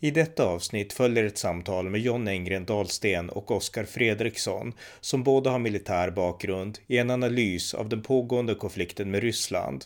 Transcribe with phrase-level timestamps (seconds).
[0.00, 5.50] I detta avsnitt följer ett samtal med John Engren Dahlsten och Oskar Fredriksson som båda
[5.50, 9.84] har militär bakgrund i en analys av den pågående konflikten med Ryssland.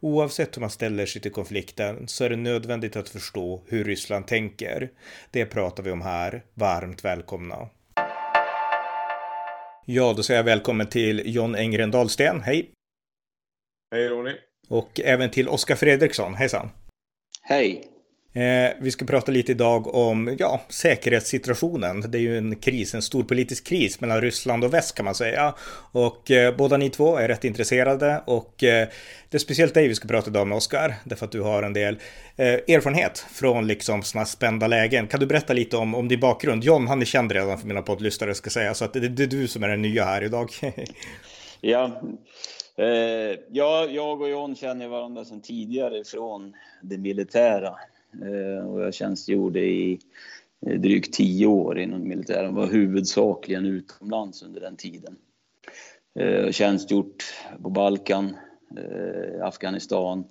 [0.00, 4.26] Oavsett hur man ställer sig till konflikten så är det nödvändigt att förstå hur Ryssland
[4.26, 4.90] tänker.
[5.30, 6.44] Det pratar vi om här.
[6.54, 7.68] Varmt välkomna!
[9.86, 12.40] Ja, då säger jag välkommen till John Engren Dahlsten.
[12.40, 12.70] Hej!
[13.94, 14.32] Hej Ronny!
[14.68, 16.34] Och även till Oskar Fredriksson.
[16.34, 16.70] Hejsan!
[17.42, 17.93] Hej!
[18.34, 22.04] Eh, vi ska prata lite idag om ja, säkerhetssituationen.
[22.10, 25.14] Det är ju en kris, en stor politisk kris mellan Ryssland och väst kan man
[25.14, 25.54] säga.
[25.92, 28.88] Och eh, båda ni två är rätt intresserade och eh,
[29.28, 31.72] det är speciellt dig vi ska prata idag med Oskar, därför att du har en
[31.72, 31.98] del
[32.36, 35.06] eh, erfarenhet från liksom sådana spända lägen.
[35.06, 36.64] Kan du berätta lite om, om din bakgrund?
[36.64, 39.26] John, han är känd redan för mina poddlyssnare ska säga, så att det, det är
[39.26, 40.50] du som är den nya här idag.
[41.60, 42.02] ja,
[42.76, 47.74] Eh, ja, jag och John känner varandra sedan tidigare från det militära.
[48.22, 50.00] Eh, och jag tjänstgjorde i
[50.66, 52.54] eh, drygt tio år inom militären.
[52.54, 55.16] Var huvudsakligen utomlands under den tiden.
[56.14, 57.24] Eh, tjänstgjort
[57.62, 58.36] på Balkan,
[58.76, 60.24] eh, Afghanistan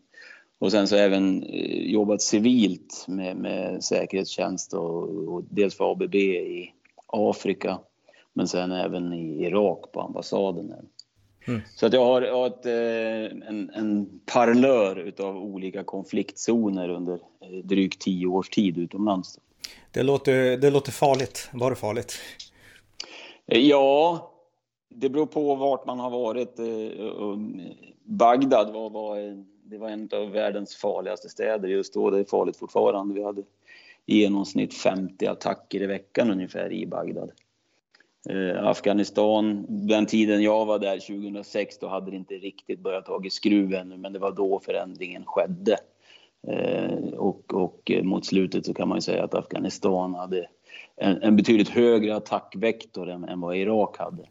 [0.60, 6.16] och sen så även eh, jobbat civilt med, med säkerhetstjänst och, och dels för ABB
[6.16, 6.74] i
[7.08, 7.80] Afrika
[8.34, 10.74] men sen även i Irak på ambassaden.
[11.48, 11.62] Mm.
[11.76, 17.14] Så att jag har, jag har ett, eh, en, en parlör utav olika konfliktzoner under
[17.14, 19.40] eh, drygt tio års tid utomlands.
[19.92, 21.50] Det låter, det låter farligt.
[21.54, 22.20] Var det farligt?
[23.48, 24.32] Eh, ja,
[24.90, 26.60] det beror på vart man har varit.
[28.04, 32.10] Bagdad var, var, det var en av världens farligaste städer just då.
[32.10, 33.14] Det är farligt fortfarande.
[33.14, 33.42] Vi hade
[34.06, 37.32] i genomsnitt 50 attacker i veckan ungefär i Bagdad.
[38.30, 43.22] Eh, Afghanistan, den tiden jag var där 2006, då hade det inte riktigt börjat ta
[43.26, 45.78] i skruv ännu, men det var då förändringen skedde.
[46.48, 50.48] Eh, och, och eh, mot slutet så kan man ju säga att Afghanistan hade
[50.96, 54.24] en, en betydligt högre attackvektor än, än vad Irak hade.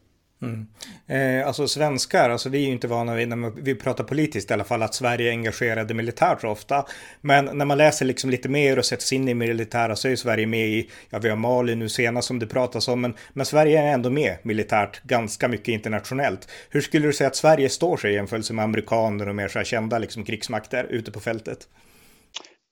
[0.42, 0.66] Mm.
[1.06, 4.54] Eh, alltså svenskar, alltså vi är ju inte vana vid när vi pratar politiskt i
[4.54, 6.86] alla fall att Sverige är engagerade militärt så ofta.
[7.20, 10.10] Men när man läser liksom lite mer och sätter sig in i militära så är
[10.10, 13.14] ju Sverige med i, ja vi har Mali nu senast som det pratas om, men,
[13.32, 16.48] men Sverige är ändå med militärt ganska mycket internationellt.
[16.70, 19.58] Hur skulle du säga att Sverige står sig i jämförelse med amerikaner och mer så
[19.58, 21.68] här kända liksom krigsmakter ute på fältet?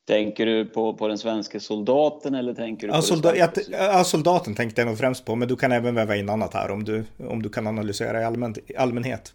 [0.06, 4.04] Tänker du på, på den svenska soldaten eller tänker du ja, på solda jag, ja,
[4.04, 6.84] soldaten tänkte jag nog främst på, men du kan även väva in annat här om
[6.84, 9.34] du, om du kan analysera i, allmän, allmänhet.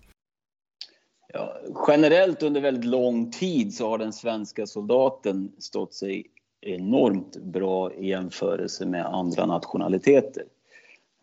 [1.33, 6.25] Ja, generellt under väldigt lång tid så har den svenska soldaten stått sig
[6.61, 10.43] enormt bra i jämförelse med andra nationaliteter.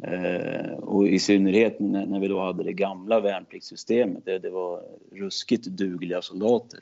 [0.03, 4.83] Eh, och i synnerhet när, när, vi då hade det gamla värnpliktssystemet, där det var
[5.13, 6.81] ruskigt dugliga soldater.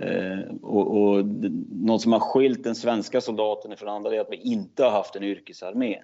[0.00, 1.24] Eh, och, och
[1.70, 5.16] något som har skilt den svenska soldaten från andra är att vi inte har haft
[5.16, 5.98] en yrkesarmé.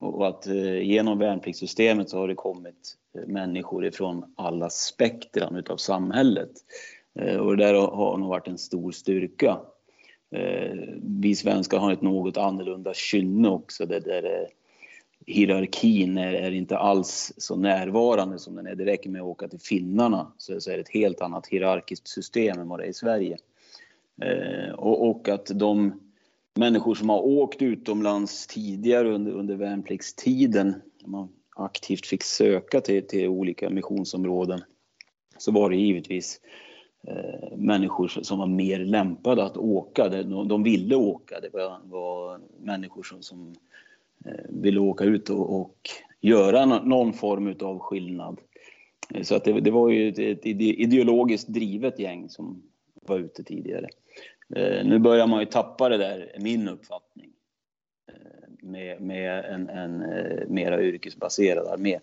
[0.00, 5.76] Och att eh, genom värnpliktssystemet så har det kommit eh, människor ifrån alla spektran utav
[5.76, 6.50] samhället.
[7.20, 9.60] Eh, och det där har nog varit en stor styrka.
[10.34, 14.46] Eh, vi svenskar har ett något annorlunda kynne också där, där eh,
[15.26, 18.74] hierarkin är, är, inte alls så närvarande som den är.
[18.74, 22.08] Det räcker med att åka till finnarna så, så är det ett helt annat hierarkiskt
[22.08, 23.38] system än vad det är i Sverige.
[24.22, 26.00] Eh, och, och, att de
[26.54, 30.74] människor som har åkt utomlands tidigare under, under värnpliktstiden,
[31.04, 34.60] man aktivt fick söka till, till olika missionsområden,
[35.38, 36.40] så var det givetvis
[37.08, 40.08] eh, människor som var mer lämpade att åka.
[40.08, 41.40] De, de ville åka.
[41.40, 43.73] Det var, var människor som, som Eh,
[44.24, 45.76] Eh, ville åka ut och, och
[46.20, 48.40] göra någon form av skillnad.
[49.14, 52.62] Eh, så att det, det var ju ett, ett, ideologiskt drivet gäng som
[52.94, 53.88] var ute tidigare.
[54.56, 57.30] Eh, nu börjar man ju tappa det där, min uppfattning.
[58.60, 60.04] Med, med en, en
[60.48, 61.98] mera yrkesbaserad armé.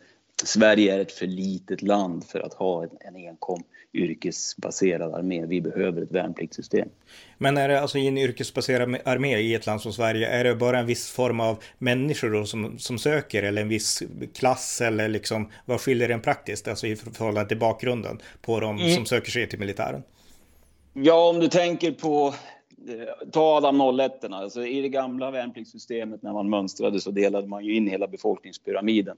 [0.48, 5.46] Sverige är ett för litet land för att ha en, en enkom yrkesbaserad armé.
[5.46, 6.90] Vi behöver ett värnpliktssystem.
[7.38, 10.56] Men är det alltså i en yrkesbaserad armé i ett land som Sverige, är det
[10.56, 14.04] bara en viss form av människor som, som söker eller en viss
[14.34, 18.96] klass eller liksom vad skiljer den praktiskt, alltså i förhållande till bakgrunden på de mm.
[18.96, 20.04] som söker sig till militären?
[20.94, 22.34] Ja, om du tänker på
[23.32, 27.76] ta Adam 01 alltså i det gamla värnpliktssystemet när man mönstrade så delade man ju
[27.76, 29.18] in hela befolkningspyramiden.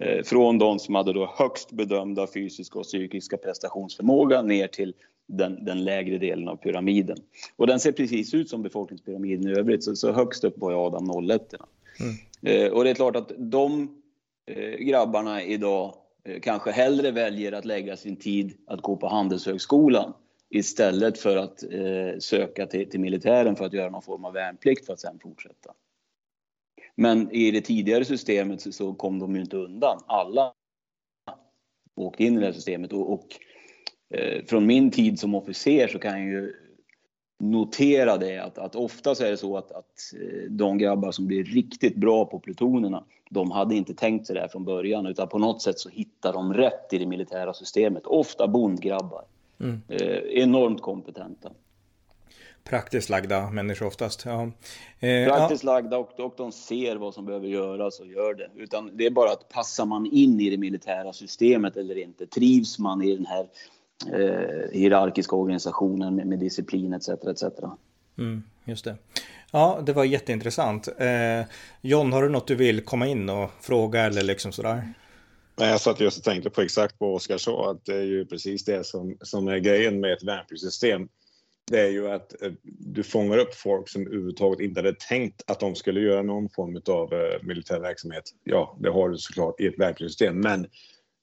[0.00, 4.94] Eh, från de som hade då högst bedömda fysiska och psykiska prestationsförmåga ner till
[5.26, 7.16] den, den, lägre delen av pyramiden.
[7.56, 11.30] Och den ser precis ut som befolkningspyramiden i övrigt, så, så högst upp var Adam
[11.30, 11.54] 01.
[12.00, 12.64] Mm.
[12.64, 13.88] Eh, och det är klart att de
[14.46, 15.94] eh, grabbarna idag
[16.24, 20.12] eh, kanske hellre väljer att lägga sin tid att gå på Handelshögskolan
[20.50, 21.64] istället för att
[22.18, 25.72] söka till, till militären för att göra någon form av värnplikt för att sen fortsätta.
[27.00, 30.00] Men i det tidigare systemet så kom de ju inte undan.
[30.06, 30.52] Alla
[31.96, 33.26] åkte in i det här systemet och, och
[34.14, 36.54] eh, från min tid som officer så kan jag ju
[37.38, 41.26] notera det att, att ofta så är det så att, att eh, de grabbar som
[41.26, 45.28] blir riktigt bra på plutonerna, de hade inte tänkt sig det här från början utan
[45.28, 48.06] på något sätt så hittar de rätt i det militära systemet.
[48.06, 49.24] Ofta bondgrabbar.
[49.60, 49.80] Mm.
[49.88, 51.50] Eh, enormt kompetenta.
[52.64, 54.24] Praktiskt lagda människor oftast.
[54.24, 54.42] Ja.
[55.00, 55.72] Eh, Praktiskt ja.
[55.72, 58.50] lagda och, och de ser vad som behöver göras och gör det.
[58.56, 62.26] Utan det är bara att passar man in i det militära systemet eller inte?
[62.26, 63.46] Trivs man i den här
[64.06, 67.08] eh, hierarkiska organisationen med, med disciplin etc.
[67.08, 67.44] etc.
[68.18, 68.96] Mm, just det.
[69.52, 70.88] Ja, det var jätteintressant.
[70.98, 71.44] Eh,
[71.80, 74.92] John, har du något du vill komma in och fråga eller liksom sådär?
[75.58, 78.26] Nej, jag satt just och tänkte på exakt vad Oskar sa, att det är ju
[78.26, 81.08] precis det som, som är grejen med ett värnpliktssystem.
[81.70, 85.60] Det är ju att eh, du fångar upp folk som överhuvudtaget inte hade tänkt att
[85.60, 88.24] de skulle göra någon form av eh, militär verksamhet.
[88.44, 90.64] Ja, det har du såklart i ett värnpliktssystem, men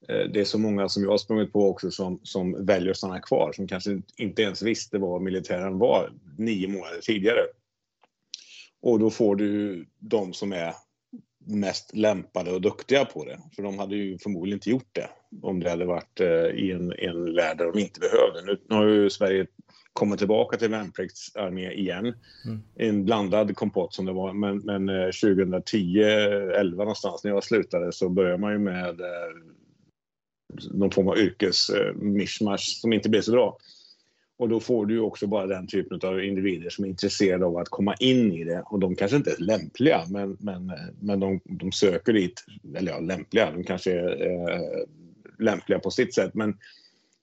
[0.07, 2.97] eh, det är så många som jag har sprungit på också som, som väljer att
[2.97, 7.41] stanna kvar, som kanske inte ens visste vad militären var nio månader tidigare.
[8.81, 10.73] Och då får du de som är
[11.45, 13.39] mest lämpade och duktiga på det.
[13.55, 15.09] För de hade ju förmodligen inte gjort det
[15.41, 16.19] om det hade varit
[16.53, 18.41] i en, en värld där de inte behövde.
[18.45, 19.47] Nu, nu har ju Sverige
[19.97, 22.13] kommit tillbaka till värnpliktsarmé igen.
[22.45, 22.61] Mm.
[22.75, 24.33] En blandad kompott som det var.
[24.33, 29.35] Men, men 2010, eh, 11 någonstans när jag slutade så började man ju med eh,
[30.71, 33.57] någon form av yrkesmishmash som inte blev så bra.
[34.39, 37.57] Och då får du ju också bara den typen av individer som är intresserade av
[37.57, 38.63] att komma in i det.
[38.65, 42.45] Och de kanske inte är lämpliga, men, men, men de, de söker dit,
[42.75, 44.83] eller ja, lämpliga, de kanske är eh,
[45.39, 46.33] lämpliga på sitt sätt.
[46.33, 46.57] Men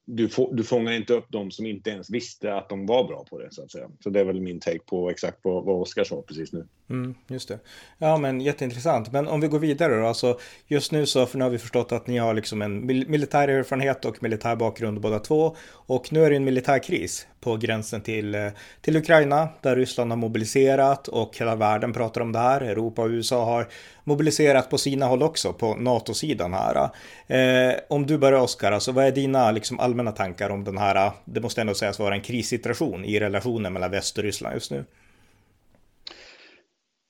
[0.05, 3.25] du, få, du fångar inte upp de som inte ens visste att de var bra
[3.31, 3.91] på det så att säga.
[4.01, 6.67] Så det är väl min take på exakt vad, vad Oskar sa precis nu.
[6.91, 7.59] Mm, just det.
[7.99, 9.13] Ja men jätteintressant.
[9.13, 10.07] Men om vi går vidare då.
[10.07, 13.49] Alltså, just nu så för nu har vi förstått att ni har liksom en militär
[13.49, 15.57] erfarenhet och militär bakgrund båda två.
[15.71, 18.49] Och nu är det en militärkris på gränsen till, eh,
[18.81, 22.61] till Ukraina där Ryssland har mobiliserat och hela världen pratar om det här.
[22.61, 23.69] Europa och USA har
[24.05, 26.91] mobiliserat på sina håll också på NATO-sidan här.
[27.27, 31.07] Eh, om du börjar Oskar, alltså vad är dina liksom, allmänna tankar om den här,
[31.07, 34.71] eh, det måste ändå sägas vara en krissituation i relationen mellan väst och Ryssland just
[34.71, 34.85] nu?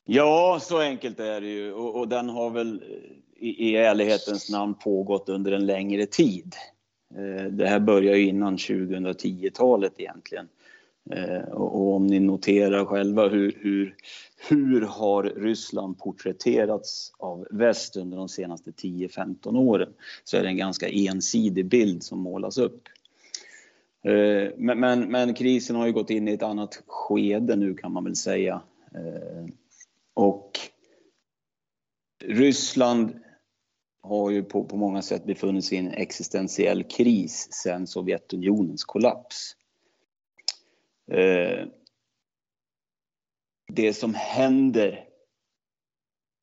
[0.05, 4.51] Ja, så enkelt är det ju och, och den har väl eh, i, i ärlighetens
[4.51, 6.55] namn pågått under en längre tid.
[7.15, 10.49] Eh, det här börjar ju innan 2010-talet egentligen.
[11.11, 13.95] Eh, och om ni noterar själva hur, hur,
[14.49, 19.93] hur har Ryssland porträtterats av väst under de senaste 10-15 åren
[20.25, 22.89] så är det en ganska ensidig bild som målas upp.
[24.05, 27.93] Eh, men, men, men, krisen har ju gått in i ett annat skede nu kan
[27.93, 28.61] man väl säga.
[28.95, 29.47] Eh,
[30.15, 30.59] och
[32.25, 33.21] Ryssland
[34.03, 39.57] har ju på, på många sätt befunnit sig i en existentiell kris sedan Sovjetunionens kollaps.
[41.13, 41.67] Eh,
[43.73, 45.09] det som händer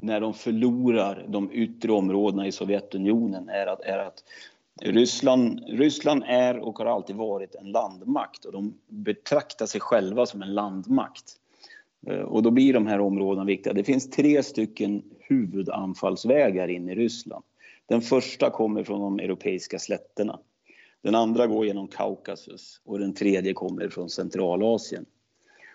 [0.01, 4.24] när de förlorar de yttre områdena i Sovjetunionen är att, är att
[4.82, 10.42] Ryssland, Ryssland är och har alltid varit en landmakt och de betraktar sig själva som
[10.42, 11.41] en landmakt.
[12.08, 13.74] Eh, och då blir de här områdena viktiga.
[13.74, 17.43] Det finns tre stycken huvudanfallsvägar in i Ryssland.
[17.86, 20.39] Den första kommer från de europeiska slätterna.
[21.03, 25.05] Den andra går genom Kaukasus och den tredje kommer från Centralasien.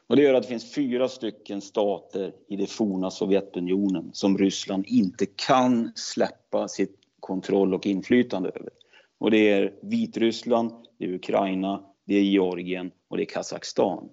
[0.07, 4.85] Och det gör att det finns fyra stycken stater i det forna Sovjetunionen som Ryssland
[4.87, 8.71] inte kan släppa sitt kontroll och inflytande över.
[9.19, 14.09] Och det är Vitryssland, det är Ukraina, det är Georgien och det är Kazakstan.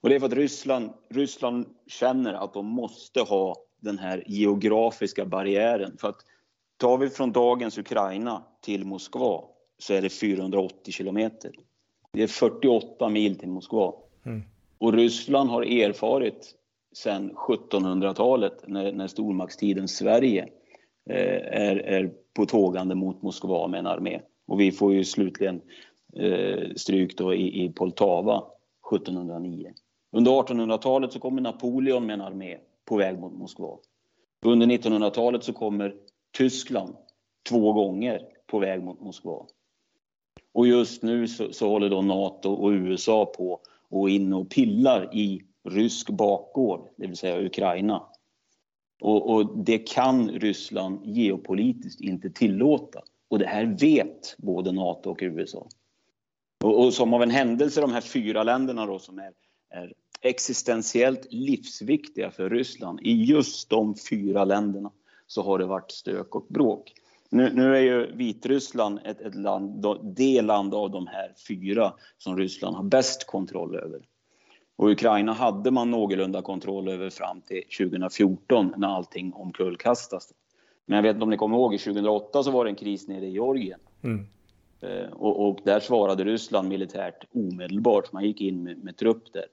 [0.00, 5.24] Och det är för att Ryssland, Ryssland känner att de måste ha den här geografiska
[5.24, 5.96] barriären.
[6.00, 6.24] För att
[6.76, 9.44] tar vi från dagens Ukraina till Moskva
[9.78, 11.52] så är det 480 kilometer.
[12.12, 13.92] Det är 48 mil till Moskva.
[14.26, 14.42] Mm.
[14.78, 16.54] Och Ryssland har erfarit
[16.92, 20.48] sedan 1700-talet när, när stormaktstiden Sverige
[21.10, 24.20] eh, är, är på tågande mot Moskva med en armé.
[24.46, 25.60] Och vi får ju slutligen
[26.16, 28.44] eh, stryk då i, i Poltava
[28.94, 29.72] 1709.
[30.12, 33.78] Under 1800-talet så kommer Napoleon med en armé på väg mot Moskva.
[34.46, 35.94] Under 1900-talet så kommer
[36.36, 36.96] Tyskland
[37.48, 39.46] två gånger på väg mot Moskva.
[40.52, 43.60] Och just nu så, så håller då NATO och USA på
[43.90, 48.02] och in och pillar i rysk bakgård, det vill säga Ukraina.
[49.00, 53.02] Och, och, det kan Ryssland geopolitiskt inte tillåta.
[53.28, 55.68] Och det här vet både NATO och USA.
[56.64, 59.32] Och, och som av en händelse, de här fyra länderna då som är,
[59.70, 64.90] är existentiellt livsviktiga för Ryssland, i just de fyra länderna
[65.26, 66.92] så har det varit stök och bråk.
[67.30, 72.36] Nu, nu är ju Vitryssland ett, ett land, det land av de här fyra som
[72.36, 74.00] Ryssland har bäst kontroll över.
[74.76, 80.32] Och Ukraina hade man någorlunda kontroll över fram till 2014 när allting omkullkastas.
[80.86, 83.26] Men jag vet inte om ni kommer ihåg, 2008 så var det en kris nere
[83.26, 83.80] i Georgien.
[84.02, 84.26] Mm.
[84.80, 89.44] Eh, och, och, där svarade Ryssland militärt omedelbart, man gick in med, med trupp där.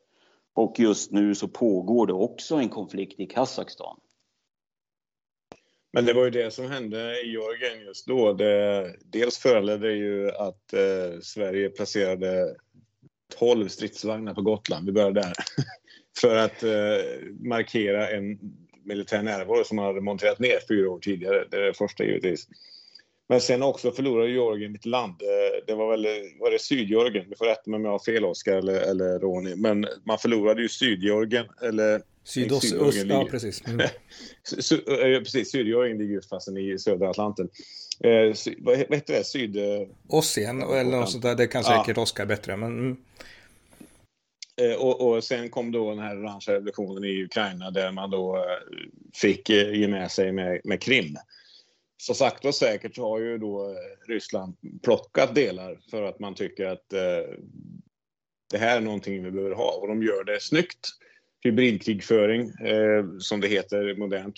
[0.55, 3.99] Och just nu så pågår det också en konflikt i Kazakstan.
[5.93, 8.33] Men det var ju det som hände i Georgien just då.
[8.33, 12.55] Det, dels föranledde det ju att eh, Sverige placerade
[13.39, 14.85] 12 stridsvagnar på Gotland.
[14.85, 15.33] Vi börjar där.
[16.21, 18.39] För att eh, markera en
[18.83, 21.47] militär närvaro som man hade monterat ner fyra år tidigare.
[21.51, 22.47] Det är det första givetvis.
[23.27, 25.21] Men sen också förlorade Georgien ett land.
[25.21, 26.07] Eh, det var väl
[26.39, 27.29] var det Sydgeorgien?
[27.29, 29.55] Du får rätta mig om jag har fel Oskar eller, eller Ronny.
[29.55, 33.63] Men man förlorade ju Sydgeorgien eller Sydost, ja precis.
[33.67, 33.87] Mm.
[35.23, 37.49] precis, Sydgeorgien ligger ju fast i södra Atlanten.
[37.99, 39.23] Eh, sy, vad heter det?
[39.23, 39.57] Syd...
[40.07, 41.35] Ossien eller något sånt där.
[41.35, 42.03] Det kan säkert ja.
[42.03, 42.57] Oskar bättre.
[42.57, 42.97] Men, mm.
[44.61, 48.37] eh, och, och, sen kom då den här orangea revolutionen i Ukraina där man då
[48.37, 48.43] eh,
[49.13, 51.17] fick eh, ge med sig med, med Krim.
[51.97, 56.65] Så sagt och säkert har ju då eh, Ryssland plockat delar för att man tycker
[56.65, 57.33] att eh,
[58.51, 60.89] det här är någonting vi behöver ha och de gör det snyggt.
[61.43, 64.35] Hybridkrigföring, eh, som det heter modernt,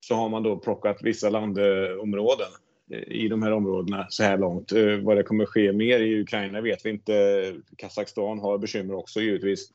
[0.00, 2.50] så har man då plockat vissa landområden
[2.92, 4.72] eh, i de här områdena så här långt.
[4.72, 7.54] Eh, vad det kommer ske mer i Ukraina vet vi inte.
[7.78, 9.70] Kazakstan har bekymmer också givetvis.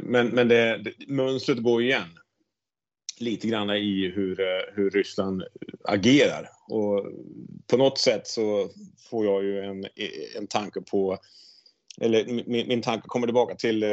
[0.00, 2.18] Men, men det, det, mönstret går igen
[3.20, 5.42] lite grann i hur, eh, hur Ryssland
[5.84, 6.48] agerar.
[6.68, 7.06] Och
[7.66, 8.68] på något sätt så
[9.10, 9.86] får jag ju en,
[10.36, 11.18] en tanke på,
[12.00, 13.90] eller min, min tanke kommer tillbaka till eh,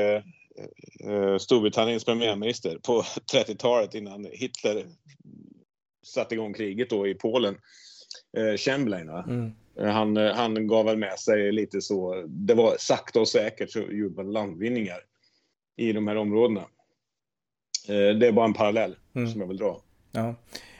[1.10, 3.02] eh Storbritanniens premiärminister på
[3.34, 4.86] 30-talet innan Hitler
[6.06, 7.58] satte igång kriget då i Polen
[8.38, 9.10] eh, Chamberlain.
[9.10, 9.52] Mm.
[9.80, 13.72] Eh, han, eh, han gav väl med sig lite så, det var sakta och säkert
[13.72, 15.00] så gjorde man landvinningar
[15.76, 16.62] i de här områdena.
[17.88, 19.32] Eh, det är bara en parallell mm.
[19.32, 19.80] som jag vill dra.
[20.12, 20.36] Ja.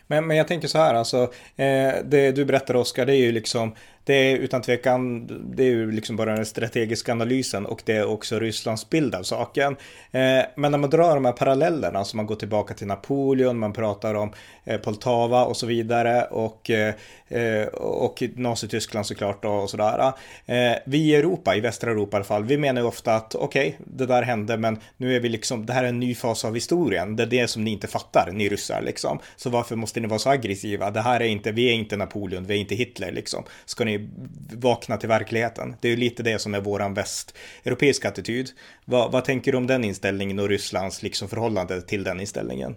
[0.08, 1.24] Men, men jag tänker så här, alltså,
[1.56, 3.76] eh, det du berättar Oskar, det är ju liksom
[4.06, 8.06] det är utan tvekan, det är ju liksom bara den strategiska analysen och det är
[8.06, 9.76] också Rysslands bild av saken.
[10.12, 13.74] Eh, men när man drar de här parallellerna, alltså man går tillbaka till Napoleon, man
[13.74, 14.34] pratar om
[14.64, 16.94] eh, Poltava och så vidare och, eh,
[17.28, 20.14] eh och Nazityskland såklart och sådär.
[20.46, 23.36] Eh, vi i Europa, i västra Europa i alla fall, vi menar ju ofta att
[23.36, 26.16] okej, okay, det där hände, men nu är vi liksom, det här är en ny
[26.16, 27.16] fas av historien.
[27.16, 29.20] Det är det som ni inte fattar, ni ryssar liksom.
[29.36, 30.92] Så varför måste ni vara så aggressiva?
[30.92, 33.44] Det här är inte, vi är inte Napoleon, vi är inte Hitler liksom.
[33.66, 34.10] Ska ni ni
[34.56, 35.76] vakna till verkligheten.
[35.82, 38.50] Det är ju lite det som är våran västeuropeiska attityd.
[38.86, 42.76] Vad, vad tänker du om den inställningen och Rysslands liksom förhållande till den inställningen?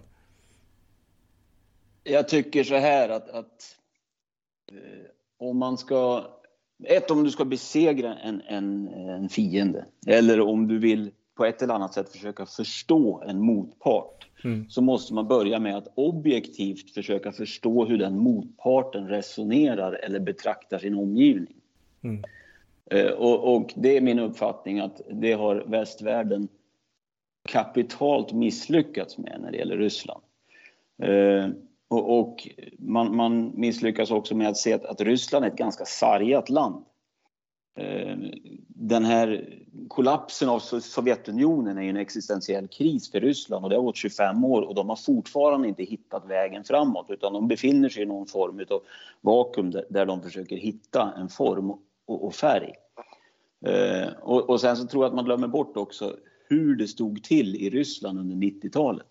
[2.03, 3.75] Jag tycker så här att, att
[4.71, 5.05] eh,
[5.39, 6.25] om man ska
[6.83, 11.61] ett, om du ska besegra en, en, en fiende eller om du vill på ett
[11.61, 14.69] eller annat sätt försöka förstå en motpart mm.
[14.69, 20.79] så måste man börja med att objektivt försöka förstå hur den motparten resonerar eller betraktar
[20.79, 21.55] sin omgivning.
[22.01, 22.23] Mm.
[22.91, 26.47] Eh, och, och, det är min uppfattning att det har västvärlden
[27.49, 30.21] kapitalt misslyckats med när det gäller Ryssland.
[31.03, 31.49] Eh,
[31.87, 35.85] och, och man, man, misslyckas också med att se att, att Ryssland är ett ganska
[35.85, 36.85] sargat land.
[37.77, 38.17] Eh,
[38.67, 39.57] den här
[39.87, 44.61] kollapsen av Sovjetunionen är en existentiell kris för Ryssland och det har gått 25 år
[44.61, 48.65] och de har fortfarande inte hittat vägen framåt utan de befinner sig i någon form
[48.69, 48.81] av
[49.21, 51.73] vakuum där de försöker hitta en form
[52.07, 52.73] och färg.
[53.65, 56.17] Eh, och sen så tror jag att man glömmer bort också
[56.49, 59.07] hur det stod till i Ryssland under 90-talet.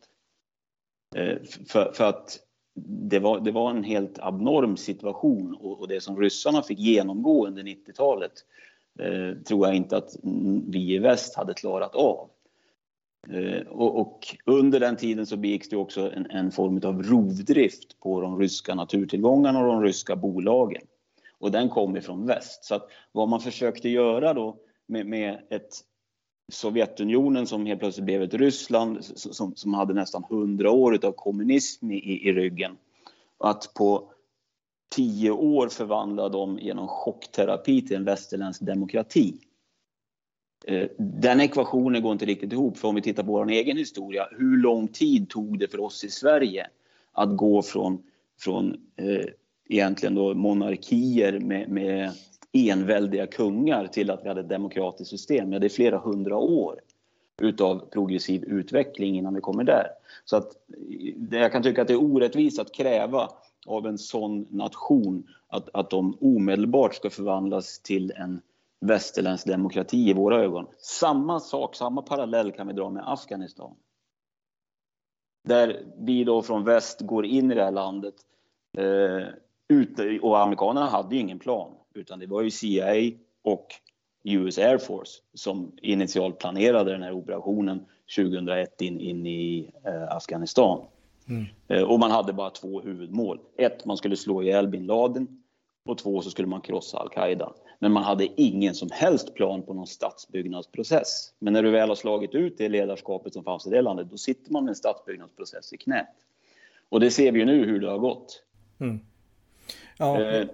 [1.16, 2.38] Eh, för, för att
[2.84, 7.46] det var, det var en helt abnorm situation och, och det som ryssarna fick genomgå
[7.46, 8.32] under 90-talet
[8.98, 10.16] eh, tror jag inte att
[10.68, 12.30] vi i väst hade klarat av.
[13.30, 18.00] Eh, och, och, under den tiden så begicks det också en, en, form av rovdrift
[18.00, 20.82] på de ryska naturtillgångarna och de ryska bolagen.
[21.38, 22.64] Och den kom ifrån väst.
[22.64, 24.56] Så att vad man försökte göra då
[24.86, 25.72] med, med ett
[26.52, 31.90] Sovjetunionen som helt plötsligt blev ett Ryssland som, som hade nästan hundra år av kommunism
[31.90, 32.76] i, i ryggen.
[33.38, 34.12] Att på
[34.94, 39.34] tio år förvandla dem genom chockterapi till en västerländsk demokrati.
[40.66, 44.28] Eh, den ekvationen går inte riktigt ihop, för om vi tittar på vår egen historia,
[44.30, 46.66] hur lång tid tog det för oss i Sverige
[47.12, 48.02] att gå från,
[48.40, 49.26] från eh,
[49.68, 52.12] egentligen då monarkier med, med
[52.52, 55.52] enväldiga kungar till att vi hade ett demokratiskt system?
[55.52, 56.80] Ja, det är flera hundra år
[57.42, 59.86] utav progressiv utveckling innan vi kommer där.
[60.24, 60.52] Så att
[61.30, 63.28] jag kan tycka att det är orättvist att kräva
[63.66, 68.40] av en sån nation att, att de omedelbart ska förvandlas till en
[68.80, 70.66] västerländsk demokrati i våra ögon.
[70.78, 73.74] Samma sak, samma parallell kan vi dra med Afghanistan.
[75.44, 78.14] Där vi då från väst går in i det här landet
[78.78, 79.28] eh,
[79.68, 83.12] ut, och amerikanerna hade ju ingen plan utan det var ju CIA
[83.42, 83.66] och
[84.24, 87.86] US Air Force som initialt planerade den här operationen
[88.16, 90.86] 2001 in, in i eh, Afghanistan.
[91.28, 91.44] Mm.
[91.68, 93.40] Eh, och man hade bara två huvudmål.
[93.58, 95.42] Ett, man skulle slå ihjäl bin Laden
[95.84, 97.52] och två, så skulle man krossa al-Qaida.
[97.78, 101.32] Men man hade ingen som helst plan på någon statsbyggnadsprocess.
[101.38, 104.16] Men när du väl har slagit ut det ledarskapet som fanns i det landet, då
[104.16, 106.06] sitter man med en statsbyggnadsprocess i knät.
[106.88, 108.42] Och det ser vi ju nu hur det har gått.
[108.80, 109.00] Mm.
[109.98, 110.22] Ja.
[110.22, 110.46] Eh,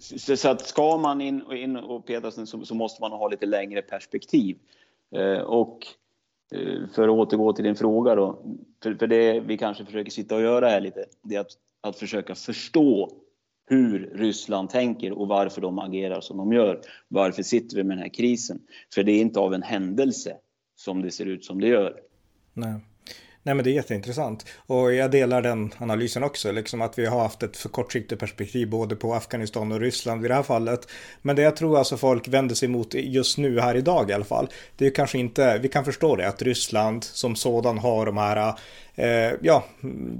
[0.00, 3.28] så, så, att ska man in och, in och peta så, så måste man ha
[3.28, 4.58] lite längre perspektiv.
[5.14, 5.86] Eh, och
[6.52, 8.42] eh, för att återgå till din fråga då,
[8.82, 11.98] för, för det vi kanske försöker sitta och göra här lite, det är att, att
[11.98, 13.12] försöka förstå
[13.66, 16.80] hur Ryssland tänker och varför de agerar som de gör.
[17.08, 18.60] Varför sitter vi med den här krisen?
[18.94, 20.36] För det är inte av en händelse
[20.76, 22.00] som det ser ut som det gör.
[22.52, 22.74] Nej.
[23.42, 24.46] Nej men det är jätteintressant.
[24.66, 28.70] Och jag delar den analysen också, liksom att vi har haft ett för kortsiktigt perspektiv
[28.70, 30.88] både på Afghanistan och Ryssland i det här fallet.
[31.22, 34.24] Men det jag tror alltså folk vänder sig mot just nu här idag i alla
[34.24, 38.16] fall, det är kanske inte, vi kan förstå det, att Ryssland som sådan har de
[38.16, 38.54] här
[38.94, 39.64] eh, ja,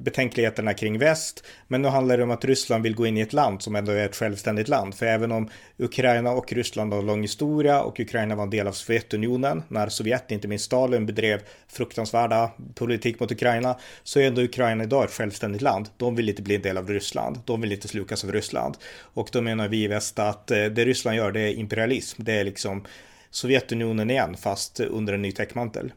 [0.04, 1.44] betänkligheterna kring väst.
[1.68, 3.92] Men nu handlar det om att Ryssland vill gå in i ett land som ändå
[3.92, 4.94] är ett självständigt land.
[4.94, 5.48] För även om
[5.78, 10.30] Ukraina och Ryssland har lång historia och Ukraina var en del av Sovjetunionen när Sovjet,
[10.30, 15.62] inte minst Stalin, bedrev fruktansvärda politik mot Ukraina så är ändå Ukraina idag ett självständigt
[15.62, 15.88] land.
[15.96, 17.38] De vill inte bli en del av Ryssland.
[17.44, 18.76] De vill inte slukas av Ryssland.
[19.14, 22.22] Och då menar vi i väst att eh, det Ryssland gör det är imperialism.
[22.24, 22.84] Det är liksom
[23.30, 25.92] Sovjetunionen igen fast under en ny täckmantel.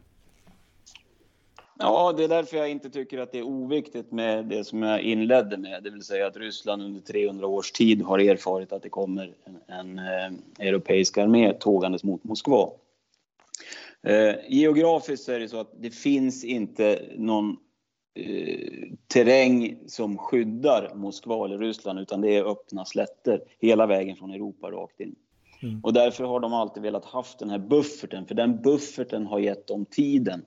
[1.78, 5.00] Ja, det är därför jag inte tycker att det är oviktigt med det som jag
[5.00, 8.88] inledde med, det vill säga att Ryssland under 300 års tid har erfarit att det
[8.88, 12.70] kommer en, en eh, europeisk armé tågandes mot Moskva.
[14.04, 17.56] Eh, geografiskt är det så att det finns inte någon
[18.14, 24.30] eh, terräng som skyddar Moskva eller Ryssland, utan det är öppna slätter hela vägen från
[24.30, 25.14] Europa rakt in.
[25.62, 25.80] Mm.
[25.80, 29.66] Och därför har de alltid velat haft den här bufferten, för den bufferten har gett
[29.66, 30.44] dem tiden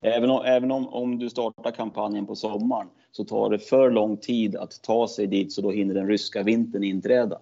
[0.00, 4.16] Även om, även om, om du startar kampanjen på sommaren så tar det för lång
[4.16, 7.38] tid att ta sig dit så då hinner den ryska vintern inträda.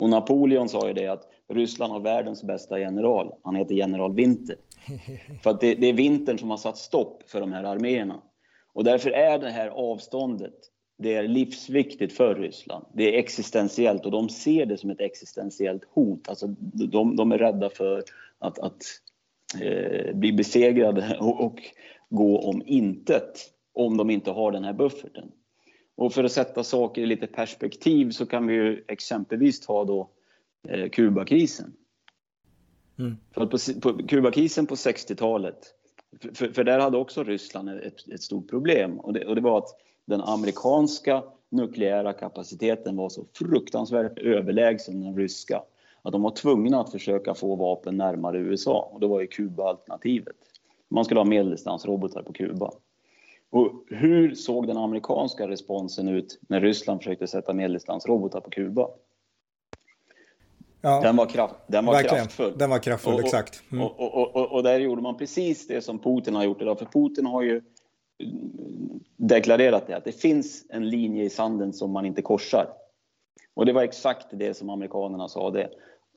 [0.00, 3.34] Och Napoleon sa ju det att Ryssland har världens bästa general.
[3.42, 4.56] Han heter general Winter.
[5.42, 8.22] För att det, det är vintern som har satt stopp för de här arméerna.
[8.72, 10.54] Och därför är det här avståndet,
[10.98, 12.86] det är livsviktigt för Ryssland.
[12.92, 16.28] Det är existentiellt och de ser det som ett existentiellt hot.
[16.28, 18.02] Alltså de, de är rädda för
[18.38, 18.82] att, att
[19.60, 21.62] eh, bli besegrade och, och
[22.10, 25.30] gå om intet om de inte har den här bufferten.
[25.96, 30.10] Och för att sätta saker i lite perspektiv så kan vi ju exempelvis ta då
[30.68, 31.72] eh, Kubakrisen.
[32.98, 33.16] Mm.
[33.32, 35.74] För på, på Kubakrisen på 60-talet,
[36.34, 39.58] för, för, där hade också Ryssland ett, ett stort problem och det, och det var
[39.58, 45.62] att den amerikanska nukleära kapaciteten var så fruktansvärt överlägsen den ryska
[46.02, 49.68] att de var tvungna att försöka få vapen närmare USA och då var ju Kuba
[49.68, 50.36] alternativet.
[50.88, 52.70] Man skulle ha medeldistansrobotar på Kuba.
[53.54, 58.88] Och hur såg den amerikanska responsen ut när Ryssland försökte sätta medeldistansrobotar på Kuba?
[60.80, 62.58] Ja, den var, kraft, den var kraftfull.
[62.58, 63.62] Den var kraftfull, och, och, exakt.
[63.72, 63.84] Mm.
[63.84, 66.78] Och, och, och, där gjorde man precis det som Putin har gjort idag.
[66.78, 67.62] För Putin har ju
[69.16, 72.68] deklarerat det, att det finns en linje i sanden som man inte korsar.
[73.54, 75.70] Och det var exakt det som amerikanerna sa det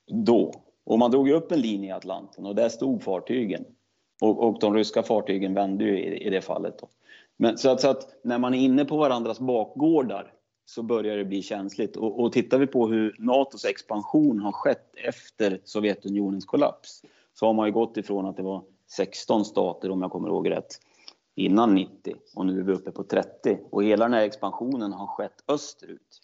[0.07, 0.53] då.
[0.83, 3.65] Och man drog upp en linje i Atlanten och där stod fartygen.
[4.21, 6.79] Och, och de ryska fartygen vände ju i, i det fallet.
[6.79, 6.87] Då.
[7.37, 10.33] Men så att, så att, när man är inne på varandras bakgårdar
[10.65, 11.95] så börjar det bli känsligt.
[11.95, 17.01] Och, och tittar vi på hur NATOs expansion har skett efter Sovjetunionens kollaps
[17.33, 20.49] så har man ju gått ifrån att det var 16 stater, om jag kommer ihåg
[20.49, 20.79] rätt,
[21.35, 23.59] innan 90 och nu är vi uppe på 30.
[23.71, 26.21] Och hela den här expansionen har skett österut.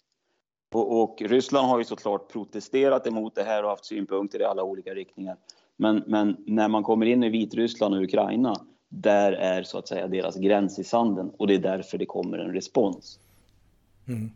[0.74, 4.62] Och, och, Ryssland har ju såklart protesterat emot det här och haft synpunkter i alla
[4.62, 5.36] olika riktningar.
[5.76, 8.63] Men, men när man kommer in i Vitryssland och Ukraina,
[8.94, 12.38] där är så att säga deras gräns i sanden och det är därför det kommer
[12.38, 13.18] en respons.
[14.08, 14.30] Mm.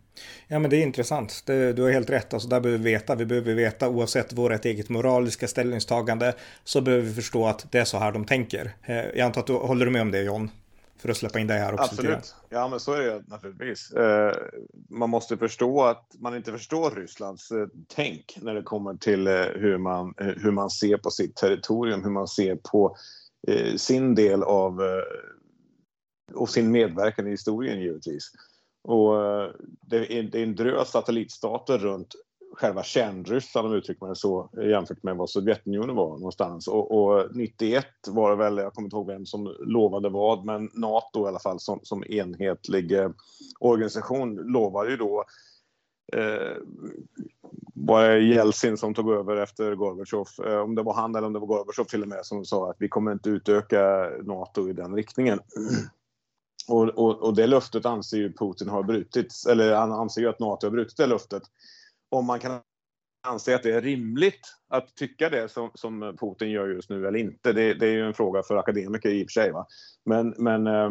[0.49, 1.43] Ja men det är intressant.
[1.47, 2.35] Det, du har helt rätt.
[2.35, 3.15] Alltså där behöver vi veta.
[3.15, 7.85] Vi behöver veta oavsett vårt eget moraliska ställningstagande så behöver vi förstå att det är
[7.85, 8.73] så här de tänker.
[8.83, 10.51] Eh, jag antar att du håller med om det John?
[10.97, 11.85] För att släppa in dig här också.
[11.85, 12.35] Absolut.
[12.49, 13.93] Ja, men så är det naturligtvis.
[13.93, 14.35] Eh,
[14.89, 19.79] man måste förstå att man inte förstår Rysslands eh, tänk när det kommer till hur,
[19.79, 22.97] man, hur man ser på sitt territorium, hur man ser på
[23.47, 28.31] Eh, sin del av eh, och sin medverkan i historien givetvis.
[28.85, 32.15] Och eh, det är, det är en drös satellitstater runt
[32.53, 36.69] själva kärnryssland om uttrycker man det så jämfört med vad Sovjetunionen var någonstans.
[36.69, 40.71] Och, och 91 var det väl, jag kommer inte ihåg vem som lovade vad, men
[40.75, 43.11] NATO i alla fall som, som enhetlig eh,
[43.61, 45.25] organisation lovade ju då
[46.13, 46.57] eh,
[47.75, 51.33] var det Jeltsin som tog över efter Gorbatjov, eh, om det var han eller om
[51.33, 54.73] det var Gorbatjov till och med som sa att vi kommer inte utöka NATO i
[54.73, 55.41] den riktningen.
[56.71, 60.41] Och, och, och det löftet anser ju Putin har brutits, eller han anser ju att
[60.41, 61.43] NATO har brutit det löftet
[62.11, 62.61] om man kan
[63.27, 67.19] anse att det är rimligt att tycka det som, som Putin gör just nu eller
[67.19, 67.53] inte.
[67.53, 69.53] Det, det är ju en fråga för akademiker i och för sig.
[69.53, 69.67] Va?
[70.05, 70.91] Men, men eh,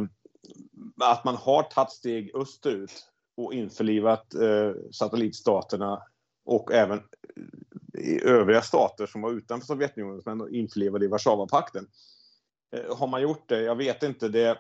[1.02, 2.92] att man har tagit steg österut
[3.38, 6.04] och införlivat eh, satellitstaterna
[6.46, 11.88] och även eh, i övriga stater som var utanför Sovjetunionen men införlivade i Warszawapakten.
[12.76, 13.62] Eh, har man gjort det?
[13.62, 14.30] Jag vet inte.
[14.30, 14.58] Det,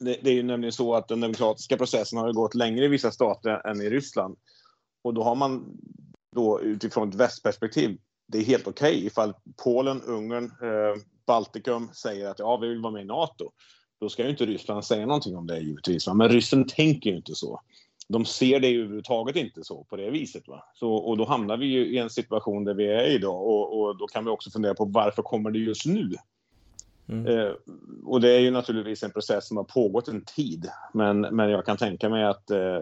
[0.00, 3.10] det, det, är ju nämligen så att den demokratiska processen har gått längre i vissa
[3.10, 4.36] stater än i Ryssland.
[5.02, 5.78] Och då har man
[6.34, 12.28] då utifrån ett västperspektiv, det är helt okej okay ifall Polen, Ungern, eh, Baltikum säger
[12.28, 13.50] att ja, vi vill vara med i NATO.
[14.00, 16.06] Då ska ju inte Ryssland säga någonting om det givetvis.
[16.06, 17.60] Men ryssen tänker ju inte så.
[18.08, 20.48] De ser det överhuvudtaget inte så på det viset.
[20.48, 20.64] Va?
[20.74, 23.98] Så, och då hamnar vi ju i en situation där vi är idag och, och
[23.98, 26.14] då kan vi också fundera på varför kommer det just nu?
[27.08, 27.26] Mm.
[27.26, 27.52] Eh,
[28.04, 30.70] och det är ju naturligtvis en process som har pågått en tid.
[30.92, 32.80] Men, men jag kan tänka mig att eh,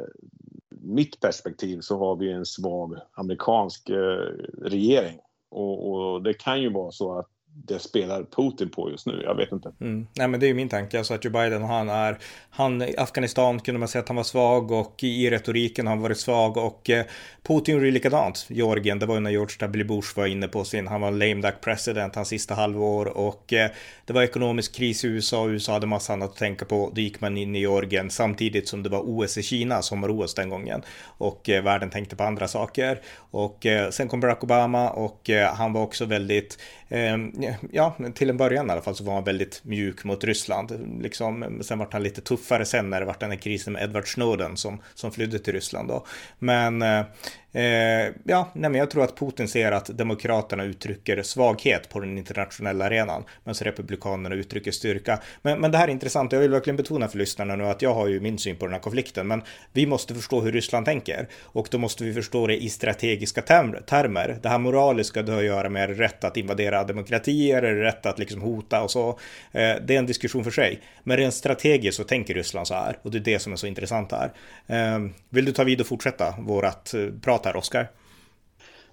[0.68, 4.26] mitt perspektiv så har vi en svag amerikansk eh,
[4.62, 5.18] regering.
[5.48, 7.28] Och, och, det kan ju vara så att
[7.66, 9.22] det spelar Putin på just nu.
[9.24, 9.72] Jag vet inte.
[9.80, 10.06] Mm.
[10.14, 10.98] Nej, men det är ju min tanke.
[10.98, 12.18] Alltså att Joe Biden, han är,
[12.50, 16.18] han, Afghanistan kunde man säga att han var svag och i retoriken har han varit
[16.18, 17.04] svag och eh,
[17.42, 18.46] Putin gjorde ju likadant.
[18.48, 19.84] Georgien, det var ju när George W.
[19.84, 23.70] Bush var inne på sin, han var lame duck president hans sista halvår och eh,
[24.04, 26.92] det var ekonomisk kris i USA, USA hade massa annat att tänka på.
[26.94, 30.48] Då gick man in i Georgien samtidigt som det var OS i Kina, sommar-OS den
[30.48, 33.00] gången och eh, världen tänkte på andra saker.
[33.16, 36.58] Och eh, sen kom Barack Obama och eh, han var också väldigt
[36.94, 37.32] Ehm,
[37.70, 40.98] ja, till en början i alla fall så var han väldigt mjuk mot Ryssland.
[41.02, 44.14] Liksom, sen var han lite tuffare sen när det var den här krisen med Edward
[44.14, 46.06] Snowden som, som flydde till Ryssland då.
[46.38, 47.04] Men eh,
[47.52, 52.18] eh, ja, nej, men jag tror att Putin ser att demokraterna uttrycker svaghet på den
[52.18, 55.18] internationella arenan, medan republikanerna uttrycker styrka.
[55.42, 57.94] Men, men det här är intressant, jag vill verkligen betona för lyssnarna nu att jag
[57.94, 61.28] har ju min syn på den här konflikten, men vi måste förstå hur Ryssland tänker
[61.42, 64.38] och då måste vi förstå det i strategiska termer.
[64.42, 68.40] Det här moraliska, det har att göra med rätt att invadera demokratier, rätt att liksom
[68.40, 69.08] hota och så.
[69.52, 72.98] Eh, det är en diskussion för sig, men rent strategiskt så tänker Ryssland så här
[73.02, 74.32] och det är det som är så intressant här.
[74.66, 77.06] Eh, vill du ta vid och fortsätta vårat eh,
[77.42, 77.88] prat här, Oskar?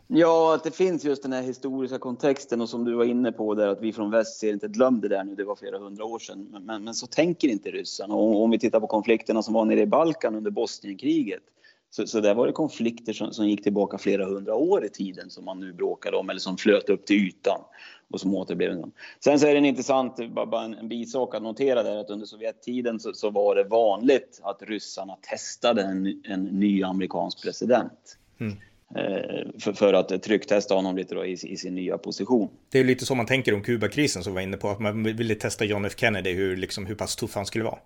[0.07, 3.55] Ja, att det finns just den här historiska kontexten och som du var inne på
[3.55, 6.05] där att vi från väst ser inte glöm det där nu, det var flera hundra
[6.05, 6.47] år sedan.
[6.51, 8.15] Men, men, men så tänker inte ryssarna.
[8.15, 11.43] Och om vi tittar på konflikterna som var nere i Balkan under Bosnienkriget
[11.89, 15.29] så, så där var det konflikter som, som, gick tillbaka flera hundra år i tiden
[15.29, 17.61] som man nu bråkade om eller som flöt upp till ytan
[18.11, 18.83] och som återblev
[19.23, 22.25] Sen så är det en intressant, bara en, en bisak att notera där att under
[22.25, 28.18] Sovjettiden så, så var det vanligt att ryssarna testade en, en ny amerikansk president.
[28.39, 28.53] Mm.
[28.95, 32.49] Eh, för, för, att trycktesta honom lite då i, i, sin nya position.
[32.71, 35.03] Det är lite så man tänker om Kubakrisen som vi var inne på, att man
[35.03, 37.79] ville testa John F Kennedy, hur, liksom, hur pass tuff han skulle vara.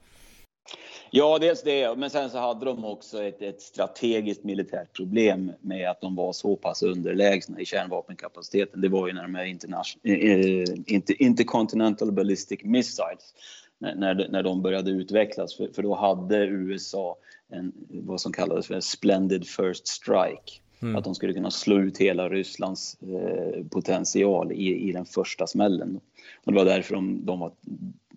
[1.16, 5.90] Ja, dels det, men sen så hade de också ett, ett, strategiskt militärt problem med
[5.90, 8.82] att de var så pass underlägsna i kärnvapenkapaciteten.
[8.82, 13.34] Det var ju när de här inter, intercontinental ballistic missiles,
[13.80, 17.16] när, när de började utvecklas, för, för då hade USA
[17.54, 20.60] en, vad som kallades för en splendid first strike.
[20.82, 20.96] Mm.
[20.96, 26.00] Att de skulle kunna slå ut hela Rysslands eh, potential i, i den första smällen.
[26.46, 27.52] Och det var därför de, de var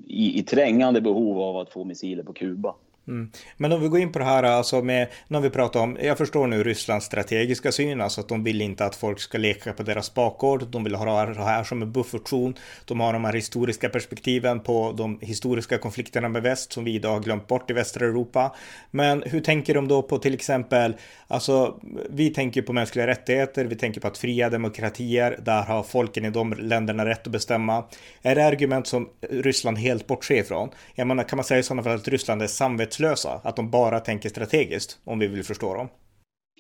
[0.07, 2.75] i, i trängande behov av att få missiler på Kuba.
[3.09, 3.31] Mm.
[3.57, 6.19] Men om vi går in på det här, alltså med, när vi pratar om, jag
[6.19, 9.83] förstår nu Rysslands strategiska syn, alltså att de vill inte att folk ska leka på
[9.83, 13.89] deras bakgård, de vill ha det här som en buffertzon, de har de här historiska
[13.89, 18.07] perspektiven på de historiska konflikterna med väst som vi idag har glömt bort i västra
[18.07, 18.55] Europa.
[18.91, 20.97] Men hur tänker de då på till exempel,
[21.29, 26.25] alltså vi tänker på mänskliga rättigheter, vi tänker på att fria demokratier, där har folken
[26.25, 27.85] i de länderna rätt att bestämma.
[28.23, 30.69] Är det argument som Ryssland helt bortser ifrån?
[30.95, 33.71] Jag menar, kan man säga i sådana fall att Ryssland är samvets verklighetslösa, att de
[33.71, 35.89] bara tänker strategiskt, om vi vill förstå dem?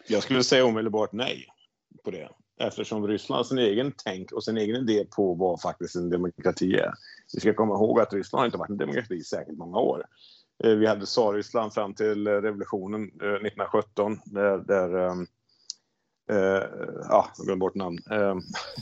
[0.08, 1.46] Jag skulle säga omedelbart nej
[2.04, 2.28] på det.
[2.60, 6.74] Eftersom Ryssland har sin egen tänk och sin egen idé på vad faktiskt en demokrati
[6.74, 6.92] är.
[7.34, 10.04] Vi ska komma ihåg att Ryssland har inte varit en demokrati i säkert många år.
[10.64, 15.26] Eh, vi hade tsarryssland fram till eh, revolutionen eh, 1917 där, där ehm,
[16.30, 16.38] Uh,
[17.08, 17.98] ja, jag glömde bort namn.
[18.12, 18.34] Uh,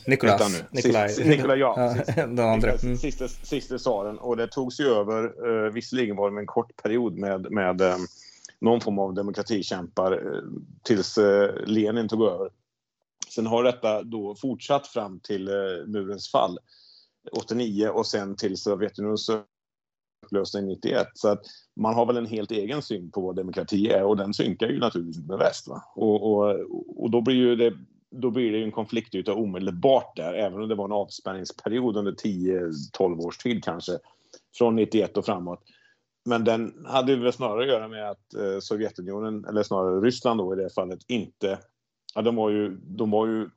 [0.06, 0.62] Nikolas.
[0.70, 1.16] Nikolaj.
[1.24, 1.94] Nikolaj, ja.
[2.16, 2.72] Den andra.
[2.72, 2.96] Mm.
[2.96, 4.18] Sista, sista tsaren.
[4.18, 8.06] Och det togs ju över, uh, visserligen var det en kort period med, med um,
[8.60, 10.42] någon form av demokratikämpar uh,
[10.82, 12.50] tills uh, Lenin tog över.
[13.28, 15.44] Sen har detta då fortsatt fram till
[15.86, 16.58] murens fall
[17.32, 19.30] 89 och sen till Sovjetunionens
[20.24, 21.06] upplösning 91.
[21.14, 21.40] Så att
[21.76, 24.78] man har väl en helt egen syn på vad demokrati är och den synkar ju
[24.78, 25.68] naturligtvis med väst.
[25.68, 25.82] Va?
[25.94, 26.56] Och, och,
[26.96, 27.72] och då blir ju det
[28.20, 32.12] då blir det ju en konfliktyta omedelbart där, även om det var en avspärrningsperiod under
[32.12, 33.92] 10-12 års tid kanske,
[34.58, 35.62] från 91 och framåt.
[36.24, 40.52] Men den hade väl snarare att göra med att eh, Sovjetunionen, eller snarare Ryssland då
[40.52, 41.58] i det fallet, inte...
[42.14, 42.76] Ja, de var ju...
[42.82, 43.50] De var ju...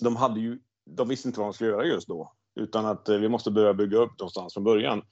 [0.00, 0.58] De hade ju...
[0.86, 2.32] De visste inte vad de skulle göra just då.
[2.60, 5.02] Utan att eh, vi måste börja bygga upp någonstans från början.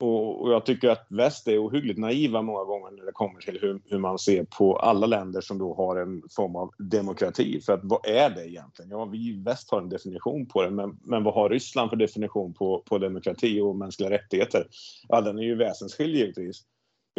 [0.00, 3.58] Och, och, jag tycker att väst är ohyggligt naiva många gånger när det kommer till
[3.60, 7.60] hur, hur, man ser på alla länder som då har en form av demokrati.
[7.60, 8.90] För att vad är det egentligen?
[8.90, 11.96] Ja, vi i väst har en definition på det, men, men vad har Ryssland för
[11.96, 14.66] definition på, på demokrati och mänskliga rättigheter?
[15.08, 16.62] Ja, den är ju väsensskild givetvis.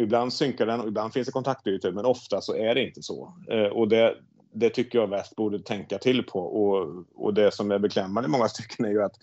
[0.02, 3.34] Ibland synkar den och ibland finns det kontaktytor, men ofta så är det inte så.
[3.50, 4.14] Eh, och det,
[4.52, 6.40] det tycker jag väst borde tänka till på.
[6.40, 9.16] Och, och det som är beklämmande i många stycken är ju att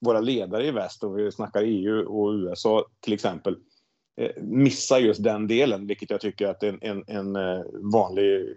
[0.00, 3.56] våra ledare i väst, och vi snackar EU och USA till exempel,
[4.20, 8.56] eh, missar just den delen, vilket jag tycker att en, en, en eh, vanlig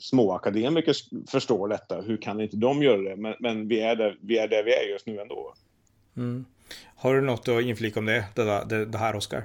[0.00, 0.94] småakademiker
[1.30, 2.00] förstår detta.
[2.00, 3.16] Hur kan inte de göra det?
[3.16, 5.54] Men, men vi, är där, vi är där vi är just nu ändå.
[6.16, 6.44] Mm.
[6.96, 9.44] Har du något att inflika om det, det, det, det här Oskar?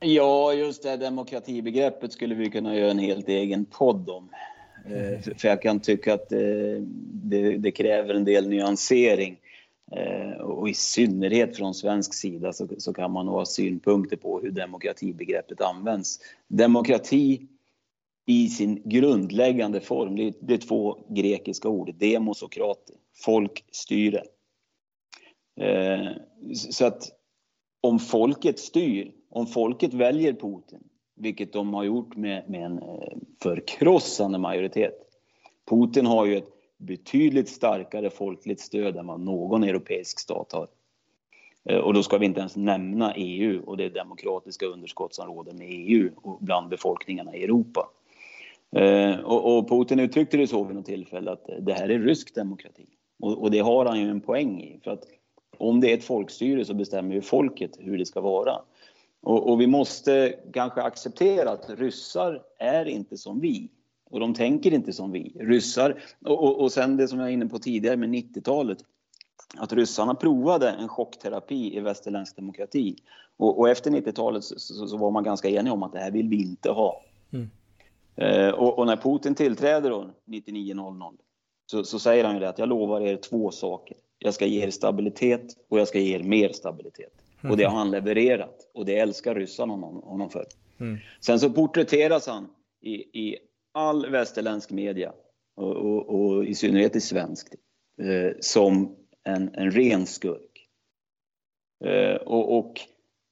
[0.00, 4.28] Ja, just det demokratibegreppet skulle vi kunna göra en helt egen podd om.
[4.86, 5.22] Mm.
[5.22, 9.36] För jag kan tycka att det, det, kräver en del nyansering.
[9.96, 14.40] Eh, och i synnerhet från svensk sida så, så kan man nog ha synpunkter på
[14.40, 16.20] hur demokratibegreppet används.
[16.48, 17.46] Demokrati
[18.26, 24.22] i sin grundläggande form, det är, det är två grekiska ord, demos och krati, folkstyre.
[25.60, 26.08] Eh,
[26.54, 27.08] så att
[27.80, 30.82] om folket styr, om folket väljer Putin,
[31.16, 34.94] vilket de har gjort med, med en eh, förkrossande majoritet.
[35.70, 36.51] Putin har ju ett
[36.82, 40.68] betydligt starkare folkligt stöd än vad någon europeisk stat har.
[41.64, 45.52] Eh, och då ska vi inte ens nämna EU och det demokratiska underskott som råder
[45.52, 47.88] med EU och bland befolkningarna i Europa.
[48.76, 52.86] Eh, och Putin uttryckte det så vid något tillfälle att det här är rysk demokrati.
[53.20, 54.80] Och det har han ju en poäng i.
[54.84, 55.04] För att
[55.58, 58.52] om det är ett folkstyre så bestämmer ju folket hur det ska vara.
[59.22, 63.68] Och, och vi måste kanske acceptera att ryssar är inte som vi.
[64.12, 65.32] Och de tänker inte som vi.
[65.40, 68.78] Ryssar, och, och, och sen det som jag var inne på tidigare med 90-talet,
[69.56, 72.96] att ryssarna provade en chockterapi i västerländsk demokrati.
[73.36, 76.10] Och, och efter 90-talet så, så, så, var man ganska enig om att det här
[76.10, 77.02] vill vi inte ha.
[77.32, 77.50] Mm.
[78.16, 81.12] Eh, och, och, när Putin tillträder då, 99.00
[81.66, 83.96] så, så säger han ju det att jag lovar er två saker.
[84.18, 87.12] Jag ska ge er stabilitet och jag ska ge er mer stabilitet.
[87.40, 87.50] Mm.
[87.50, 90.44] Och det har han levererat och det älskar ryssarna honom, honom för.
[90.80, 90.98] Mm.
[91.20, 92.48] Sen så porträtteras han
[92.80, 93.38] i, i
[93.72, 95.12] all västerländsk media
[95.56, 97.54] och, och, och i synnerhet i svensk
[98.02, 100.68] eh, som en, en ren skurk.
[101.84, 102.80] Eh, och, och,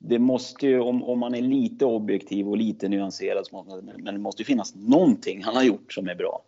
[0.03, 3.48] det måste ju, om, om man är lite objektiv och lite nyanserad,
[3.96, 6.44] men det måste ju finnas någonting han har gjort som är bra.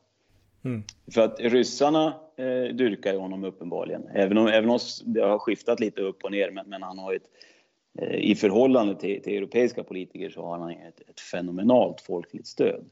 [0.65, 0.83] Mm.
[1.15, 5.81] För att ryssarna eh, dyrkar ju honom uppenbarligen, även om, även om det har skiftat
[5.81, 7.29] lite upp och ner, men, men han har ett,
[7.99, 12.85] eh, i förhållande till, till, europeiska politiker så har han ett, ett fenomenalt folkligt stöd.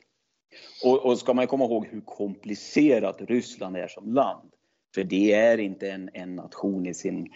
[0.85, 4.51] Och, och ska man komma ihåg hur komplicerat Ryssland är som land.
[4.95, 7.29] För det är inte en, en nation i sin,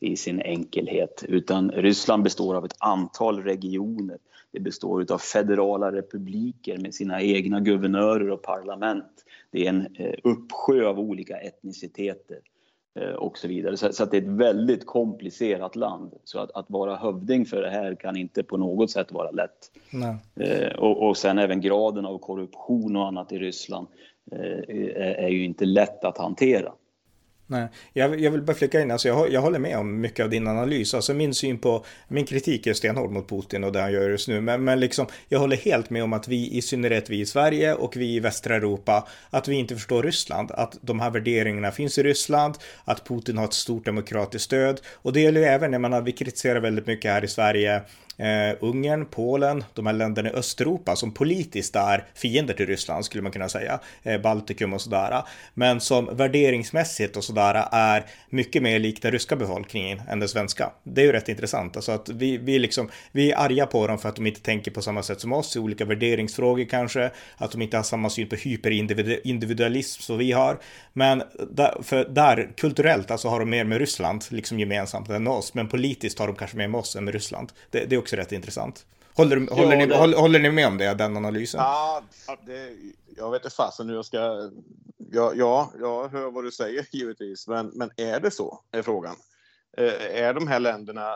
[0.00, 4.18] i sin enkelhet, utan Ryssland består av ett antal regioner.
[4.52, 9.24] Det består av federala republiker med sina egna guvernörer och parlament.
[9.50, 12.38] Det är en eh, uppsjö av olika etniciteter.
[12.94, 13.76] Eh, och så vidare.
[13.76, 16.12] Så, så, att det är ett väldigt komplicerat land.
[16.24, 19.70] Så att, att, vara hövding för det här kan inte på något sätt vara lätt.
[20.36, 23.86] Eh, och, och sen även graden av korruption och annat i Ryssland
[24.32, 26.72] eh, är, är ju inte lätt att hantera.
[27.52, 30.30] Nej, jag, jag vill bara flika in, alltså jag, jag håller med om mycket av
[30.30, 30.94] din analys.
[30.94, 34.28] Alltså min syn på, min kritik är stenhård mot Putin och det han gör just
[34.28, 34.40] nu.
[34.40, 37.74] Men, men liksom, jag håller helt med om att vi, i synnerhet vi i Sverige
[37.74, 40.50] och vi i västra Europa, att vi inte förstår Ryssland.
[40.50, 44.80] Att de här värderingarna finns i Ryssland, att Putin har ett stort demokratiskt stöd.
[44.94, 47.82] Och det gäller ju även, jag menar, vi kritiserar väldigt mycket här i Sverige
[48.22, 53.22] eh, Ungern, Polen, de här länderna i Östeuropa som politiskt är fiender till Ryssland skulle
[53.22, 55.22] man kunna säga, eh, Baltikum och sådär,
[55.54, 60.72] men som värderingsmässigt och sådär är mycket mer lik den ryska befolkningen än den svenska.
[60.84, 63.98] Det är ju rätt intressant, alltså att vi, vi liksom, vi är arga på dem
[63.98, 67.52] för att de inte tänker på samma sätt som oss i olika värderingsfrågor kanske, att
[67.52, 70.58] de inte har samma syn på hyperindividualism som vi har,
[70.92, 75.32] men där, för där kulturellt alltså har de mer med Ryssland liksom gemensamt än med
[75.32, 77.52] oss, men politiskt har de kanske mer med oss än med Ryssland.
[77.70, 78.86] Det, det är också rätt intressant.
[79.14, 79.96] Håller, jo, håller, ni, det...
[79.96, 81.60] håller, ni med om det, den analysen?
[81.60, 82.02] Ja,
[82.46, 82.76] det,
[83.16, 84.50] jag vet inte fasen hur jag ska...
[85.12, 88.60] Ja, ja, jag hör vad du säger givetvis, men, men är det så?
[88.72, 89.16] Är frågan.
[89.76, 91.14] Eh, är de här länderna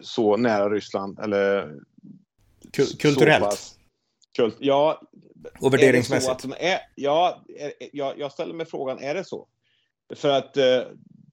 [0.00, 1.74] så nära Ryssland eller...
[2.98, 3.76] Kulturellt?
[4.36, 5.02] Kult, ja.
[5.60, 6.44] Och värderingsmässigt?
[6.44, 9.48] Är är, ja, är, jag, jag ställer mig frågan, är det så?
[10.14, 10.82] För att eh,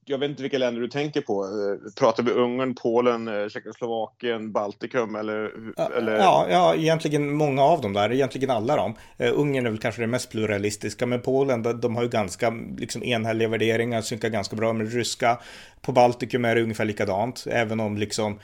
[0.09, 1.43] jag vet inte vilka länder du tänker på.
[1.43, 5.51] Eh, pratar vi Ungern, Polen, eh, Tjeckoslovakien, Baltikum eller?
[5.97, 6.17] eller?
[6.17, 8.95] Ja, ja, egentligen många av dem där, egentligen alla dem.
[9.21, 13.03] Uh, Ungern är väl kanske det mest pluralistiska, men Polen, de, har ju ganska liksom,
[13.03, 15.39] enhälliga värderingar, synkar ganska bra med det ryska.
[15.81, 18.39] På Baltikum är det ungefär likadant, även om liksom,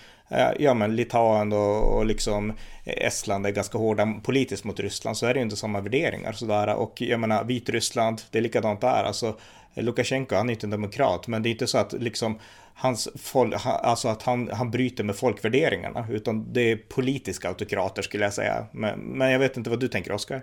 [0.60, 2.54] ja men Litauen och, och liksom
[2.86, 6.76] Estland är ganska hårda politiskt mot Ryssland, så är det ju inte samma värderingar sådär.
[6.76, 9.36] Och jag menar, Vitryssland, det är likadant där, alltså
[9.75, 12.39] Lukasjenko, han är inte en demokrat, men det är inte så att liksom
[12.75, 18.23] hans folk, alltså att han, han bryter med folkvärderingarna, utan det är politiska autokrater skulle
[18.23, 18.65] jag säga.
[18.71, 20.41] Men, men jag vet inte vad du tänker, Oskar?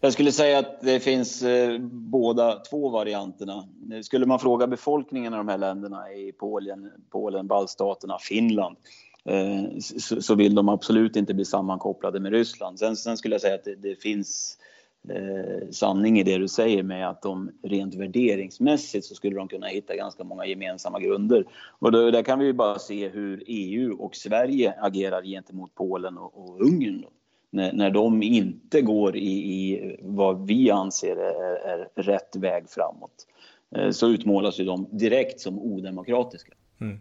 [0.00, 3.64] Jag skulle säga att det finns eh, båda två varianterna.
[4.02, 8.76] Skulle man fråga befolkningen i de här länderna i Polen, Polen baltstaterna, Finland
[9.24, 12.78] eh, så, så, vill de absolut inte bli sammankopplade med Ryssland.
[12.78, 14.58] Sen, sen skulle jag säga att det, det finns
[15.08, 19.66] eh, sanning i det du säger med att de rent värderingsmässigt så skulle de kunna
[19.66, 21.44] hitta ganska många gemensamma grunder.
[21.78, 26.18] Och då, där kan vi ju bara se hur EU och Sverige agerar gentemot Polen
[26.18, 27.00] och, och Ungern.
[27.00, 27.08] Då.
[27.52, 33.26] När, när de inte går i, i vad vi anser är, är rätt väg framåt
[33.76, 36.52] eh, så utmålas ju de direkt som odemokratiska.
[36.80, 36.98] Mm.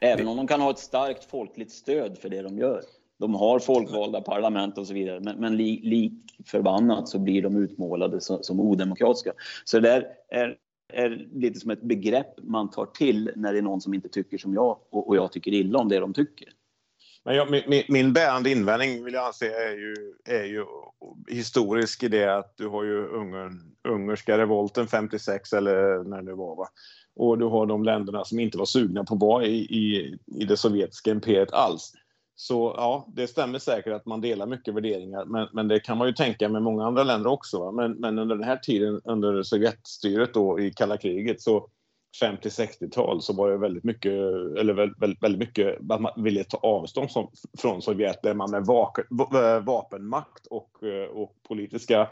[0.00, 2.82] Även om de kan ha ett starkt folkligt stöd för det de gör
[3.22, 6.12] de har folkvalda parlament och så vidare, men, men lik, lik
[6.46, 9.32] förbannat så blir de utmålade som, som odemokratiska.
[9.64, 10.56] Så det där är,
[10.92, 14.38] är lite som ett begrepp man tar till när det är någon som inte tycker
[14.38, 16.48] som jag och, och jag tycker illa om det de tycker.
[17.24, 20.64] Men jag, min, min bärande invändning vill jag anse är ju, är ju
[21.28, 26.56] historisk i det att du har ju Ungern, ungerska revolten 56 eller när det var
[26.56, 26.68] va.
[27.16, 30.44] Och du har de länderna som inte var sugna på att vara i, i, i
[30.44, 31.92] det sovjetiska imperiet alls.
[32.34, 36.06] Så ja, det stämmer säkert att man delar mycket värderingar, men, men det kan man
[36.06, 37.72] ju tänka med många andra länder också.
[37.72, 41.68] Men, men under den här tiden, under Sovjetstyret då i kalla kriget, så
[42.22, 44.12] 50-60-tal så var det väldigt mycket,
[44.58, 48.66] eller väldigt, väldigt mycket att man ville ta avstånd som, från Sovjet där man med
[48.66, 49.04] vaken,
[49.64, 50.70] vapenmakt och,
[51.12, 52.08] och politiska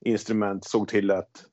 [0.00, 1.44] instrument såg till att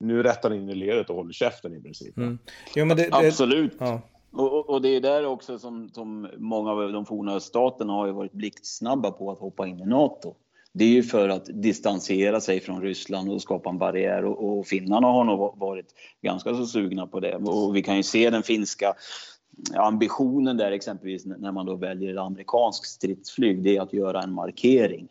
[0.00, 2.16] nu rättar in i ledet och håller käften i princip.
[2.16, 2.38] Mm.
[2.74, 3.76] Jo, det, det, Absolut.
[3.78, 4.00] Ja.
[4.32, 8.12] Och, och, det är där också som, som många av de forna öststaterna har ju
[8.12, 10.34] varit blixtsnabba på att hoppa in i NATO.
[10.72, 14.66] Det är ju för att distansera sig från Ryssland och skapa en barriär och, och
[14.66, 17.36] finnarna har nog varit ganska så sugna på det.
[17.36, 18.94] Och vi kan ju se den finska
[19.74, 24.32] ambitionen där exempelvis när man då väljer ett amerikanskt stridsflyg, det är att göra en
[24.32, 25.08] markering.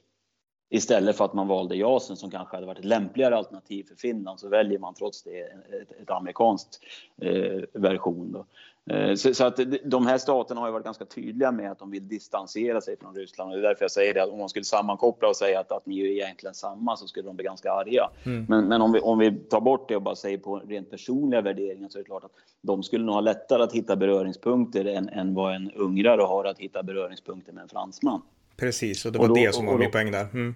[0.71, 4.39] Istället för att man valde JASen som kanske hade varit ett lämpligare alternativ för Finland
[4.39, 6.79] så väljer man trots det ett, ett amerikanskt
[7.21, 8.31] eh, version.
[8.31, 8.45] Då.
[8.89, 11.91] Eh, så, så, att de här staterna har ju varit ganska tydliga med att de
[11.91, 13.51] vill distansera sig från Ryssland.
[13.51, 15.71] Och det är därför jag säger det, att om man skulle sammankoppla och säga att,
[15.71, 18.09] att ni är egentligen samma så skulle de bli ganska arga.
[18.23, 18.45] Mm.
[18.49, 21.41] Men, men om, vi, om vi tar bort det och bara säger på rent personliga
[21.41, 25.09] värderingar så är det klart att de skulle nog ha lättare att hitta beröringspunkter än,
[25.09, 28.21] än vad en ungrare har att hitta beröringspunkter med en fransman.
[28.57, 30.27] Precis, och det var och då, det som var min poäng där.
[30.33, 30.55] Mm.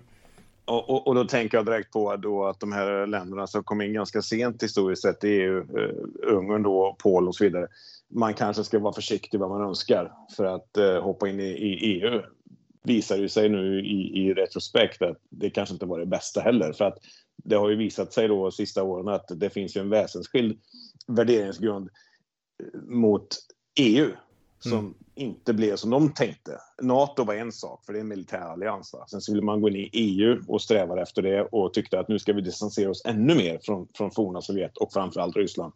[0.65, 3.81] Och, och, och, då tänker jag direkt på då att de här länderna som kom
[3.81, 7.67] in ganska sent historiskt sett i EU, eh, Ungern då, Polen och så vidare.
[8.09, 11.73] Man kanske ska vara försiktig vad man önskar för att eh, hoppa in i, i,
[11.73, 12.21] EU.
[12.83, 16.73] Visar ju sig nu i, i retrospekt att det kanske inte var det bästa heller
[16.73, 16.97] för att
[17.43, 20.59] det har ju visat sig då sista åren att det finns ju en väsensskild
[21.07, 21.89] värderingsgrund
[22.63, 23.27] eh, mot
[23.79, 24.09] EU
[24.59, 24.93] som mm.
[25.15, 26.57] inte blev som de tänkte.
[26.81, 28.93] Nato var en sak, för det är en militär allians.
[28.93, 29.05] Va?
[29.07, 32.07] Sen så ville man gå in i EU och strävar efter det och tyckte att
[32.07, 35.73] nu ska vi distansera oss ännu mer från, från forna Sovjet och framförallt Ryssland.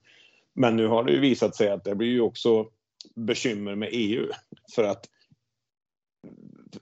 [0.57, 2.69] Men nu har det ju visat sig att det blir ju också
[3.15, 4.27] bekymmer med EU
[4.75, 5.05] för att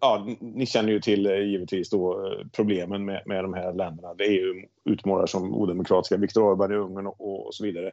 [0.02, 4.14] ja, ni känner ju till eh, givetvis då eh, problemen med, med de här länderna.
[4.14, 7.92] Det är ju utmålar som odemokratiska, Viktor Orbán i Ungern och, och så vidare.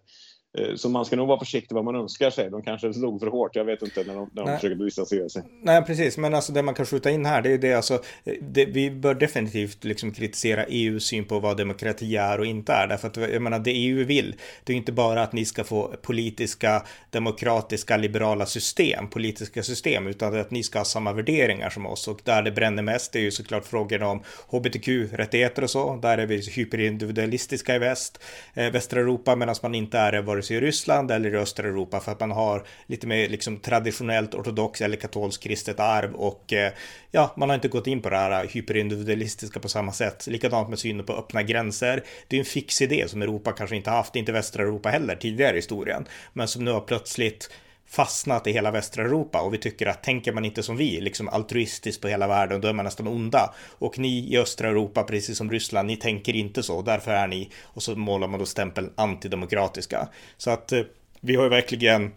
[0.59, 2.51] Eh, så man ska nog vara försiktig vad man önskar sig.
[2.51, 5.43] De kanske slog för hårt, jag vet inte, när de, när de försöker distansera sig.
[5.63, 6.19] Nej, precis.
[6.19, 8.03] Men alltså det man kan skjuta in här, det är det alltså.
[8.41, 12.87] Det, vi bör definitivt liksom kritisera EUs syn på vad demokrati är och inte är.
[12.87, 14.35] Därför att jag menar, det EU vill,
[14.65, 20.41] det är inte bara att ni ska få politiska, demokratiska, liberala system, politiska system, utan
[20.41, 22.09] att ni ska ha samma värderingar som oss.
[22.09, 25.97] Och där det bränner mest, det är ju såklart frågorna om hbtq-rättigheter och så.
[25.97, 28.23] Där är vi hyperindividualistiska i väst,
[28.55, 31.69] eh, västra Europa, medan man inte är det vare sig i Ryssland eller i östra
[31.69, 36.53] Europa för att man har lite mer liksom traditionellt ortodox eller katolskt kristet arv och
[36.53, 36.73] eh,
[37.13, 40.27] ja, man har inte gått in på det här hyperindividualistiska på samma sätt.
[40.27, 42.03] Likadant med synen på öppna gränser.
[42.29, 45.53] Det är en fix idé som Europa kanske inte haft, inte västra Europa heller tidigare
[45.53, 47.51] i historien, men som nu har plötsligt
[47.93, 51.29] fastnat i hela västra Europa och vi tycker att tänker man inte som vi, liksom
[51.29, 53.55] altruistiskt på hela världen, då är man nästan onda.
[53.79, 57.51] Och ni i östra Europa, precis som Ryssland, ni tänker inte så, därför är ni,
[57.63, 60.09] och så målar man då stämpeln antidemokratiska.
[60.37, 60.83] Så att eh,
[61.21, 62.13] vi har ju verkligen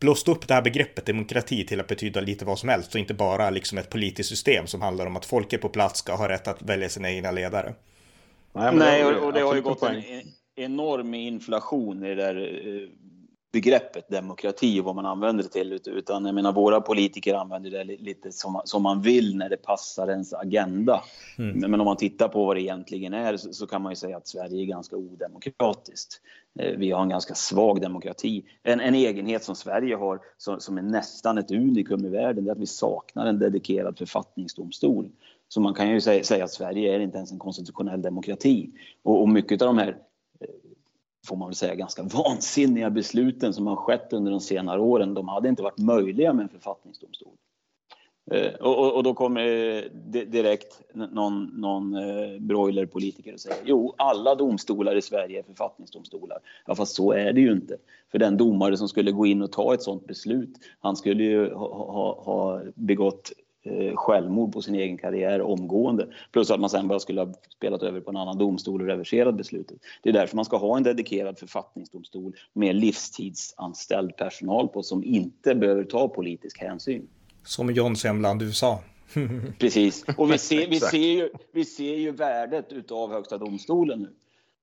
[0.00, 3.14] blåst upp det här begreppet demokrati till att betyda lite vad som helst och inte
[3.14, 6.48] bara liksom ett politiskt system som handlar om att folket på plats ska ha rätt
[6.48, 7.74] att välja sina egna ledare.
[8.52, 10.02] Nej, Nej och, och det har ju gått en
[10.56, 12.88] enorm inflation i det där eh,
[13.52, 15.80] begreppet demokrati och vad man använder det till.
[15.86, 20.08] Utan jag menar, våra politiker använder det lite som, som man vill när det passar
[20.08, 21.02] ens agenda.
[21.38, 21.70] Mm.
[21.70, 24.16] Men om man tittar på vad det egentligen är så, så, kan man ju säga
[24.16, 26.20] att Sverige är ganska odemokratiskt.
[26.58, 28.44] Eh, vi har en ganska svag demokrati.
[28.62, 32.50] En, en egenhet som Sverige har som, som är nästan ett unikum i världen, det
[32.50, 35.08] är att vi saknar en dedikerad författningsdomstol.
[35.48, 38.70] Så man kan ju säga, säga att Sverige är inte ens en konstitutionell demokrati.
[39.02, 39.96] Och, och mycket av de här
[41.26, 45.28] får man väl säga, ganska vansinniga besluten som har skett under de senare åren, de
[45.28, 47.32] hade inte varit möjliga med en författningsdomstol.
[48.30, 49.82] Eh, och, och, och, då kommer eh,
[50.26, 56.38] direkt någon, någon eh, broilerpolitiker och säger jo, alla domstolar i Sverige är författningsdomstolar.
[56.66, 57.76] Ja, fast så är det ju inte.
[58.10, 60.50] För den domare som skulle gå in och ta ett sådant beslut,
[60.80, 66.06] han skulle ju ha, ha, ha begått eh, självmord på sin egen karriär omgående.
[66.32, 69.34] Plus att man sen bara skulle ha spelat över på en annan domstol och reverserat
[69.34, 69.78] beslutet.
[70.02, 75.54] Det är därför man ska ha en dedikerad författningsdomstol med livstidsanställd personal på som inte
[75.54, 77.08] behöver ta politisk hänsyn.
[77.44, 78.80] Som John Semland USA.
[79.58, 84.08] Precis, och vi ser, vi ser, ju, vi ser ju värdet utav Högsta domstolen nu.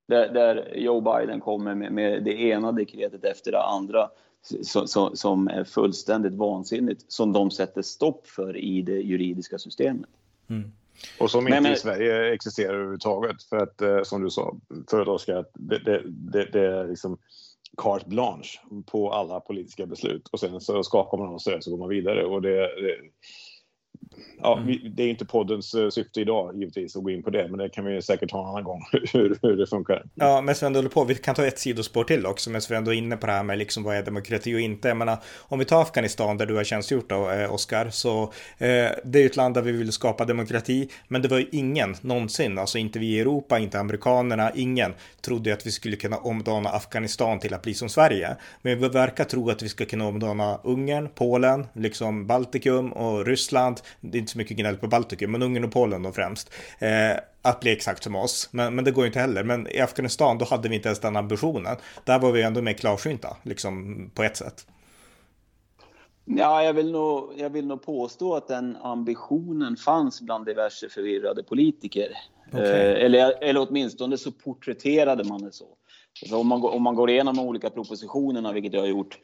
[0.07, 4.09] Där, där Joe Biden kommer med, med det ena dekretet efter det andra
[4.61, 10.09] så, så, som är fullständigt vansinnigt som de sätter stopp för i det juridiska systemet.
[10.49, 10.71] Mm.
[11.19, 13.43] Och som inte men, i Sverige existerar överhuvudtaget.
[13.43, 14.55] För att eh, som du sa
[14.89, 17.17] förut Oskar, att det, det, det, det, är liksom
[17.77, 21.77] carte blanche på alla politiska beslut och sen så skakar man av sig så går
[21.77, 22.25] man vidare.
[22.25, 22.95] Och det, det
[24.41, 24.79] Ja, mm.
[24.95, 27.69] det är inte poddens eh, syfte idag givetvis att gå in på det, men det
[27.69, 28.81] kan vi säkert ta en annan gång
[29.13, 30.03] hur, hur det funkar.
[30.15, 31.03] Ja, men Sven, håller på.
[31.03, 33.43] Vi kan ta ett sidospår till också, men Sven, du är inne på det här
[33.43, 34.87] med liksom vad är demokrati och inte.
[34.87, 38.23] Jag menar, om vi tar Afghanistan där du har tjänstgjort då, eh, Oskar, så
[38.57, 41.95] eh, det är ett land där vi vill skapa demokrati, men det var ju ingen
[42.01, 46.69] någonsin, alltså inte vi i Europa, inte amerikanerna, ingen trodde att vi skulle kunna omdana
[46.69, 48.35] Afghanistan till att bli som Sverige.
[48.61, 53.81] Men vi verkar tro att vi ska kunna omdana Ungern, Polen, liksom Baltikum och Ryssland
[54.01, 56.53] det är inte så mycket gnäll på Baltikum, men Ungern och Polen då främst.
[56.79, 59.43] Eh, att bli exakt som oss, men, men det går ju inte heller.
[59.43, 61.77] Men i Afghanistan, då hade vi inte ens den ambitionen.
[62.03, 64.65] Där var vi ändå mer klarsynta, liksom på ett sätt.
[66.29, 71.43] Ja, jag vill, nog, jag vill nog påstå att den ambitionen fanns bland diverse förvirrade
[71.43, 72.11] politiker.
[72.47, 72.61] Okay.
[72.61, 75.65] Eh, eller, eller åtminstone så porträtterade man det så.
[76.29, 79.19] så om, man, om man går igenom de olika propositionerna, vilket jag har gjort,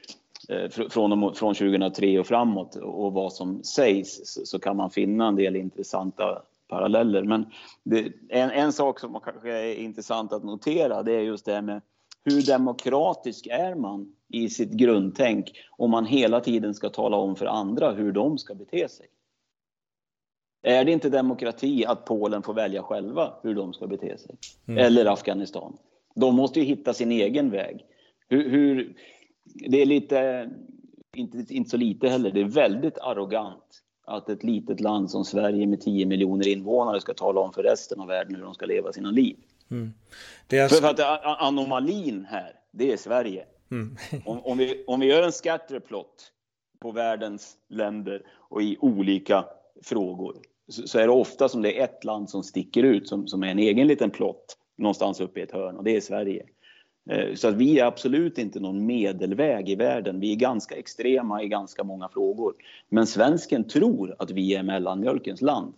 [0.69, 5.55] från, från 2003 och framåt och vad som sägs så kan man finna en del
[5.55, 7.23] intressanta paralleller.
[7.23, 7.45] Men
[7.83, 11.61] det, en, en sak som kanske är intressant att notera det är just det här
[11.61, 11.81] med
[12.25, 17.45] hur demokratisk är man i sitt grundtänk om man hela tiden ska tala om för
[17.45, 19.05] andra hur de ska bete sig?
[20.63, 24.35] Är det inte demokrati att Polen får välja själva hur de ska bete sig?
[24.67, 24.85] Mm.
[24.85, 25.77] Eller Afghanistan?
[26.15, 27.85] De måste ju hitta sin egen väg.
[28.29, 28.95] Hur, hur,
[29.45, 30.49] det är lite,
[31.15, 35.67] inte, inte så lite heller, det är väldigt arrogant att ett litet land som Sverige
[35.67, 38.93] med 10 miljoner invånare ska tala om för resten av världen hur de ska leva
[38.93, 39.35] sina liv.
[39.71, 39.93] Mm.
[40.49, 40.67] Är...
[40.67, 43.45] För, för, att anomalin här, det är Sverige.
[43.71, 43.95] Mm.
[44.25, 46.31] om, om, vi, om vi gör en scatterplot
[46.79, 49.45] på världens länder och i olika
[49.83, 50.35] frågor
[50.67, 53.43] så, så, är det ofta som det är ett land som sticker ut som, som
[53.43, 56.45] är en egen liten plott någonstans uppe i ett hörn och det är Sverige.
[57.09, 60.19] Eh, så att vi är absolut inte någon medelväg i världen.
[60.19, 62.53] Vi är ganska extrema i ganska många frågor.
[62.89, 65.73] Men svensken tror att vi är mellanmjölkens land.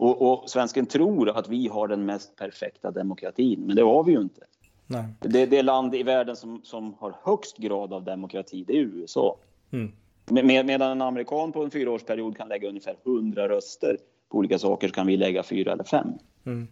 [0.00, 4.12] Och, och svensken tror att vi har den mest perfekta demokratin, men det har vi
[4.12, 4.40] ju inte.
[4.86, 5.04] Nej.
[5.20, 9.36] Det, det land i världen som, som har högst grad av demokrati, det är USA.
[9.72, 9.92] Mm.
[10.30, 13.96] Med, medan en amerikan på en fyraårsperiod kan lägga ungefär 100 röster
[14.28, 16.08] på olika saker så kan vi lägga fyra eller fem.
[16.46, 16.68] Mm.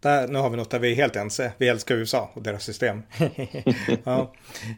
[0.00, 1.52] Där, nu har vi något där vi är helt ense.
[1.58, 3.02] Vi älskar USA och deras system.
[4.04, 4.32] ja,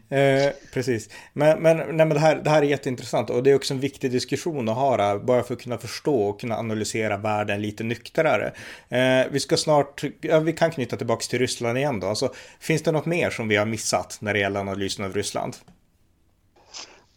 [0.09, 1.09] eh, precis.
[1.33, 3.79] Men, men, nej, men det, här, det här är jätteintressant och det är också en
[3.79, 7.83] viktig diskussion att ha här, bara för att kunna förstå och kunna analysera världen lite
[7.83, 8.53] nyktrare.
[8.89, 12.07] Eh, vi ska snart, ja, vi kan knyta tillbaka till Ryssland igen då.
[12.07, 15.55] Alltså, finns det något mer som vi har missat när det gäller analysen av Ryssland?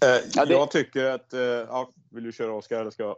[0.04, 0.44] Eh.
[0.48, 3.16] Jag tycker att, eh, ja, vill du köra Oskar eller ska jag?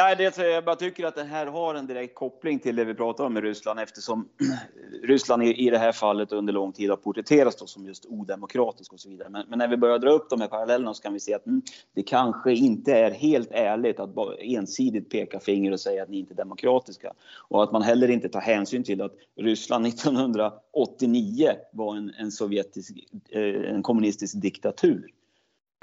[0.00, 2.94] Ja, det, jag bara tycker att det här har en direkt koppling till det vi
[2.94, 4.28] pratar om med Ryssland eftersom
[5.02, 9.00] Ryssland i, i det här fallet under lång tid har porträtterats som just odemokratisk och
[9.00, 9.28] så vidare.
[9.28, 11.46] Men, men, när vi börjar dra upp de här parallellerna så kan vi se att
[11.46, 11.62] mm,
[11.94, 16.18] det kanske inte är helt ärligt att bara ensidigt peka finger och säga att ni
[16.18, 17.12] inte är demokratiska.
[17.48, 22.92] Och att man heller inte tar hänsyn till att Ryssland 1989 var en, en sovjetisk,
[23.30, 25.10] eh, en kommunistisk diktatur.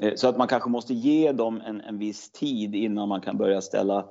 [0.02, 3.38] Eh, så att man kanske måste ge dem en, en viss tid innan man kan
[3.38, 4.06] börja ställa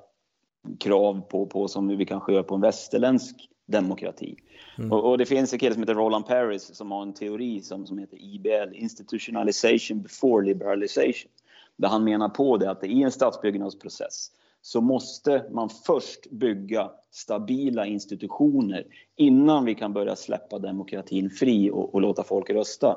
[0.81, 4.37] krav på, på som vi kanske gör på en västerländsk demokrati.
[4.79, 4.93] Mm.
[4.93, 7.87] Och, och, det finns en kille som heter Roland Paris som har en teori som,
[7.87, 11.31] som heter IBL, Institutionalization before liberalization.
[11.77, 14.31] Där han menar på det att i en statsbyggnadsprocess
[14.63, 21.95] så måste man först bygga stabila institutioner innan vi kan börja släppa demokratin fri och,
[21.95, 22.97] och låta folk rösta.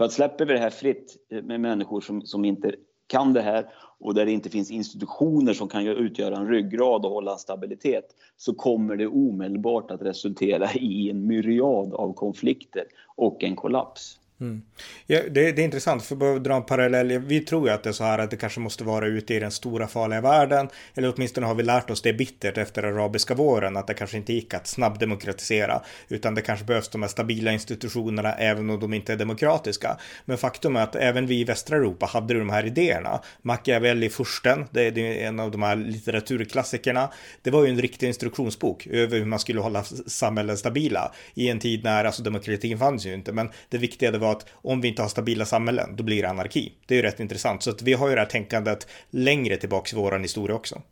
[0.00, 2.74] För att släpper vi det här fritt med människor som, som inte
[3.06, 3.66] kan det här
[3.98, 8.04] och där det inte finns institutioner som kan utgöra en ryggrad och hålla en stabilitet
[8.36, 12.84] så kommer det omedelbart att resultera i en myriad av konflikter
[13.16, 14.18] och en kollaps.
[14.40, 14.62] Mm.
[15.06, 17.18] Ja, det, det, är intressant, för att dra en parallell.
[17.18, 19.40] Vi tror ju att det är så här att det kanske måste vara ute i
[19.40, 20.68] den stora farliga världen.
[20.94, 24.32] Eller åtminstone har vi lärt oss det bittert efter arabiska våren, att det kanske inte
[24.32, 25.82] gick att snabbdemokratisera.
[26.08, 29.96] Utan det kanske behövs de här stabila institutionerna även om de inte är demokratiska.
[30.24, 33.20] Men faktum är att även vi i västra Europa hade de här idéerna.
[33.42, 37.08] Machiavelli Fursten, det är en av de här litteraturklassikerna.
[37.42, 41.12] Det var ju en riktig instruktionsbok över hur man skulle hålla samhällen stabila.
[41.34, 44.46] I en tid när, alltså demokratin fanns ju inte, men det viktiga det var att
[44.52, 46.72] om vi inte har stabila samhällen, då blir det anarki.
[46.86, 47.62] Det är ju rätt intressant.
[47.62, 50.82] Så att vi har ju det här tänkandet längre tillbaka i vår historia också.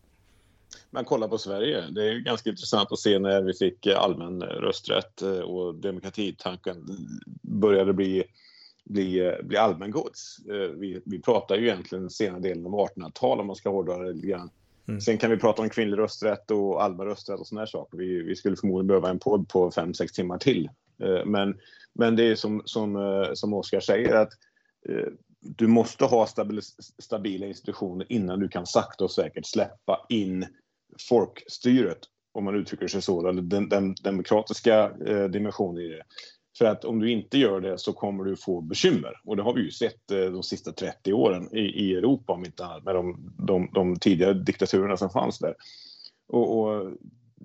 [0.90, 1.84] Men kolla på Sverige.
[1.90, 6.84] Det är ganska intressant att se när vi fick allmän rösträtt eh, och demokratitanken
[7.42, 8.24] började bli,
[8.84, 10.38] bli, bli allmängods.
[10.48, 14.12] Eh, vi, vi pratar ju egentligen senare delen av 1800-talet om man ska hårdra det
[14.12, 14.50] lite grann.
[14.88, 15.00] Mm.
[15.00, 17.98] Sen kan vi prata om kvinnlig rösträtt och allmän rösträtt och sådana saker.
[17.98, 20.68] Vi, vi skulle förmodligen behöva en podd på 5-6 timmar till.
[21.02, 21.58] Eh, men
[21.94, 24.32] men det är som, som, eh, som Oskar säger att
[24.88, 26.62] eh, du måste ha stabila,
[26.98, 30.46] stabila institutioner innan du kan sakta och säkert släppa in
[31.08, 31.98] folkstyret,
[32.32, 34.88] om man uttrycker sig så, eller den, den demokratiska
[35.30, 36.02] dimensionen i det.
[36.58, 39.20] För att om du inte gör det så kommer du få bekymmer.
[39.24, 42.64] Och det har vi ju sett de sista 30 åren i, i Europa, om inte
[42.64, 45.54] annat, med de, de, de tidigare diktaturerna som fanns där.
[46.28, 46.92] Och, och,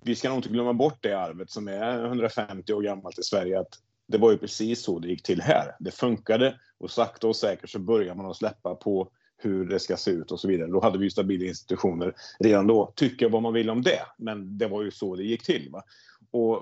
[0.03, 3.59] vi ska nog inte glömma bort det arvet som är 150 år gammalt i Sverige,
[3.59, 5.75] att det var ju precis så det gick till här.
[5.79, 9.97] Det funkade och sakta och säkert så börjar man att släppa på hur det ska
[9.97, 10.71] se ut och så vidare.
[10.71, 12.93] Då hade vi stabila institutioner redan då.
[12.95, 15.69] Tycka vad man vill om det, men det var ju så det gick till.
[15.71, 15.83] Va?
[16.31, 16.55] Och,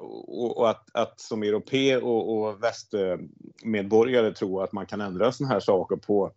[0.43, 5.53] och, och att, att, som europé och, och västmedborgare tro att man kan ändra sådana
[5.53, 6.31] här saker på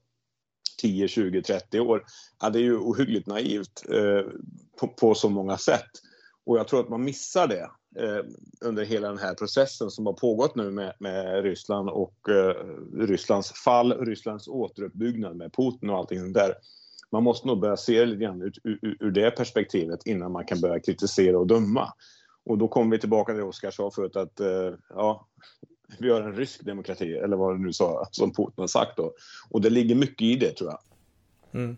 [0.80, 2.04] 10, 20, 30 år,
[2.40, 4.30] ja, det är ju ohyggligt naivt eh,
[4.80, 5.90] på, på så många sätt.
[6.46, 7.70] Och jag tror att man missar det
[8.02, 8.24] eh,
[8.60, 12.54] under hela den här processen som har pågått nu med, med Ryssland och eh,
[13.06, 16.54] Rysslands fall, Rysslands återuppbyggnad med Putin och allting där.
[17.10, 20.44] Man måste nog börja se det lite grann ur, ur, ur det perspektivet innan man
[20.44, 21.92] kan börja kritisera och döma.
[22.44, 25.26] Och då kommer vi tillbaka till det Oskar sa förut att eh, ja,
[25.98, 29.12] vi har en rysk demokrati, eller vad du nu sa, som Putin har sagt då.
[29.50, 30.80] Och det ligger mycket i det tror jag.
[31.60, 31.76] Mm.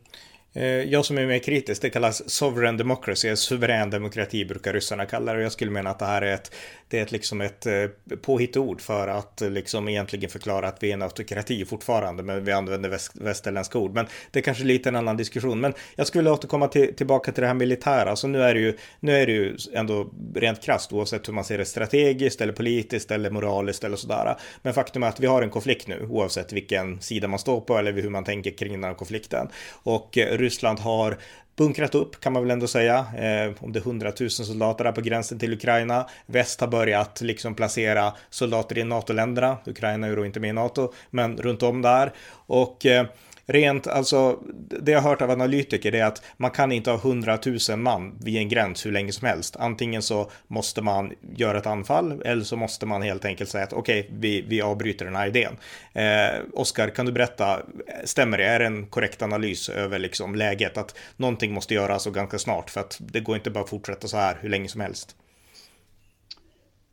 [0.56, 5.32] Eh, jag som är mer kritisk, det kallas sovereign democracy, suverän demokrati brukar ryssarna kalla
[5.32, 5.38] det.
[5.38, 6.54] Och jag skulle mena att det här är ett,
[6.88, 7.86] det är ett, liksom ett eh,
[8.22, 12.52] påhittord för att eh, liksom egentligen förklara att vi är en autokrati fortfarande, men vi
[12.52, 13.94] använder väst, västerländska ord.
[13.94, 15.60] Men det är kanske lite en annan diskussion.
[15.60, 18.10] Men jag skulle återkomma till, tillbaka till det här militära.
[18.10, 21.44] Alltså nu är det ju, nu är det ju ändå rent krasst, oavsett hur man
[21.44, 24.36] ser det strategiskt eller politiskt eller moraliskt eller sådär.
[24.62, 27.78] Men faktum är att vi har en konflikt nu, oavsett vilken sida man står på
[27.78, 29.48] eller hur man tänker kring den här konflikten.
[29.72, 31.16] Och Ryssland har
[31.56, 32.96] bunkrat upp kan man väl ändå säga.
[32.98, 36.08] Eh, om det är hundratusen soldater där på gränsen till Ukraina.
[36.26, 39.58] Väst har börjat liksom placera soldater i NATO-länderna.
[39.66, 42.12] Ukraina är ju då inte med i NATO, men runt om där.
[42.32, 43.06] Och eh,
[43.46, 44.38] rent, alltså
[44.80, 48.36] det jag har hört av analytiker är att man kan inte ha hundratusen man vid
[48.36, 49.56] en gräns hur länge som helst.
[49.56, 53.72] Antingen så måste man göra ett anfall eller så måste man helt enkelt säga att
[53.72, 55.56] okej, okay, vi, vi avbryter den här idén.
[55.92, 57.60] Eh, Oskar, kan du berätta,
[58.04, 58.44] stämmer det?
[58.44, 60.78] Är det en korrekt analys över liksom läget?
[60.78, 64.08] Att någonting måste göras och ganska snart för att det går inte bara att fortsätta
[64.08, 65.16] så här hur länge som helst.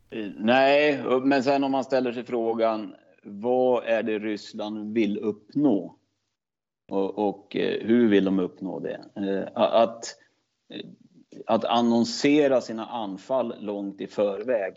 [0.10, 2.94] Eh, nej, men sen om man ställer sig frågan
[3.24, 5.96] vad är det Ryssland vill uppnå?
[6.92, 9.00] Och, och eh, hur vill de uppnå det?
[9.16, 10.06] Eh, att,
[10.74, 10.86] eh,
[11.46, 14.74] att annonsera sina anfall långt i förväg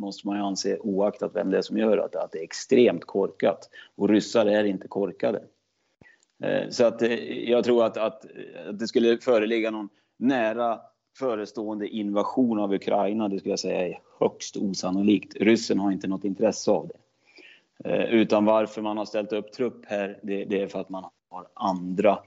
[0.00, 3.04] måste man ju anse, oaktat vem det är som gör det, att det är extremt
[3.04, 3.70] korkat.
[3.96, 5.42] Och ryssar är inte korkade.
[6.68, 7.02] Så att
[7.46, 8.24] jag tror att, att,
[8.66, 10.80] att det skulle föreligga någon nära
[11.18, 15.36] förestående invasion av Ukraina, det skulle jag säga är högst osannolikt.
[15.36, 17.00] Ryssen har inte något intresse av det.
[17.84, 21.04] Eh, utan varför man har ställt upp trupp här, det, det är för att man
[21.30, 22.18] har andra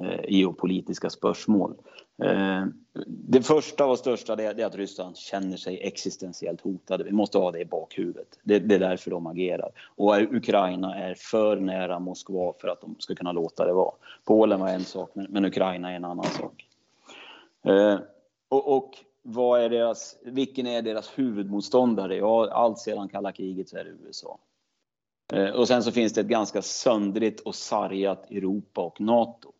[0.00, 1.74] eh, geopolitiska spörsmål.
[2.22, 2.64] Eh,
[3.06, 7.04] det första och största det är att Ryssland känner sig existentiellt hotade.
[7.04, 8.38] Vi måste ha det i bakhuvudet.
[8.42, 9.70] Det, det är därför de agerar.
[9.96, 13.94] Och Ukraina är för nära Moskva för att de ska kunna låta det vara.
[14.24, 16.66] Polen var en sak, men, men Ukraina är en annan sak.
[17.64, 17.98] Eh,
[18.48, 18.90] och, och
[19.22, 22.16] vad är deras, vilken är deras huvudmotståndare?
[22.16, 24.38] Ja, allt sedan kalla kriget så är det USA.
[25.32, 29.52] Eh, och sen så finns det ett ganska söndrigt och sargat Europa och NATO.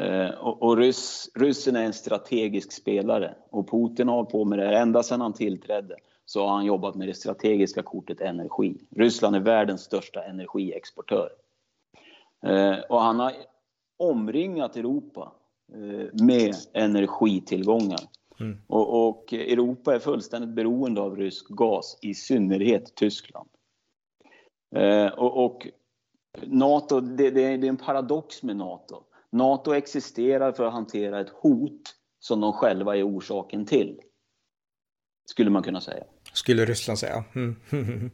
[0.00, 4.78] Eh, och, och Ryss, ryssen är en strategisk spelare och Putin har på med det
[4.78, 8.78] ända sedan han tillträdde så har han jobbat med det strategiska kortet energi.
[8.96, 11.28] Ryssland är världens största energiexportör.
[12.46, 13.32] Eh, och han har
[13.96, 15.32] omringat Europa
[16.12, 18.00] med energitillgångar.
[18.40, 18.58] Mm.
[18.66, 23.48] Och, och Europa är fullständigt beroende av rysk gas, i synnerhet Tyskland.
[24.76, 25.68] Eh, och, och,
[26.42, 29.02] NATO, det, det, är en paradox med NATO.
[29.30, 34.00] NATO existerar för att hantera ett hot som de själva är orsaken till.
[35.24, 36.04] Skulle man kunna säga.
[36.32, 37.24] Skulle Ryssland säga.
[37.34, 37.56] Mm.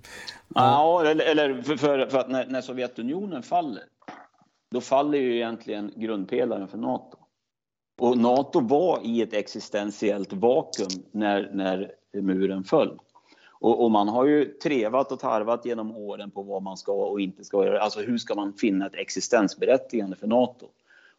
[0.54, 3.84] ja, eller, eller för, för, för, att när, när, Sovjetunionen faller,
[4.70, 7.18] då faller ju egentligen grundpelaren för NATO.
[8.00, 11.92] Och NATO var i ett existentiellt vakuum när, när
[12.22, 12.98] muren föll.
[13.60, 17.20] Och, och, man har ju trevat och tarvat genom åren på vad man ska och
[17.20, 17.80] inte ska göra.
[17.80, 20.66] Alltså hur ska man finna ett existensberättigande för NATO?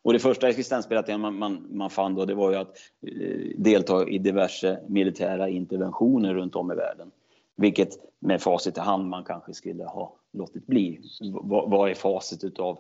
[0.02, 2.78] Och det första existensberättigandet man, man, man fann då det var ju att
[3.08, 7.12] eh, delta i diverse militära interventioner runt om i världen.
[7.56, 11.00] Vilket med facit i hand man kanske skulle ha låtit bli.
[11.22, 12.80] vad, vad är facit utav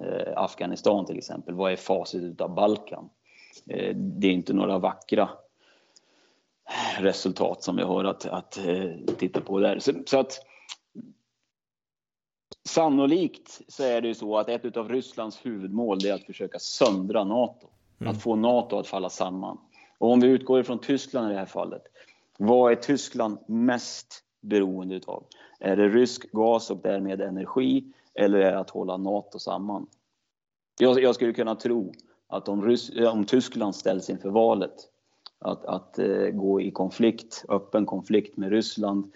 [0.00, 1.54] eh, Afghanistan till exempel?
[1.54, 3.10] Vad är facit utav Balkan?
[3.66, 5.28] Eh, det är inte några vackra
[6.98, 9.78] resultat som vi har att, att eh, titta på där.
[9.78, 10.40] Så, så, att
[12.68, 17.24] Sannolikt så är det ju så att ett av Rysslands huvudmål är att försöka söndra
[17.24, 17.68] NATO.
[18.00, 18.12] Mm.
[18.12, 19.58] Att få NATO att falla samman.
[19.98, 21.82] Och om vi utgår ifrån Tyskland i det här fallet.
[22.38, 25.24] Vad är Tyskland mest beroende utav?
[25.60, 29.86] Är det rysk gas och därmed energi eller är det att hålla NATO samman?
[30.80, 31.92] Jag, jag skulle kunna tro
[32.28, 34.74] att om, Rys om Tyskland ställs inför valet
[35.40, 39.12] att, att eh, gå i konflikt, öppen konflikt med Ryssland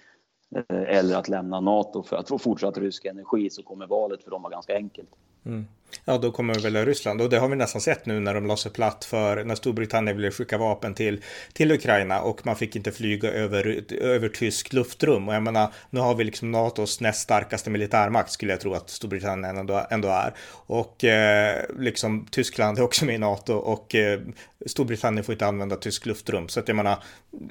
[0.57, 4.31] eh, eller att lämna NATO för att få fortsatt rysk energi så kommer valet för
[4.31, 5.11] dem vara ganska enkelt.
[5.47, 5.67] Mm.
[6.05, 8.57] Ja, då kommer väl Ryssland och det har vi nästan sett nu när de la
[8.57, 11.23] sig platt för när Storbritannien ville skicka vapen till,
[11.53, 15.29] till Ukraina och man fick inte flyga över, över tysk luftrum.
[15.29, 18.91] Och jag menar, nu har vi liksom NATOs näst starkaste militärmakt skulle jag tro att
[18.91, 20.35] Storbritannien ändå, ändå är.
[20.67, 24.21] Och eh, liksom Tyskland är också med i NATO och eh,
[24.67, 26.49] Storbritannien får inte använda tysk luftrum.
[26.49, 26.97] Så att jag menar,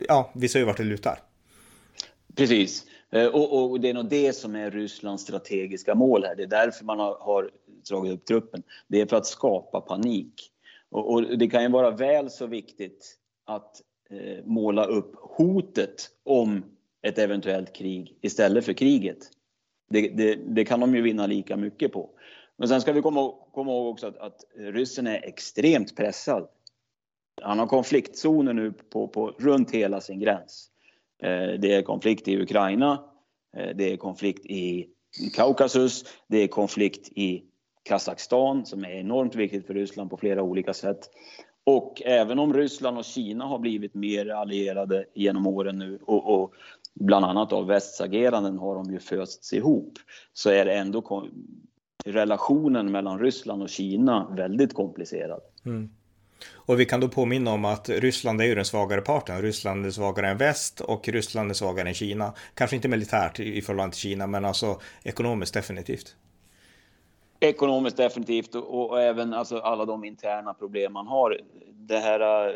[0.07, 1.19] ja, vi ser ju vart det lutar.
[2.35, 2.83] Precis.
[3.13, 6.35] Eh, och, och, det är nog det som är Rysslands strategiska mål här.
[6.35, 7.49] Det är därför man har, har
[7.89, 8.63] dragit upp truppen.
[8.87, 10.51] Det är för att skapa panik.
[10.89, 16.63] Och, och det kan ju vara väl så viktigt att eh, måla upp hotet om
[17.01, 19.17] ett eventuellt krig istället för kriget.
[19.89, 22.09] Det, det, det, kan de ju vinna lika mycket på.
[22.57, 26.47] Men sen ska vi komma, komma ihåg också att, att ryssen är extremt pressad.
[27.41, 30.69] Han har konfliktzoner nu på, på, runt hela sin gräns.
[31.23, 33.03] Eh, det är konflikt i Ukraina,
[33.57, 34.89] eh, det är konflikt i
[35.33, 37.43] Kaukasus, det är konflikt i
[37.83, 41.09] Kazakstan som är enormt viktigt för Ryssland på flera olika sätt.
[41.63, 46.53] Och även om Ryssland och Kina har blivit mer allierade genom åren nu och, och
[46.93, 49.93] bland annat av västs ageranden har de ju fösts ihop
[50.33, 51.27] så är det ändå
[52.05, 55.41] relationen mellan Ryssland och Kina väldigt komplicerad.
[55.65, 55.89] Mm.
[56.53, 59.41] Och vi kan då påminna om att Ryssland är ju den svagare parten.
[59.41, 62.33] Ryssland är svagare än väst och Ryssland är svagare än Kina.
[62.53, 66.15] Kanske inte militärt i förhållande till Kina men alltså ekonomiskt definitivt.
[67.43, 71.39] Ekonomiskt definitivt och, och, även alltså alla de interna problem man har.
[71.73, 72.47] Det här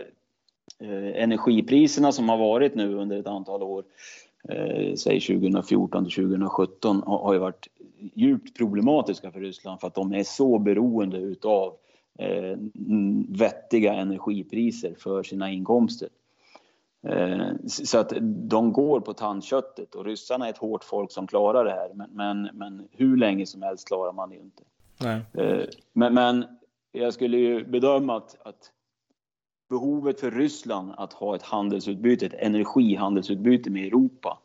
[0.80, 3.84] eh, energipriserna som har varit nu under ett antal år,
[4.50, 7.68] eh, säg 2014 till 2017, har, har ju varit
[8.14, 11.74] djupt problematiska för Ryssland för att de är så beroende utav
[12.20, 12.58] eh,
[13.30, 16.10] vettiga energipriser för sina inkomster.
[17.08, 21.66] Eh, så att de går på tandköttet och ryssarna är ett hårt folk som klarar
[21.66, 21.92] det här.
[21.94, 24.64] Men, men, men hur länge som helst klarar man det ju inte.
[25.34, 26.46] Eh, men, men,
[26.92, 28.72] jag skulle ju bedöma att, att,
[29.70, 34.40] behovet för Ryssland att ha ett handelsutbyte, ett energihandelsutbyte med Europa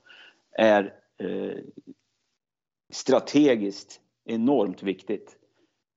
[0.53, 1.59] är eh,
[2.93, 5.37] strategiskt enormt viktigt.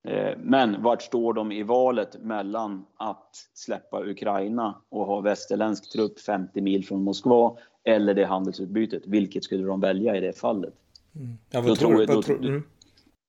[0.07, 6.19] Eh, men vart står de i valet mellan att släppa Ukraina och ha västerländsk trupp
[6.19, 9.03] 50 mil från Moskva eller det handelsutbytet?
[9.05, 10.73] Vilket skulle de välja i det fallet?
[11.15, 11.37] Mm.
[11.49, 12.63] Ja, vad tror, tror, vad tror, mm.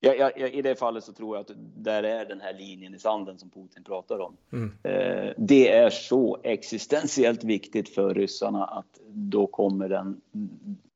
[0.01, 2.95] Ja, ja, ja, I det fallet så tror jag att där är den här linjen
[2.95, 4.37] i sanden som Putin pratar om.
[4.53, 4.73] Mm.
[4.83, 10.21] Eh, det är så existentiellt viktigt för ryssarna att då kommer, den,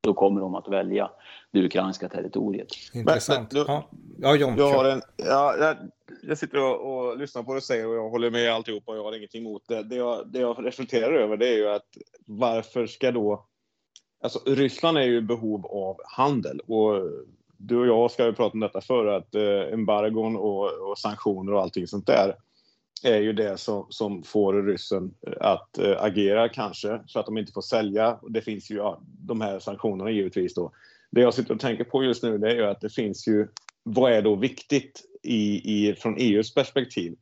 [0.01, 1.11] då kommer de att välja
[1.51, 2.68] det ukrainska territoriet.
[2.94, 3.53] Intressant.
[3.53, 3.82] Men, men,
[4.18, 5.76] ja, John, jag, har en, ja, jag,
[6.22, 8.96] jag sitter och, och, lyssnar på det du säger och jag håller med alltihop och
[8.96, 9.82] jag har ingenting emot det.
[9.82, 11.96] Det jag, det jag reflekterar över det är ju att
[12.26, 13.46] varför ska då...
[14.22, 17.11] Alltså Ryssland är ju i behov av handel och
[17.61, 21.53] du och jag ska ju prata om detta för att eh, embargon och, och, sanktioner
[21.53, 22.35] och allting sånt där
[23.05, 27.39] är ju det som, som får ryssen eh, att eh, agera kanske så att de
[27.39, 28.19] inte får sälja.
[28.29, 30.73] Det finns ju ja, de här sanktionerna givetvis då.
[31.11, 33.49] Det jag sitter och tänker på just nu det är ju att det finns ju,
[33.83, 37.17] vad är då viktigt i, i, från EUs perspektiv?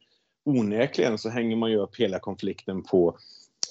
[0.44, 3.18] Onekligen så hänger man ju upp hela konflikten på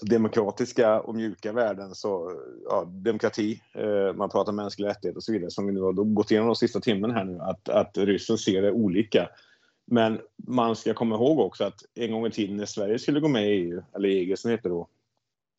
[0.01, 5.51] demokratiska och mjuka värden, så ja, demokrati, eh, man pratar mänskliga rättigheter och så vidare,
[5.51, 8.61] som vi nu har gått igenom de sista timmen här nu, att, att ryssen ser
[8.61, 9.29] det olika.
[9.91, 13.27] Men man ska komma ihåg också att en gång i tiden när Sverige skulle gå
[13.27, 14.87] med i EU, eller EG som det heter då,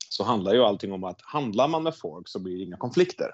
[0.09, 3.30] så handlar ju allting om att handlar man med folk så blir det inga konflikter.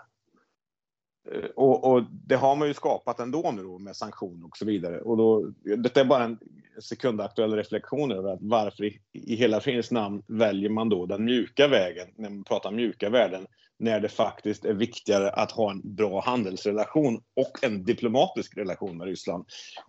[1.33, 4.65] Eh, och, och, det har man ju skapat ändå nu då med sanktioner och så
[4.65, 5.01] vidare.
[5.01, 6.39] Och då, detta är bara en
[6.83, 11.69] sekundaktuell reflektion över att varför i, i hela fridens namn väljer man då den mjuka
[11.69, 13.47] vägen, när man pratar mjuka värden,
[13.79, 19.07] när det faktiskt är viktigare att ha en bra handelsrelation och en diplomatisk relation med
[19.07, 19.45] Ryssland.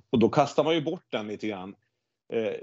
[0.10, 1.76] Och då kastar man ju bort den lite grann.
[2.34, 2.54] Eh,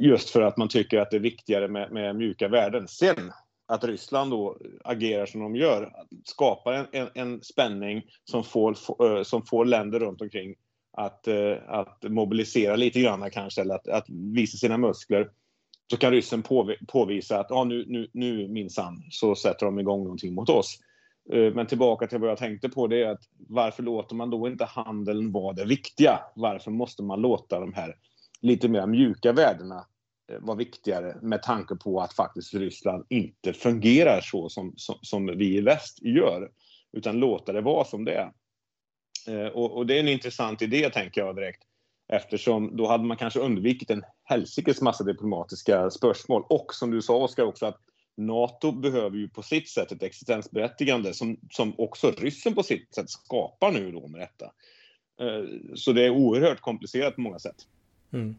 [0.00, 2.88] just för att man tycker att det är viktigare med, med mjuka värden.
[2.88, 3.32] Sen
[3.66, 5.92] att Ryssland då agerar som de gör
[6.24, 10.54] skapar en, en, en spänning som får, eh, som får länder runt omkring
[10.96, 15.30] att, eh, att mobilisera lite grann kanske, eller att, att visa sina muskler.
[15.90, 16.42] Så kan ryssen
[16.88, 20.78] påvisa att ah, nu, nu, nu minsann så sätter de igång någonting mot oss.
[21.32, 24.48] Eh, men tillbaka till vad jag tänkte på det är att varför låter man då
[24.48, 26.20] inte handeln vara det viktiga?
[26.34, 27.96] Varför måste man låta de här
[28.40, 29.86] lite mer mjuka värdena
[30.32, 35.26] Eh, var viktigare med tanke på att faktiskt Ryssland inte fungerar så som, som, som
[35.26, 36.50] vi i väst gör.
[36.92, 38.32] Utan låta det vara som det är.
[39.28, 41.62] Eh, och, och, det är en intressant idé tänker jag direkt.
[42.08, 46.44] Eftersom då hade man kanske undvikit en helsikes massa diplomatiska spörsmål.
[46.48, 47.80] Och som du sa Oskar också att
[48.16, 53.10] NATO behöver ju på sitt sätt ett existensberättigande som, som också ryssen på sitt sätt
[53.10, 54.44] skapar nu då med detta.
[55.20, 57.56] Eh, så det är oerhört komplicerat på många sätt.
[58.12, 58.36] Mm.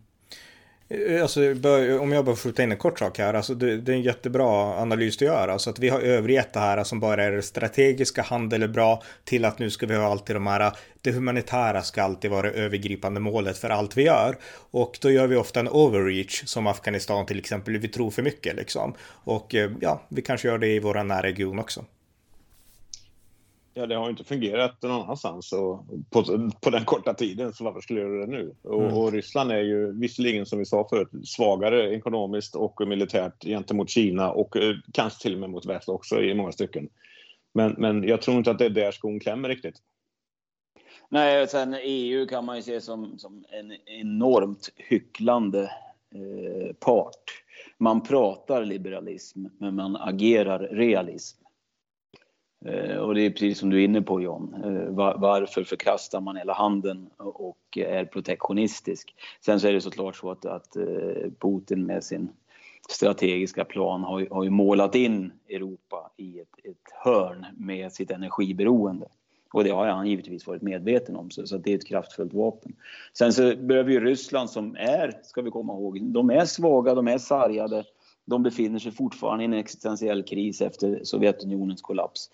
[0.89, 1.41] Eh, alltså,
[1.99, 4.01] om jag bara skjuter skjuta in en kort sak här, alltså det, det är en
[4.01, 5.47] jättebra analys du gör.
[5.47, 9.03] Alltså att vi har övergett det här som bara är det strategiska, handel är bra,
[9.23, 10.71] till att nu ska vi ha alltid de här,
[11.01, 14.37] det humanitära ska alltid vara det övergripande målet för allt vi gör.
[14.71, 18.55] Och då gör vi ofta en overreach, som Afghanistan till exempel, vi tror för mycket
[18.55, 18.93] liksom.
[19.23, 21.85] Och eh, ja, vi kanske gör det i vår närregion också.
[23.77, 27.81] Ja, det har inte fungerat någon annanstans och på, på den korta tiden, så varför
[27.81, 28.55] skulle jag göra det nu?
[28.61, 28.97] Och, mm.
[28.97, 34.31] och, Ryssland är ju visserligen, som vi sa förut, svagare ekonomiskt och militärt gentemot Kina
[34.31, 36.89] och eh, kanske till och med mot väst också i många stycken.
[37.53, 39.75] Men, men jag tror inte att det är där skon klämmer riktigt.
[41.09, 45.61] Nej, sen EU kan man ju se som, som en enormt hycklande
[46.15, 47.43] eh, part.
[47.77, 51.46] Man pratar liberalism, men man agerar realism.
[52.65, 54.55] Eh, och det är precis som du är inne på John.
[54.63, 59.15] Eh, varför förkastar man hela handeln och är protektionistisk?
[59.45, 62.29] Sen så är det såklart så att, att eh, Putin med sin
[62.89, 69.07] strategiska plan har, har ju målat in Europa i ett, ett hörn med sitt energiberoende.
[69.53, 72.75] Och det har han givetvis varit medveten om, så, så det är ett kraftfullt vapen.
[73.13, 77.07] Sen så behöver ju Ryssland som är, ska vi komma ihåg, de är svaga, de
[77.07, 77.83] är sargade
[78.27, 82.29] de befinner sig fortfarande i en existentiell kris efter Sovjetunionens kollaps.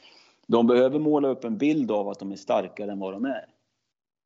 [0.47, 3.45] De behöver måla upp en bild av att de är starkare än vad de är.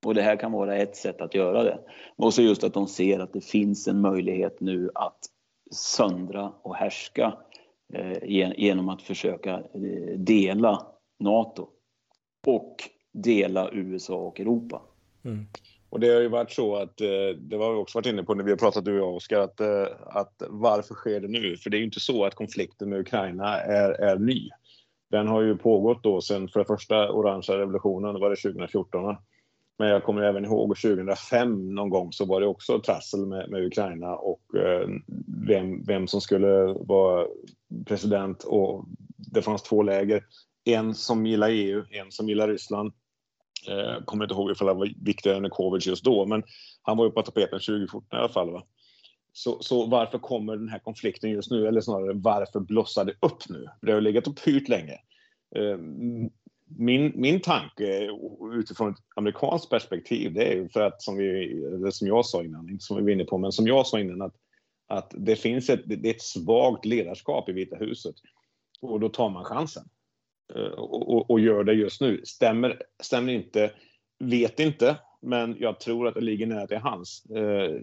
[0.05, 1.80] Och det här kan vara ett sätt att göra det.
[2.15, 5.20] Och så just att de ser att det finns en möjlighet nu att
[5.72, 7.38] söndra och härska
[7.93, 10.88] eh, genom att försöka eh, dela
[11.20, 11.68] NATO
[12.47, 12.76] och
[13.11, 14.82] dela USA och Europa.
[15.26, 15.45] Mm.
[15.89, 18.33] Och det har ju varit så att, eh, det har vi också varit inne på
[18.33, 21.57] när vi har pratat du och jag Oskar, att, eh, att varför sker det nu?
[21.57, 24.49] För det är ju inte så att konflikten med Ukraina är, är ny.
[25.11, 29.15] Den har ju pågått då sen för första orangea revolutionen, då var det 2014.
[29.79, 33.65] Men jag kommer även ihåg 2005 någon gång så var det också trassel med, med
[33.65, 34.89] Ukraina och eh,
[35.47, 37.27] vem, vem som skulle vara
[37.85, 38.85] president och
[39.17, 40.23] det fanns två läger.
[40.65, 42.93] En som gillar EU, en som gillar Ryssland.
[43.68, 46.43] Eh, kommer inte ihåg ifall han var viktigare än Kovic just då, men
[46.82, 48.51] han var ju på tapeten 2014 i alla fall.
[48.51, 48.63] Va?
[49.34, 51.68] Så, så, varför kommer den här konflikten just nu?
[51.68, 53.65] Eller snarare varför blossar det upp nu?
[53.82, 54.93] Det har legat och pyrt länge.
[55.55, 55.78] Eh,
[56.70, 58.09] min, min tanke
[58.53, 62.43] utifrån ett amerikanskt perspektiv, det är ju för att som, vi, eller som jag sa
[62.43, 64.36] innan, inte som vi var inne på, men som jag sa innan, att,
[64.88, 68.15] att det finns ett, det är ett svagt ledarskap i Vita huset.
[68.82, 69.84] Och då tar man chansen.
[70.56, 72.22] Eh, och, och, och gör det just nu.
[72.26, 73.72] Stämmer, stämmer inte,
[74.20, 77.26] vet inte, men jag tror att det ligger nära till hans.
[77.26, 77.82] Eh,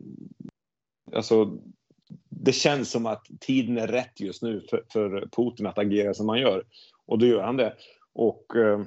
[1.12, 1.59] alltså,
[2.29, 6.29] det känns som att tiden är rätt just nu för, för Putin att agera som
[6.29, 6.65] han gör.
[7.07, 7.75] Och då gör han det.
[8.12, 8.83] Och eh,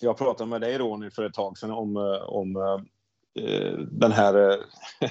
[0.00, 4.12] jag pratade med dig Ronny för ett tag sedan om, eh, om eh, eh, den
[4.12, 4.50] här
[5.00, 5.10] eh,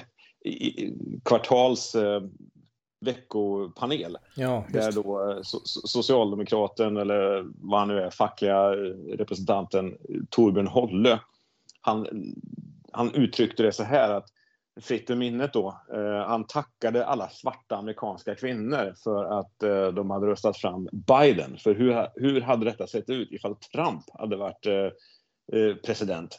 [1.24, 2.22] kvartals eh,
[3.04, 4.18] veckopanel.
[4.36, 8.70] Ja, där då eh, so Socialdemokraten, eller vad han nu är, fackliga
[9.18, 9.96] representanten
[10.30, 11.20] Torbjörn Holle,
[11.80, 12.06] han,
[12.92, 14.26] han uttryckte det så här att
[14.80, 15.80] fritt ur minnet då.
[15.94, 21.58] Eh, han tackade alla svarta amerikanska kvinnor för att eh, de hade röstat fram Biden.
[21.58, 24.74] För hur, hur hade detta sett ut ifall Trump hade varit eh,
[25.60, 26.38] eh president?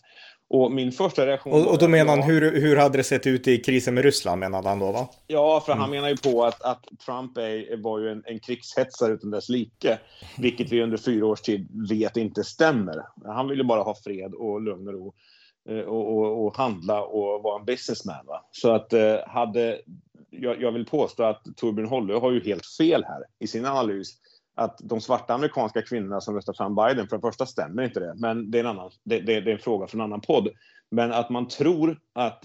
[0.50, 3.48] Och min första reaktion Och, och då menar han, hur, hur hade det sett ut
[3.48, 5.10] i krisen med Ryssland menade han då va?
[5.28, 5.82] Ja, för mm.
[5.82, 9.50] han menar ju på att, att Trump är, var ju en, en krigshetsare utan dess
[9.50, 10.00] like.
[10.38, 13.06] Vilket vi under fyra års tid vet inte stämmer.
[13.26, 15.14] Han ville bara ha fred och lugn och ro.
[15.70, 18.26] Eh, och, och, och, handla och vara en businessman.
[18.26, 18.46] Va?
[18.52, 19.82] Så att eh, hade,
[20.30, 24.14] jag, jag, vill påstå att Torbjörn Holle har ju helt fel här i sin analys.
[24.56, 28.14] Att de svarta amerikanska kvinnorna som röstar fram Biden, för det första stämmer inte det,
[28.18, 30.50] men det är en, annan, det, det, det är en fråga för en annan podd.
[30.92, 32.44] Men att man tror att,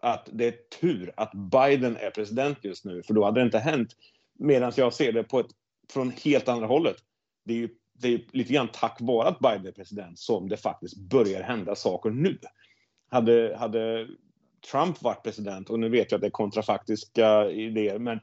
[0.00, 3.58] att det är tur att Biden är president just nu, för då hade det inte
[3.58, 3.96] hänt.
[4.38, 5.50] Medan jag ser det på ett,
[5.92, 6.96] från helt andra hållet.
[7.44, 7.68] Det är ju
[8.02, 11.74] det är lite grann tack vare att Biden är president som det faktiskt börjar hända
[11.74, 12.38] saker nu.
[13.10, 14.08] Hade, hade
[14.70, 18.20] Trump varit president, och nu vet jag att det är kontrafaktiska idéer, men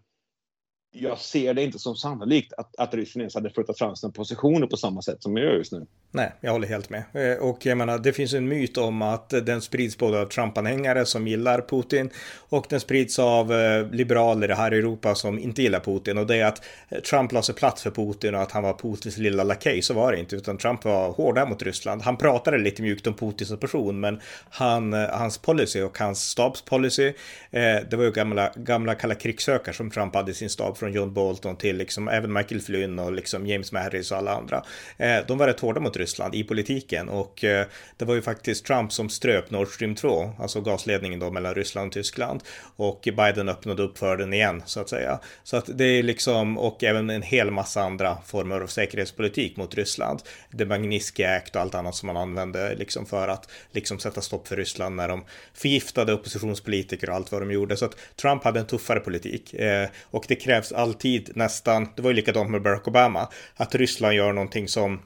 [0.92, 4.68] jag ser det inte som sannolikt att, att Ryssland ens hade flyttat fram sina positioner
[4.68, 5.88] på samma sätt som de gör just nu.
[6.12, 7.04] Nej, jag håller helt med.
[7.14, 11.06] Eh, och jag menar, det finns en myt om att den sprids både av Trump-anhängare
[11.06, 12.10] som gillar Putin
[12.50, 16.18] och den sprids av eh, liberaler här i Europa som inte gillar Putin.
[16.18, 18.74] Och det är att eh, Trump la sig platt för Putin och att han var
[18.74, 19.82] Putins lilla lakej.
[19.82, 22.02] Så var det inte, utan Trump var hårdare mot Ryssland.
[22.02, 27.14] Han pratade lite mjukt om Putin som person, men han, hans policy och hans stabspolicy,
[27.52, 31.14] det var ju gamla, gamla kalla krigssökare som Trump hade i sin stab från John
[31.14, 34.64] Bolton till liksom även Michael Flynn och liksom James Mattis och alla andra.
[35.28, 37.66] de var rätt hårda mot Ryssland i politiken och eh,
[37.98, 41.88] det var ju faktiskt Trump som ströp Nord Stream 2, alltså gasledningen då mellan Ryssland
[41.88, 42.44] och Tyskland
[42.76, 45.20] och Biden öppnade upp för den igen så att säga.
[45.44, 49.76] Så att det är liksom och även en hel massa andra former av säkerhetspolitik mot
[49.76, 50.22] Ryssland.
[50.52, 54.48] Det Magnitsky Act och allt annat som man använde liksom för att liksom sätta stopp
[54.48, 57.78] för Ryssland när de förgiftade oppositionspolitiker och allt vad de gjorde.
[57.78, 62.10] Så att Trump hade en tuffare politik eh, och det krävs alltid nästan, det var
[62.10, 65.00] ju likadant med Barack Obama, att Ryssland gör någonting som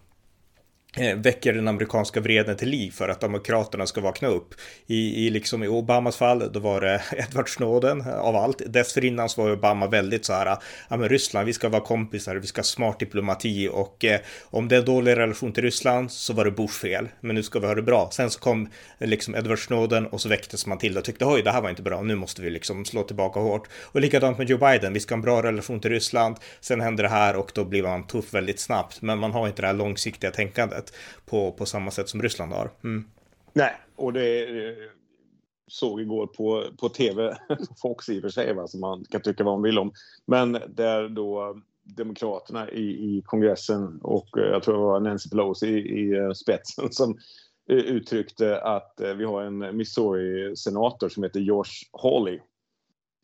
[0.98, 4.54] Eh, väcker den amerikanska vreden till liv för att demokraterna ska vakna upp.
[4.88, 8.62] I, i, liksom, I Obamas fall, då var det Edward Snowden av allt.
[8.66, 10.58] Dessförinnan så var Obama väldigt så här,
[10.90, 14.68] ja men Ryssland, vi ska vara kompisar, vi ska ha smart diplomati och eh, om
[14.68, 17.60] det är en dålig relation till Ryssland så var det Bush fel, men nu ska
[17.60, 18.10] vi ha det bra.
[18.12, 18.70] Sen så kom
[19.00, 21.70] eh, liksom Edward Snowden och så väcktes man till och tyckte oj, det här var
[21.70, 23.68] inte bra, nu måste vi liksom slå tillbaka hårt.
[23.82, 27.04] Och likadant med Joe Biden, vi ska ha en bra relation till Ryssland, sen händer
[27.04, 29.74] det här och då blir man tuff väldigt snabbt, men man har inte det här
[29.74, 32.72] långsiktiga tänkandet sätt på, på samma sätt som Ryssland har.
[32.84, 33.06] Mm.
[33.54, 34.48] Nej, och det
[35.68, 37.38] såg igår på, på tv,
[37.82, 39.92] Fox i och för sig, va, som man kan tycka vad man vill om.
[40.26, 45.68] Men där då Demokraterna i, i kongressen och eh, jag tror det var Nancy Pelosi
[45.68, 47.18] i, i eh, spetsen som
[47.70, 52.40] eh, uttryckte att vi har en Missouri-senator som heter Josh Hawley.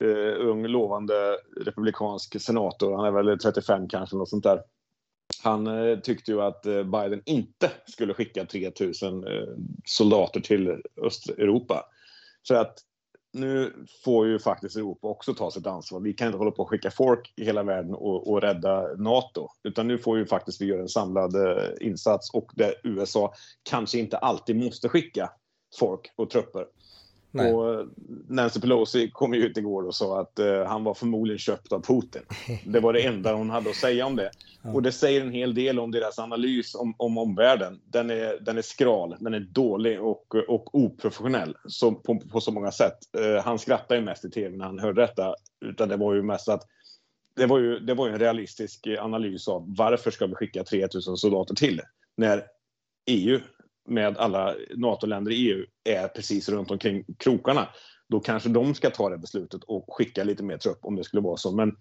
[0.04, 4.62] Uh, ung lovande republikansk senator, han är väl 35 kanske, något sånt där
[5.44, 9.32] han eh, tyckte ju att eh, Biden inte skulle skicka 3000 eh,
[9.86, 11.86] soldater till Östeuropa.
[12.42, 12.80] Så att
[13.34, 13.74] nu
[14.04, 16.00] får ju faktiskt Europa också ta sitt ansvar.
[16.00, 19.48] Vi kan inte hålla på att skicka folk i hela världen och, och rädda NATO,
[19.64, 23.34] utan nu får ju faktiskt vi göra en samlad eh, insats och där USA
[23.64, 25.32] kanske inte alltid måste skicka
[25.80, 26.66] folk och trupper.
[27.32, 27.54] Nej.
[27.54, 27.88] Och
[28.28, 31.82] Nancy Pelosi kom ju ut igår och sa att uh, han var förmodligen köpt av
[31.82, 32.22] Putin.
[32.66, 34.32] Det var det enda hon hade att säga om det.
[34.62, 34.74] Ja.
[34.74, 37.82] Och det säger en hel del om deras analys om, om omvärlden.
[37.86, 42.52] Den är, den är skral, den är dålig och, och oprofessionell så, på, på så
[42.52, 42.98] många sätt.
[43.20, 45.36] Uh, han skrattade ju mest i tv när han hörde detta.
[45.66, 46.64] Utan det var ju mest att
[47.36, 51.18] det var ju, det var ju en realistisk analys av varför ska vi skicka 3000
[51.18, 51.82] soldater till
[52.18, 52.44] när
[53.06, 53.40] EU
[53.90, 57.68] med alla NATO-länder i EU är precis runt omkring krokarna.
[58.10, 61.22] Då kanske de ska ta det beslutet och skicka lite mer trupp om det skulle
[61.22, 61.52] vara så.
[61.52, 61.76] Men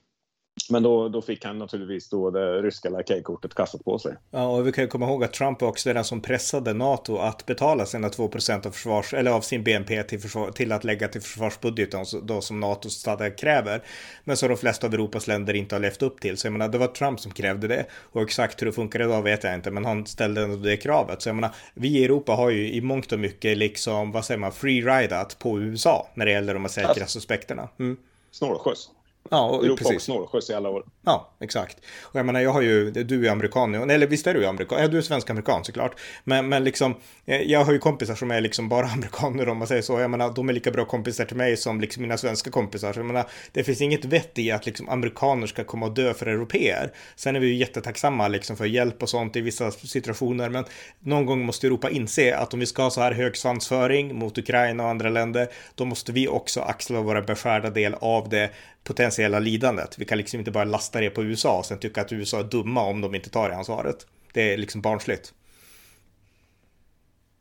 [0.70, 4.14] men då, då fick han naturligtvis då det ryska lakejkortet kastat på sig.
[4.30, 7.16] Ja, och vi kan ju komma ihåg att Trump också är den som pressade NATO
[7.16, 11.08] att betala sina 2% av försvars, eller av sin BNP till, försvar, till att lägga
[11.08, 13.82] till försvarsbudgeten då som NATOs stadgar kräver.
[14.24, 16.36] Men som de flesta av Europas länder inte har levt upp till.
[16.36, 17.86] Så jag menar, det var Trump som krävde det.
[18.12, 21.22] Och exakt hur det funkar idag vet jag inte, men han ställde ändå det kravet.
[21.22, 24.38] Så jag menar, vi i Europa har ju i mångt och mycket liksom, vad säger
[24.38, 27.68] man, free-ridat på USA när det gäller de här säkerhetsaspekterna.
[27.78, 27.96] Mm.
[28.30, 28.90] Snålskjuts.
[29.30, 30.02] Ja, och, Europa precis.
[30.02, 30.84] snålskjuts i alla år.
[31.04, 31.78] Ja, exakt.
[32.02, 34.80] Och jag menar, jag har ju, du är amerikan, eller visst är du amerikan?
[34.80, 36.00] Ja, du är svensk-amerikan såklart.
[36.24, 36.94] Men, men liksom,
[37.26, 40.00] eh, jag har ju kompisar som är liksom bara amerikaner om man säger så.
[40.00, 42.92] Jag menar, de är lika bra kompisar till mig som liksom mina svenska kompisar.
[42.92, 46.14] Så jag menar, det finns inget vett i att liksom amerikaner ska komma och dö
[46.14, 46.92] för europeer.
[47.16, 50.64] Sen är vi ju jättetacksamma liksom för hjälp och sånt i vissa situationer, men
[51.00, 54.38] någon gång måste Europa inse att om vi ska ha så här hög svansföring mot
[54.38, 58.50] Ukraina och andra länder, då måste vi också axla våra beskärda del av det
[58.88, 59.98] potentiella lidandet.
[59.98, 62.44] Vi kan liksom inte bara lasta det på USA och sen tycka att USA är
[62.44, 64.06] dumma om de inte tar det ansvaret.
[64.32, 65.34] Det är liksom barnsligt.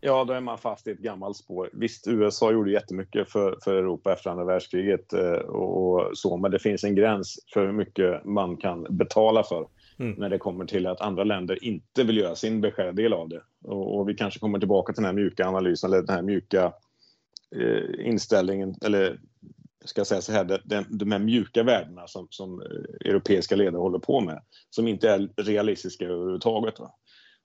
[0.02, 1.70] Ja, då är man fast i ett gammalt spår.
[1.74, 6.52] Visst, USA gjorde jättemycket för, för Europa efter andra världskriget eh, och, och, så, men
[6.52, 9.68] det finns en gräns för hur mycket man kan betala för
[10.00, 10.16] mm.
[10.18, 13.42] när det kommer till att andra länder inte vill göra sin beskärda del av det.
[13.64, 16.74] Och, och, vi kanske kommer tillbaka till den här mjuka analysen, eller den här mjuka
[17.56, 19.20] eh, inställningen, eller
[19.88, 24.00] ska säga så här, de, de här mjuka värdena som, som eh, europeiska ledare håller
[24.00, 26.80] på med, som inte är realistiska överhuvudtaget.
[26.80, 26.92] Va?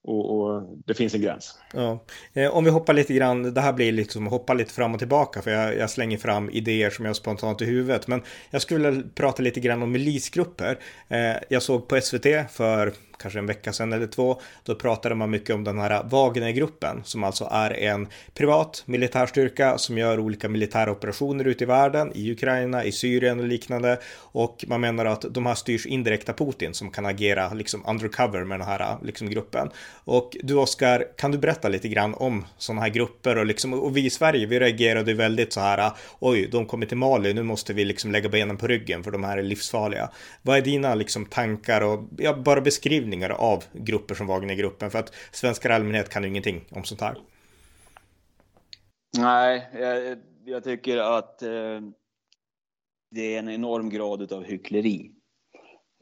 [0.05, 1.59] Och, och, det finns en gräns.
[1.73, 2.05] Ja.
[2.33, 5.43] Eh, om vi hoppar lite grann, det här blir liksom hoppa lite fram och tillbaka
[5.43, 8.09] för jag, jag, slänger fram idéer som jag spontant i huvudet.
[8.09, 10.79] Men jag skulle vilja prata lite grann om milisgrupper.
[11.09, 15.31] Eh, jag såg på SVT för kanske en vecka sedan eller två, då pratade man
[15.31, 20.93] mycket om den här Wagnergruppen som alltså är en privat militärstyrka som gör olika militära
[20.93, 23.99] operationer ute i världen, i Ukraina, i Syrien och liknande.
[24.19, 28.45] Och man menar att de här styrs indirekt av Putin som kan agera liksom undercover
[28.45, 29.71] med den här liksom, gruppen.
[30.05, 33.97] Och du Oskar, kan du berätta lite grann om sådana här grupper och liksom, och
[33.97, 37.73] vi i Sverige, vi reagerade väldigt så här, oj, de kommer till Mali, nu måste
[37.73, 40.11] vi liksom lägga benen på ryggen för de här är livsfarliga.
[40.43, 44.99] Vad är dina liksom tankar och ja, bara beskrivning beskrivningar av grupper som Wagnergruppen för
[44.99, 47.17] att svenskar i allmänhet kan ju ingenting om sånt här.
[49.19, 51.81] Nej, jag, jag tycker att eh,
[53.11, 55.11] det är en enorm grad av hyckleri.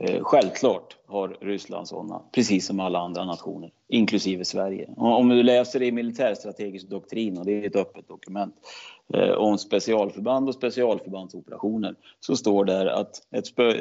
[0.02, 4.88] Eh, självklart har Ryssland sådana, precis som alla andra nationer, inklusive Sverige.
[4.96, 8.54] Om du läser i militärstrategisk doktrin, och det är ett öppet dokument,
[9.14, 13.22] eh, om specialförband och specialförbandsoperationer, så står där att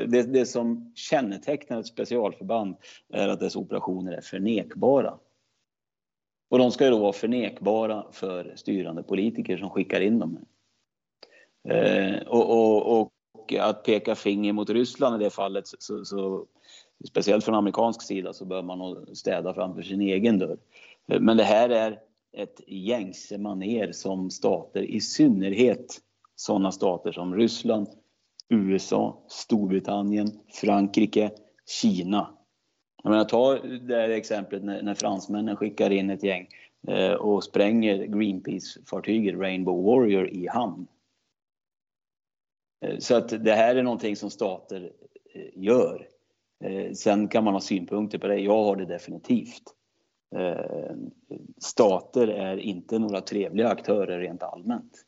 [0.07, 2.75] det, det som kännetecknar ett specialförband
[3.13, 5.13] är att dess operationer är förnekbara.
[6.49, 10.39] Och de ska ju då vara förnekbara för styrande politiker som skickar in dem.
[11.69, 13.11] Eh, och, och,
[13.51, 16.45] och att peka finger mot Ryssland i det fallet, så, så,
[17.07, 20.57] speciellt från amerikansk sida, så bör man nog städa framför sin egen dörr.
[21.05, 21.99] Men det här är
[22.37, 26.01] ett gängse maner som stater, i synnerhet
[26.35, 27.87] sådana stater som Ryssland,
[28.49, 30.31] USA, Storbritannien,
[30.61, 31.31] Frankrike,
[31.81, 32.27] Kina.
[33.03, 36.47] Jag menar, ta det här exemplet när, när fransmännen skickar in ett gäng
[36.87, 40.87] eh, och spränger Greenpeace-fartyget Rainbow Warrior i hamn.
[42.81, 44.91] Eh, så att det här är någonting som stater
[45.33, 46.07] eh, gör.
[46.63, 48.39] Eh, sen kan man ha synpunkter på det.
[48.39, 49.63] Jag har det definitivt.
[51.61, 55.05] Stater är inte några trevliga aktörer rent allmänt.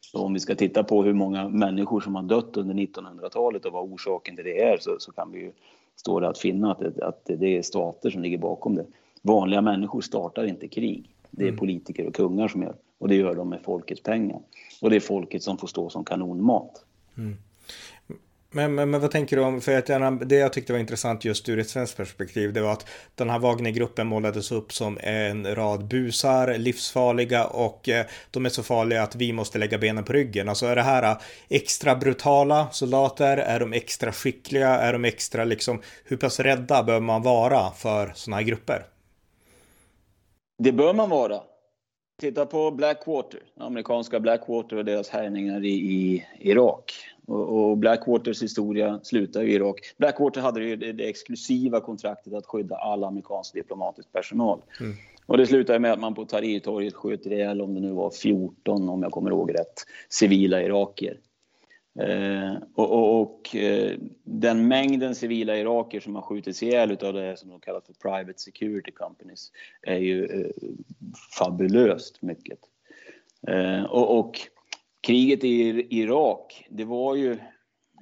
[0.00, 3.72] Så om vi ska titta på hur många människor som har dött under 1900-talet och
[3.72, 5.52] vad orsaken till det är så, så kan vi ju
[5.96, 8.86] stå det att finna att det, att det är stater som ligger bakom det.
[9.22, 11.10] Vanliga människor startar inte krig.
[11.30, 11.58] Det är mm.
[11.58, 14.40] politiker och kungar som gör och det gör de med folkets pengar.
[14.82, 16.84] Och det är folket som får stå som kanonmat.
[17.18, 17.36] Mm.
[18.50, 21.48] Men, men, men, vad tänker du om, för att det jag tyckte var intressant just
[21.48, 25.84] ur ett svenskt perspektiv, det var att den här Wagnergruppen målades upp som en rad
[25.84, 30.48] busar, livsfarliga och eh, de är så farliga att vi måste lägga benen på ryggen.
[30.48, 33.36] Alltså är det här eh, extra brutala soldater?
[33.36, 34.68] Är de extra skickliga?
[34.68, 38.86] Är de extra liksom, hur pass rädda bör man vara för sådana här grupper?
[40.58, 41.40] Det bör man vara.
[42.20, 46.92] Titta på Blackwater, amerikanska Blackwater och deras härjningar i, i Irak.
[47.26, 49.80] Och, och Blackwaters historia slutar i Irak.
[49.96, 54.60] Blackwater hade ju det, det, exklusiva kontraktet att skydda all amerikansk diplomatisk personal.
[54.80, 54.96] Mm.
[55.26, 58.88] Och det slutade med att man på Tahrirtorget sköt ihjäl, om det nu var 14,
[58.88, 61.18] om jag kommer ihåg rätt, civila irakier.
[62.00, 67.38] Eh, och, och, och eh, den mängden civila irakier som har skjutits ihjäl av det
[67.38, 70.50] som de kallar för private security companies är ju eh,
[71.38, 72.58] fabulöst mycket.
[73.46, 74.40] Eh, och, och,
[75.00, 77.32] kriget i Irak, det var ju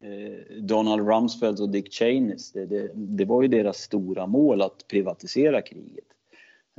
[0.03, 4.89] eh, Donald Rumsfeld och Dick Cheneys, det, det, det, var ju deras stora mål att
[4.89, 6.05] privatisera kriget.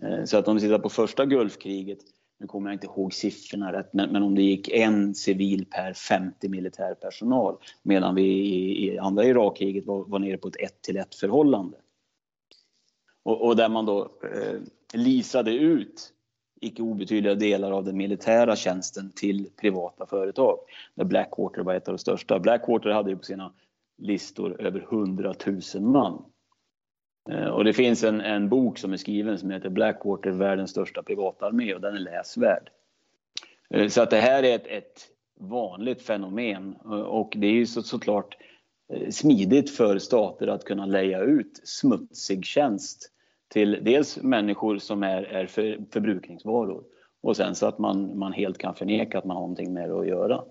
[0.01, 1.99] Eh, så att om vi tittar på första Gulfkriget
[2.39, 5.93] nu kommer jag inte ihåg siffrorna rätt, men, men om det gick en civil per
[5.93, 10.81] 50 militär personal medan vi i, i andra Irakkriget var, var nere på ett 1
[10.81, 11.77] till 1 förhållande.
[13.23, 14.59] Och, och, där man då eh,
[14.93, 16.13] lisade ut
[16.61, 20.57] icke obetydliga delar av den militära tjänsten till privata företag.
[20.95, 22.39] Där Blackwater var ett av de största.
[22.39, 23.53] Blackwater hade ju på sina
[23.97, 25.33] listor över 100
[25.75, 26.25] 000 man.
[27.29, 31.03] Eh, och det finns en, en bok som är skriven som heter Blackwater, världens största
[31.03, 32.69] privatarmé och den är läsvärd.
[33.69, 35.07] Eh, så att det här är ett, ett
[35.39, 38.37] vanligt fenomen eh, och det är ju så, såklart
[39.09, 43.11] smidigt för stater att kunna leja ut smutsig tjänst
[43.47, 46.83] till dels människor som är, är för, förbrukningsvaror
[47.21, 49.99] och sen så att man, man helt kan förneka att man har någonting med det
[49.99, 50.43] att göra.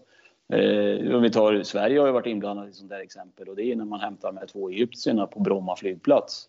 [0.52, 3.72] Eh, om vi tar Sverige har ju varit inblandat i sånt där exempel och det
[3.72, 6.48] är när man hämtar de här två egyptierna på Bromma flygplats.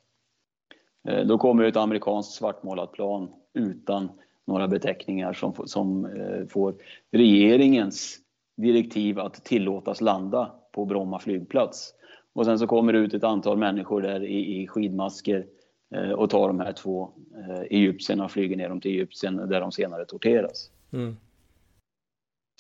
[1.07, 4.09] Eh, då kommer ett amerikanskt svartmålat plan utan
[4.47, 6.75] några beteckningar som, som eh, får
[7.11, 8.17] regeringens
[8.57, 11.93] direktiv att tillåtas landa på Bromma flygplats.
[12.33, 15.45] Och sen så kommer det ut ett antal människor där i, i skidmasker
[15.95, 17.09] eh, och tar de här två
[17.69, 20.71] egyptierna och flyger ner dem till Egypten där de senare torteras.
[20.93, 21.17] Mm.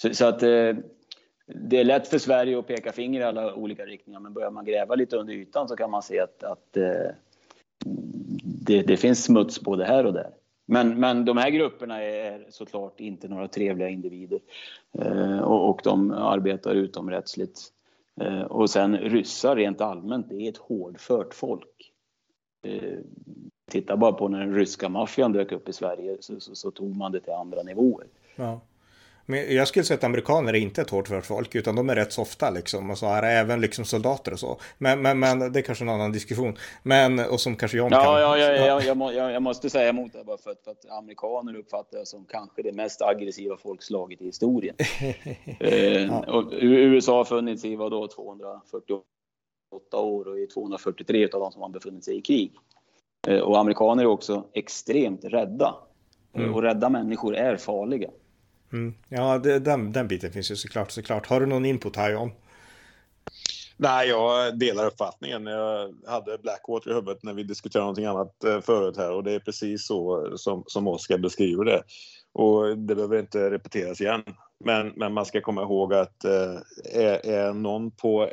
[0.01, 4.19] Så, så, att det är lätt för Sverige att peka finger i alla olika riktningar
[4.19, 6.77] men börjar man gräva lite under ytan så kan man se att, att
[8.67, 10.31] det, det, finns smuts både här och där.
[10.65, 14.39] Men, men de här grupperna är såklart inte några trevliga individer
[14.99, 17.59] eh, och, och, de arbetar utomrättsligt.
[18.21, 21.91] Eh, och sen ryssar rent allmänt, det är ett hårdfört folk.
[22.63, 22.99] Eh,
[23.71, 26.95] titta bara på när den ryska maffian dök upp i Sverige så, så, så tog
[26.95, 28.07] man det till andra nivåer.
[28.35, 28.61] Ja.
[29.29, 31.95] Men jag skulle säga att amerikaner är inte ett hårt för folk, utan de är
[31.95, 32.89] rätt softa liksom.
[32.89, 34.59] Och så är även liksom soldater och så.
[34.77, 36.57] Men, men, men det är kanske en annan diskussion.
[36.83, 38.13] Men, och som kanske John ja, kan...
[38.13, 40.89] Ja, ja, ja, jag, jag, jag måste säga emot det bara för att, för att
[40.89, 44.75] amerikaner uppfattar jag som kanske det mest aggressiva folkslaget i historien.
[45.59, 46.23] eh, ja.
[46.27, 49.03] och USA har funnits i vadå, 248
[49.93, 52.53] år och i 243 av dem som har befunnit sig i krig.
[53.27, 55.75] Eh, och amerikaner är också extremt rädda.
[56.33, 56.53] Mm.
[56.53, 58.09] Och rädda människor är farliga.
[58.73, 58.93] Mm.
[59.09, 61.27] Ja, det, den, den biten finns ju såklart, såklart.
[61.27, 62.31] Har du någon input här John?
[63.77, 65.45] Nej, jag delar uppfattningen.
[65.45, 69.31] Jag hade Blackwater i huvudet när vi diskuterade någonting annat eh, förut här och det
[69.31, 71.83] är precis så som, som Oskar beskriver det.
[72.33, 74.23] Och det behöver inte repeteras igen.
[74.65, 76.55] Men, men man ska komma ihåg att eh,
[76.93, 78.29] är, är någon på,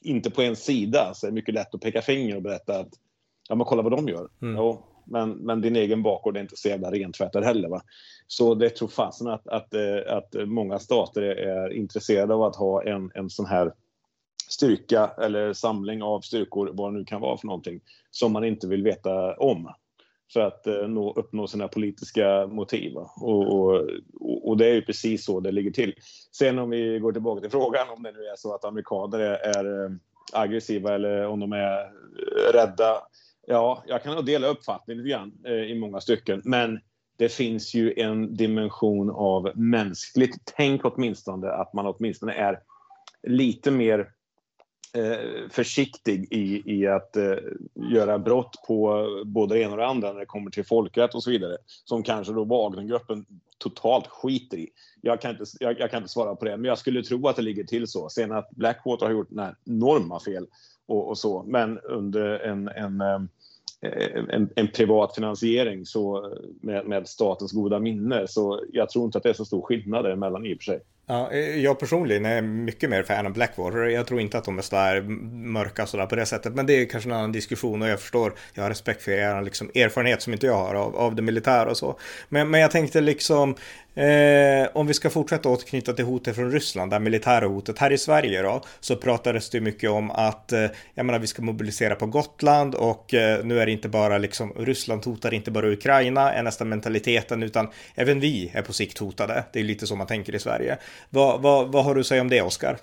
[0.00, 2.88] inte på en sida så är det mycket lätt att peka finger och berätta att
[3.48, 4.28] ja, men kolla vad de gör.
[4.42, 4.56] Mm.
[4.56, 7.68] Jo, men, men din egen bakgård är inte så jävla rentvättad heller.
[7.68, 7.82] Va?
[8.26, 12.82] Så det tror fasen att, att, eh, att många stater är intresserade av att ha
[12.82, 13.72] en, en sån här
[14.48, 17.80] styrka eller samling av styrkor, vad det nu kan vara för någonting,
[18.10, 19.72] som man inte vill veta om
[20.32, 22.96] för att eh, nå, uppnå sina politiska motiv.
[22.96, 23.88] Och, och,
[24.20, 25.94] och, det är ju precis så det ligger till.
[26.32, 29.58] Sen om vi går tillbaka till frågan om det nu är så att amerikaner är,
[29.58, 29.90] är eh,
[30.32, 31.92] aggressiva eller om de är
[32.52, 33.02] rädda
[33.46, 36.42] Ja, jag kan dela uppfattning lite grann eh, i många stycken.
[36.44, 36.80] Men
[37.16, 41.50] det finns ju en dimension av mänskligt tänk åtminstone.
[41.50, 42.60] Att man åtminstone är
[43.22, 44.10] lite mer
[44.96, 47.36] eh, försiktig i, i att eh,
[47.74, 51.22] göra brott på både det ena och det andra när det kommer till folkrätt och
[51.22, 51.56] så vidare.
[51.84, 53.26] Som kanske då Wagnergruppen
[53.58, 54.68] totalt skiter i.
[55.00, 57.36] Jag kan, inte, jag, jag, kan inte svara på det, men jag skulle tro att
[57.36, 58.08] det ligger till så.
[58.08, 59.30] Sen att Blackwater har gjort
[59.66, 60.46] enorma fel
[60.92, 61.42] och, och så.
[61.46, 63.20] Men under en, en, eh,
[64.28, 68.28] en, en privat finansiering så eh, med, med, statens goda minne.
[68.28, 70.80] Så jag tror inte att det är så stor skillnad däremellan i och för sig.
[71.06, 73.78] Ja, eh, jag personligen är mycket mer fan av Blackwater.
[73.78, 75.00] Jag tror inte att de är sådär
[75.32, 76.54] mörka sådär på det sättet.
[76.54, 79.42] Men det är kanske en annan diskussion och jag förstår, jag har respekt för er
[79.42, 81.98] liksom, erfarenhet som inte jag har av, av det militära och så.
[82.28, 83.56] Men, men jag tänkte liksom,
[83.94, 87.78] Eh, om vi ska fortsätta återknyta till hotet från Ryssland, det militära hotet.
[87.78, 91.42] Här i Sverige då, så pratades det mycket om att, eh, jag menar vi ska
[91.42, 95.72] mobilisera på Gotland och eh, nu är det inte bara liksom, Ryssland hotar inte bara
[95.72, 99.44] Ukraina, är nästan mentaliteten, utan även vi är på sikt hotade.
[99.52, 100.78] Det är lite så man tänker i Sverige.
[101.10, 102.78] Vad, vad, vad har du att säga om det, Oskar?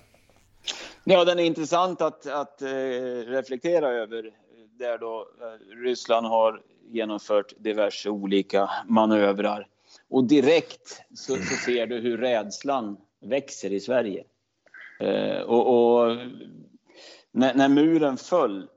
[1.03, 2.67] Ja, den är intressant att, att eh,
[3.27, 4.31] reflektera över.
[4.79, 6.61] Där då eh, Ryssland har
[6.91, 9.67] genomfört diverse olika manövrar
[10.09, 14.23] och direkt så, så ser du hur rädslan växer i Sverige.
[14.99, 16.17] Eh, och, och
[17.31, 18.67] när, när, muren föll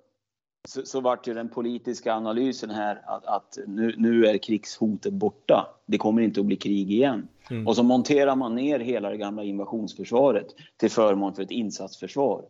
[0.68, 5.66] så, så vart ju den politiska analysen här att, att nu, nu, är krigshotet borta.
[5.86, 7.28] Det kommer inte att bli krig igen.
[7.50, 7.66] Mm.
[7.66, 12.44] Och så monterar man ner hela det gamla invasionsförsvaret till förmån för ett insatsförsvar.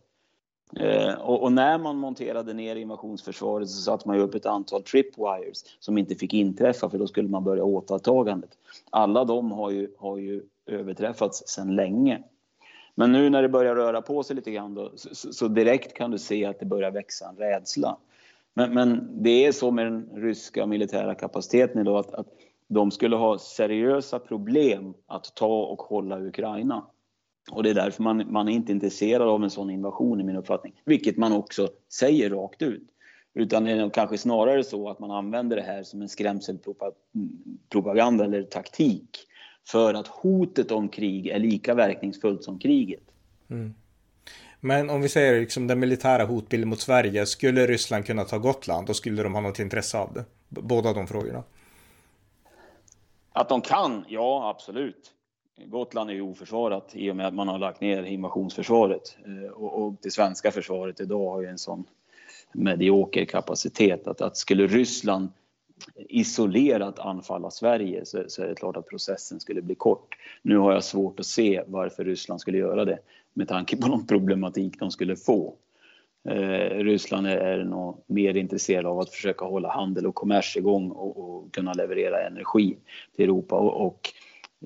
[0.76, 4.82] Eh, och, och, när man monterade ner invasionsförsvaret så satte man ju upp ett antal
[4.82, 8.50] tripwires som inte fick inträffa för då skulle man börja återtagandet.
[8.90, 12.22] Alla de har ju, har ju överträffats sedan länge.
[12.94, 16.10] Men nu när det börjar röra på sig lite grann då, så, så, direkt kan
[16.10, 17.96] du se att det börjar växa en rädsla.
[18.54, 22.26] Men, men det är så med den ryska militära kapaciteten idag att, att
[22.68, 26.86] de skulle ha seriösa problem att ta och hålla Ukraina.
[27.50, 30.36] Och det är därför man, man är inte intresserad av en sån invasion i min
[30.36, 30.80] uppfattning.
[30.84, 32.88] Vilket man också säger rakt ut.
[33.34, 38.42] Utan det är kanske snarare så att man använder det här som en skrämselpropaganda eller
[38.42, 39.28] taktik.
[39.64, 43.02] För att hotet om krig är lika verkningsfullt som kriget.
[43.50, 43.74] Mm.
[44.60, 47.26] Men om vi säger liksom den militära hotbilden mot Sverige.
[47.26, 48.86] Skulle Ryssland kunna ta Gotland?
[48.86, 50.24] Då skulle de ha något intresse av det.
[50.48, 51.42] Båda de frågorna.
[53.32, 54.04] Att de kan?
[54.08, 55.12] Ja, absolut.
[55.66, 59.16] Gotland är ju oförsvarat i och med att man har lagt ner invasionsförsvaret.
[59.26, 61.84] Eh, och, och det svenska försvaret idag har ju en sån
[62.52, 65.28] medioker kapacitet att, att skulle Ryssland
[65.96, 70.14] isolerat anfalla Sverige så, så, är det klart att processen skulle bli kort.
[70.42, 72.98] Nu har jag svårt att se varför Ryssland skulle göra det
[73.34, 75.54] med tanke på någon problematik de skulle få.
[76.28, 80.90] Eh, Ryssland är, är nog mer intresserade av att försöka hålla handel och kommers igång
[80.90, 82.76] och, och kunna leverera energi
[83.16, 84.12] till Europa och, och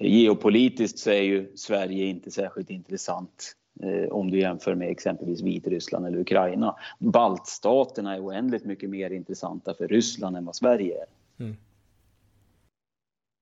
[0.00, 3.56] Geopolitiskt så är ju Sverige inte särskilt intressant
[4.10, 6.76] om du jämför med exempelvis Vitryssland eller Ukraina.
[6.98, 11.06] Baltstaterna är oändligt mycket mer intressanta för Ryssland än vad Sverige är.
[11.44, 11.56] Mm.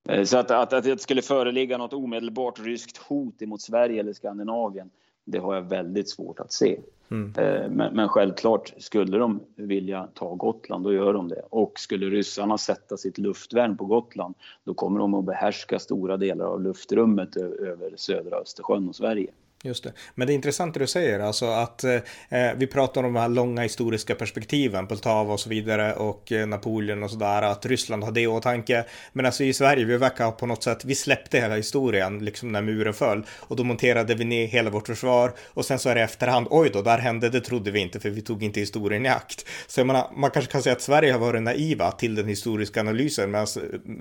[0.09, 4.12] Eh, så att, att, att det skulle föreligga något omedelbart ryskt hot mot Sverige eller
[4.12, 4.90] Skandinavien,
[5.24, 6.81] det har jag väldigt svårt att se.
[7.11, 7.32] Mm.
[7.39, 11.43] Eh, men, men, självklart, skulle de vilja ta Gotland, då gör de det.
[11.51, 14.35] Och skulle ryssarna sätta sitt luftvärn på Gotland,
[14.65, 19.31] då kommer de att behärska stora delar av luftrummet över södra Östersjön och Sverige.
[19.66, 19.93] Just det.
[20.15, 21.95] Men det är intressant det du säger, alltså att eh,
[22.28, 26.47] eh, vi pratar om de här långa historiska perspektiven, Poltava och så vidare och eh,
[26.47, 28.85] Napoleon och sådär, att Ryssland har det i åtanke.
[29.12, 32.62] Men alltså i Sverige, vi verkar på något sätt, vi släppte hela historien, liksom när
[32.62, 36.03] muren föll och då monterade vi ner hela vårt försvar och sen så är det
[36.03, 39.09] efterhand, oj då, där hände, det trodde vi inte för vi tog inte historien i
[39.09, 39.47] akt.
[39.66, 42.81] Så jag menar, man kanske kan säga att Sverige har varit naiva till den historiska
[42.81, 43.47] analysen medan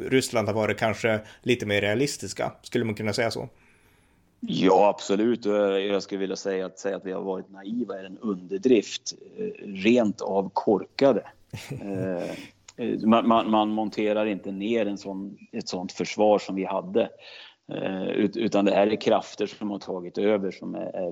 [0.10, 2.52] Ryssland har varit kanske lite mer realistiska.
[2.64, 3.50] Skulle man kunna säga så?
[4.48, 5.46] Ja, absolut.
[5.46, 9.14] Jag skulle vilja säga att säga att vi har varit naiva är en underdrift.
[9.38, 11.24] Eh, rent av korkade.
[12.78, 17.10] Eh, man, man, man, monterar inte ner en sån, ett sånt försvar som vi hade.
[17.72, 21.12] Eh, utan det här är krafter som har tagit över som är, är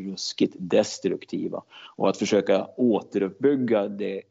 [0.00, 1.62] ruskigt destruktiva.
[1.96, 4.22] Och att försöka återuppbygga det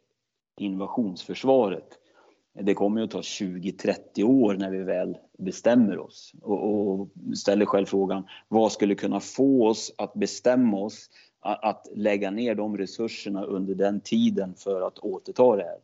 [0.58, 1.98] invasionsförsvaret
[2.62, 7.66] det kommer ju att ta 20-30 år när vi väl bestämmer oss och, och ställer
[7.66, 11.10] själv frågan vad skulle kunna få oss att bestämma oss
[11.40, 15.78] att, att lägga ner de resurserna under den tiden för att återta det här.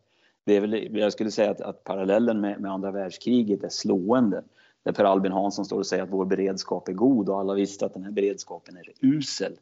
[0.44, 4.42] Det är väl, jag skulle säga att, att parallellen med, med, andra världskriget är slående.
[4.82, 7.86] Där Per Albin Hansson står och säger att vår beredskap är god och alla visste
[7.86, 9.52] att den här beredskapen är usel.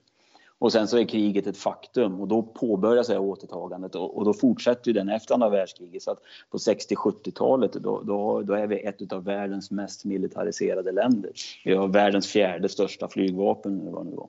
[0.63, 4.35] Och sen så är kriget ett faktum och då påbörjas det återtagandet och, och då
[4.35, 6.03] fortsätter ju den efter andra världskriget.
[6.03, 6.19] Så att
[6.51, 11.31] på 60-70-talet då, då, då, är vi ett av världens mest militariserade länder.
[11.65, 14.29] Vi har världens fjärde största flygvapen eller vad det var.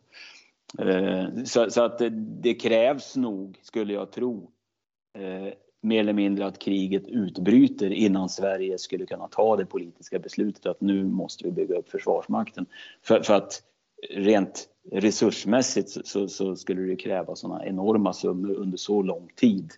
[0.90, 2.10] Eh, så, så, att det,
[2.42, 4.52] det, krävs nog, skulle jag tro,
[5.18, 10.66] eh, mer eller mindre att kriget utbryter innan Sverige skulle kunna ta det politiska beslutet
[10.66, 12.66] att nu måste vi bygga upp Försvarsmakten.
[13.02, 13.64] För, för att
[14.10, 19.72] rent resursmässigt så, så, skulle det kräva sådana enorma summor under så lång tid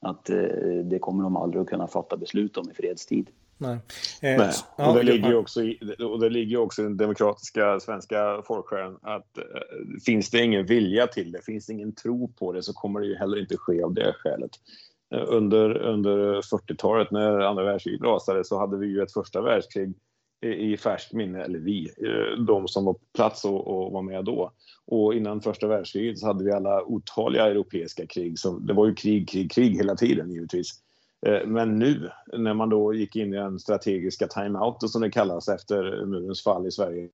[0.00, 0.38] att eh,
[0.84, 3.30] det kommer de aldrig att kunna fatta beslut om i fredstid.
[3.58, 3.78] Nej.
[4.22, 4.52] Eh, Nej.
[4.88, 9.38] Och, det ligger också i, och det ligger också i den demokratiska svenska folksjälen att
[9.38, 9.44] eh,
[10.06, 13.06] finns det ingen vilja till det, finns det ingen tro på det så kommer det
[13.06, 14.50] ju heller inte ske av det skälet.
[15.14, 19.94] Eh, under, under 40-talet när andra världskriget rasade så hade vi ju ett första världskrig
[20.54, 24.24] i, färskt minne, eller vi, eh, de som var på plats och, och, var med
[24.24, 24.52] då.
[24.84, 28.38] Och innan första världskriget så hade vi alla otaliga europeiska krig.
[28.38, 30.70] Så det var ju krig, krig, krig hela tiden givetvis.
[31.26, 35.48] Eh, men nu när man då gick in i den strategiska timeouten som det kallas
[35.48, 37.02] efter murens fall i Sverige.
[37.02, 37.08] Eh,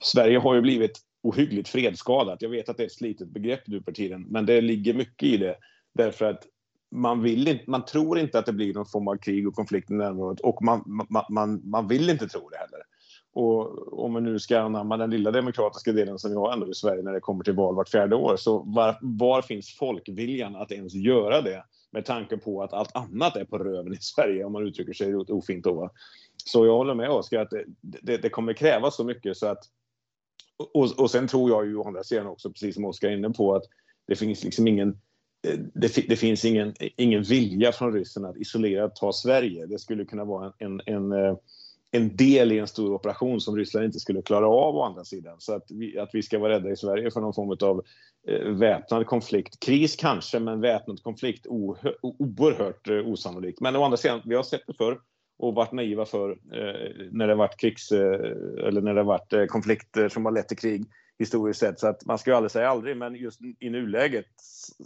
[0.00, 2.42] Sverige har ju blivit ohyggligt fredsskadat.
[2.42, 5.28] Jag vet att det är ett slitet begrepp nu för tiden, men det ligger mycket
[5.28, 5.56] i det.
[5.94, 6.46] Därför att
[6.90, 9.90] man, vill inte, man tror inte att det blir någon form av krig och konflikt
[9.90, 12.80] i närområdet och man, man, man, man vill inte tro det heller.
[13.32, 16.74] Och om man nu ska anamma den lilla demokratiska delen som vi har ändå i
[16.74, 20.72] Sverige när det kommer till val vart fjärde år, så var, var finns folkviljan att
[20.72, 21.64] ens göra det?
[21.92, 25.16] Med tanke på att allt annat är på röven i Sverige, om man uttrycker sig
[25.16, 25.90] ofint då.
[26.44, 29.64] Så jag håller med Oskar att det, det, det, kommer krävas så mycket så att...
[30.74, 33.30] Och, och sen tror jag ju å andra sidan också, precis som Oskar är inne
[33.30, 33.64] på, att
[34.06, 35.00] det finns liksom ingen
[35.74, 39.66] det, det, finns ingen, ingen vilja från ryssen att isolerat ta Sverige.
[39.66, 41.36] Det skulle kunna vara en, en, en, eh,
[41.90, 45.36] en del i en stor operation som Ryssland inte skulle klara av å andra sidan.
[45.38, 47.84] Så att vi, att vi ska vara rädda i Sverige för någon form av
[48.28, 49.60] eh, väpnad konflikt.
[49.60, 53.60] Kris kanske, men väpnad konflikt oerhört eh, osannolikt.
[53.60, 54.98] Men å andra sidan, vi har sett det förr
[55.38, 59.44] och varit naiva för eh, när det varit krigs eh, eller när det varit eh,
[59.44, 60.84] konflikter som har lett till krig
[61.20, 61.80] historiskt sett.
[61.80, 64.26] Så att man ska ju aldrig säga aldrig, men just i nuläget,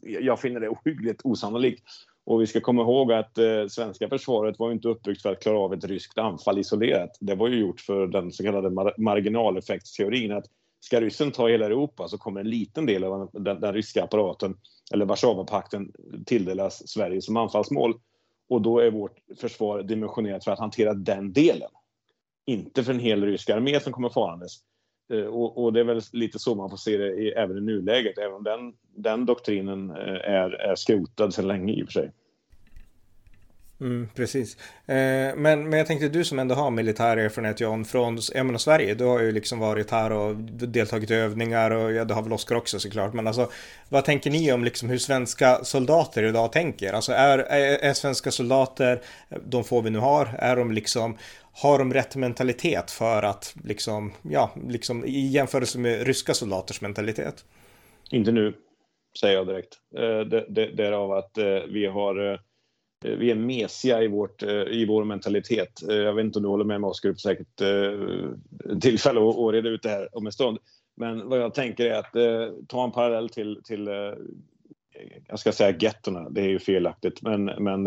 [0.03, 1.85] jag finner det ohyggligt osannolikt.
[2.27, 5.59] Och vi ska komma ihåg att eh, svenska försvaret var inte uppbyggt för att klara
[5.59, 7.11] av ett ryskt anfall isolerat.
[7.21, 10.45] Det var ju gjort för den så kallade mar marginaleffektsteorin att
[10.81, 14.57] ska ryssen ta hela Europa så kommer en liten del av den, den ryska apparaten
[14.93, 15.93] eller Warszawapakten
[16.27, 17.95] tilldelas Sverige som anfallsmål.
[18.49, 21.71] Och då är vårt försvar dimensionerat för att hantera den delen.
[22.47, 24.53] Inte för en hel rysk armé som kommer farandes.
[25.11, 27.61] Eh, och, och, det är väl lite så man får se det i, även i
[27.61, 31.93] nuläget, även om den, den doktrinen eh, är, är skrotad sedan länge i och för
[31.93, 32.13] sig.
[33.85, 34.57] Mm, precis.
[34.87, 38.59] Eh, men, men jag tänkte du som ändå har militär erfarenhet John från jag menar,
[38.59, 38.95] Sverige.
[38.95, 42.33] Du har ju liksom varit här och deltagit i övningar och ja, det har väl
[42.33, 43.13] Oskar också såklart.
[43.13, 43.51] Men alltså
[43.89, 46.93] vad tänker ni om liksom hur svenska soldater idag tänker?
[46.93, 49.01] Alltså är, är, är svenska soldater,
[49.47, 51.19] de få vi nu har, är de liksom
[51.53, 57.45] har de rätt mentalitet för att liksom, ja, liksom i jämförelse med ryska soldaters mentalitet?
[58.11, 58.55] Inte nu,
[59.21, 59.79] säger jag direkt.
[59.97, 62.39] Eh, det, det, därav att eh, vi har eh,
[63.05, 65.83] Eh, vi är mesiga i, vårt, eh, i vår mentalitet.
[65.89, 67.63] Eh, jag vet inte om du håller med mig Oskar, säkert
[68.81, 70.59] tillfälle att, att reda ut det här om en stund.
[70.97, 72.13] Men vad jag tänker är att
[72.69, 73.89] ta en parallell till, till
[75.29, 77.87] jag ska säga gettorna, det är ju felaktigt, men, men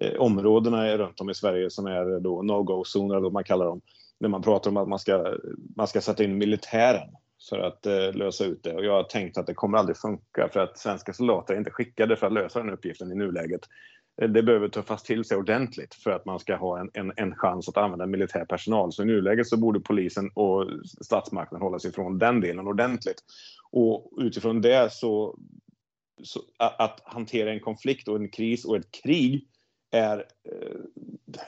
[0.00, 3.80] eh, områdena runt om i Sverige som är då no-go-zoner, eller vad man kallar dem.
[4.18, 5.36] När man pratar om att man ska,
[5.76, 7.08] man ska sätta in militären
[7.50, 8.74] för att eh, lösa ut det.
[8.74, 11.70] Och jag har tänkt att det kommer aldrig funka för att svenska soldater är inte
[11.70, 13.60] skickade för att lösa den uppgiften i nuläget.
[14.22, 17.34] Eh, det behöver tuffas till sig ordentligt för att man ska ha en, en, en
[17.34, 18.92] chans att använda militär personal.
[18.92, 20.70] Så i nuläget så borde polisen och
[21.00, 23.22] statsmakten hålla sig ifrån den delen ordentligt.
[23.70, 25.38] Och utifrån det så,
[26.22, 29.48] så att, att hantera en konflikt och en kris och ett krig
[29.90, 30.18] är...
[30.18, 30.80] Eh,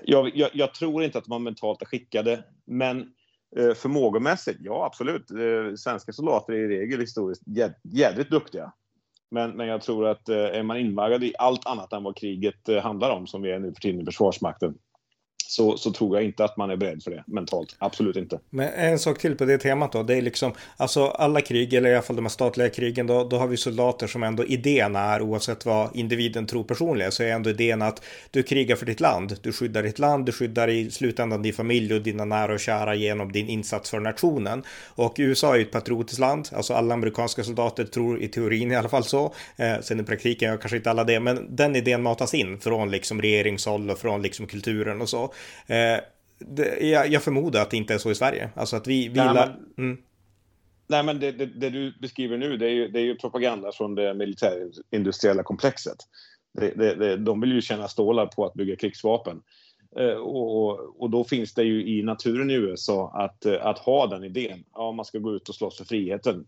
[0.03, 3.13] jag, jag, jag, tror inte att man mentalt är skickade, men
[3.57, 5.31] eh, förmågemässigt, ja absolut.
[5.31, 7.43] Eh, svenska soldater är i regel historiskt
[7.83, 8.73] jädrigt duktiga.
[9.31, 12.69] Men, men jag tror att eh, är man invaggad i allt annat än vad kriget
[12.69, 14.75] eh, handlar om, som vi är nu för tiden i Försvarsmakten,
[15.49, 17.77] så, så tror jag inte att man är beredd för det mentalt.
[17.79, 18.39] Absolut inte.
[18.51, 20.03] Men en sak till på det temat då.
[20.03, 23.25] Det är liksom, alltså alla krig, eller i alla fall de här statliga krigen, då,
[23.25, 27.33] då har vi soldater som ändå idén är, oavsett vad individen tror personligen, så är
[27.33, 29.37] ändå idén att du krigar för ditt land.
[29.43, 32.95] Du skyddar ditt land, du skyddar i slutändan din familj och dina nära och kära
[32.95, 34.63] genom din insats för nationen.
[34.87, 38.77] Och USA är ju ett patriotiskt land, alltså alla amerikanska soldater tror i teorin i
[38.77, 39.35] alla fall så.
[39.57, 42.91] Eh, sen i praktiken gör kanske inte alla det, men den idén matas in från
[42.91, 45.33] liksom regeringshåll och från liksom kulturen och så.
[45.67, 46.01] Eh,
[46.39, 48.51] det, jag, jag, förmodar att det inte är så i Sverige.
[48.57, 49.09] Alltså att vi...
[49.09, 50.03] vi nej, men, mm.
[50.87, 53.73] nej, men det, det, det, du beskriver nu det är, ju, det är ju propaganda
[53.73, 55.97] från det militärindustriella komplexet.
[56.53, 59.43] Det, det, de vill ju tjäna stålar på att bygga krigsvapen.
[59.97, 64.25] Eh, och, och, då finns det ju i naturen i USA att, att ha den
[64.25, 64.65] idén.
[64.75, 66.47] Ja, man ska gå ut och slåss för friheten.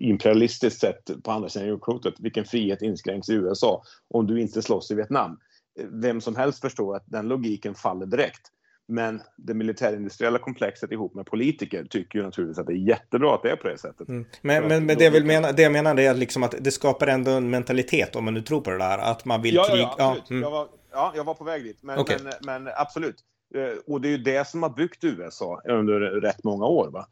[0.00, 2.14] Imperialistiskt sett på andra sidan jordklotet.
[2.18, 5.38] Vilken frihet inskränks i USA om du inte slåss i Vietnam?
[5.84, 8.52] Vem som helst förstår att den logiken faller direkt.
[8.88, 13.42] Men det militärindustriella komplexet ihop med politiker tycker ju naturligtvis att det är jättebra att
[13.42, 14.08] det är på det sättet.
[14.08, 14.26] Mm.
[14.42, 17.06] Men, men, men det, jag vill mena, det jag menar är liksom att det skapar
[17.06, 18.98] ändå en mentalitet om man nu tror på det där.
[18.98, 19.80] Att man vill ja, krig.
[19.80, 20.24] Ja, absolut.
[20.28, 20.42] Ja, mm.
[20.42, 21.82] jag var, ja, jag var på väg dit.
[21.82, 22.18] Men, okay.
[22.22, 23.16] men, men, absolut.
[23.54, 26.90] Eh, och det är ju det som har byggt USA under rätt många år.
[26.90, 27.06] Va?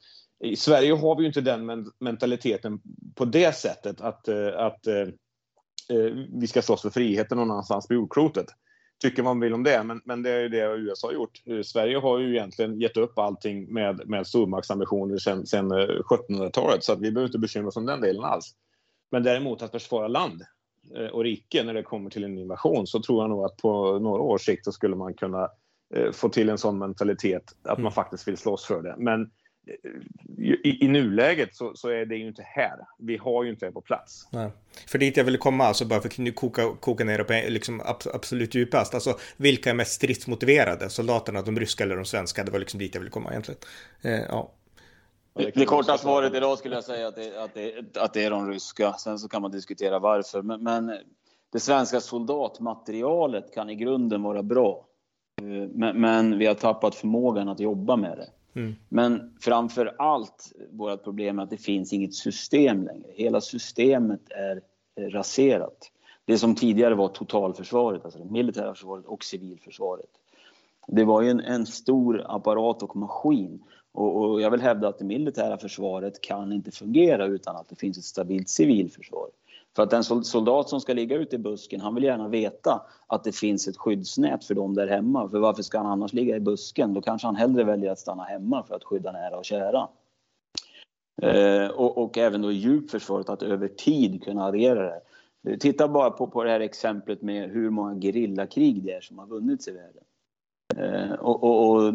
[0.44, 2.80] I Sverige har vi ju inte den mentaliteten
[3.14, 5.06] på det sättet att, eh, att eh,
[6.40, 8.46] vi ska slåss för friheten någon annanstans på jordklotet.
[9.02, 11.42] Tycker man vill om det, men, men det är ju det USA har gjort.
[11.64, 17.00] Sverige har ju egentligen gett upp allting med, med stormaktsambitioner sedan, sedan 1700-talet, så att
[17.00, 18.54] vi behöver inte bekymra oss om den delen alls.
[19.10, 20.42] Men däremot att försvara land
[21.12, 24.22] och rike när det kommer till en invasion så tror jag nog att på några
[24.22, 25.48] års sikt så skulle man kunna
[25.94, 27.92] Eh, få till en sån mentalitet att man mm.
[27.92, 28.94] faktiskt vill slåss för det.
[28.98, 29.28] Men eh,
[30.38, 32.78] i, i nuläget så, så, är det ju inte här.
[32.98, 34.28] Vi har ju inte det på plats.
[34.30, 34.50] Nej.
[34.86, 37.32] För dit jag ville komma, alltså bara för att nu koka, koka ner det på
[37.48, 37.82] liksom
[38.14, 38.94] absolut djupast.
[38.94, 40.90] Alltså vilka är mest stridsmotiverade?
[40.90, 42.44] Soldaterna, de ryska eller de svenska?
[42.44, 43.60] Det var liksom dit jag ville komma egentligen.
[44.02, 44.52] Eh, ja.
[45.34, 48.30] Det, det korta svaret idag skulle jag säga att det, att, det, att det är
[48.30, 48.92] de ryska.
[48.92, 50.42] Sen så kan man diskutera varför.
[50.42, 50.92] Men, men
[51.52, 54.86] det svenska soldatmaterialet kan i grunden vara bra.
[55.42, 58.28] Eh, men, men, vi har tappat förmågan att jobba med det.
[58.54, 58.74] Mm.
[58.88, 63.08] Men framför allt vårt problem är att det finns inget system längre.
[63.14, 64.60] Hela systemet är
[65.10, 65.90] raserat.
[66.24, 70.10] Det som tidigare var totalförsvaret, alltså det militära försvaret och civilförsvaret.
[70.86, 73.62] Det var ju en, en stor apparat och maskin.
[73.92, 77.76] Och, och, jag vill hävda att det militära försvaret kan inte fungera utan att det
[77.76, 79.28] finns ett stabilt civilförsvar.
[79.76, 83.24] För att den soldat som ska ligga ute i busken, han vill gärna veta att
[83.24, 85.28] det finns ett skyddsnät för dem där hemma.
[85.28, 86.94] För varför ska han annars ligga i busken?
[86.94, 89.88] Då kanske han hellre väljer att stanna hemma för att skydda nära och kära.
[91.22, 95.58] Eh, och, och, även då djupförsvaret, att över tid kunna addera det.
[95.58, 99.26] Titta bara på, på det här exemplet med hur många gerillakrig det är som har
[99.26, 100.04] vunnits i världen.
[100.76, 101.94] Eh, och, och, och,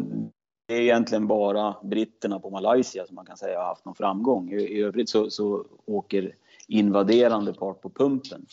[0.67, 4.51] det är egentligen bara britterna på Malaysia som man kan säga har haft någon framgång.
[4.51, 6.35] I, i övrigt så, så åker
[6.69, 8.45] invaderande part på pumpen.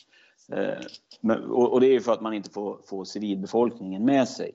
[0.53, 4.53] Eh, och det är för att man inte får, får civilbefolkningen med sig.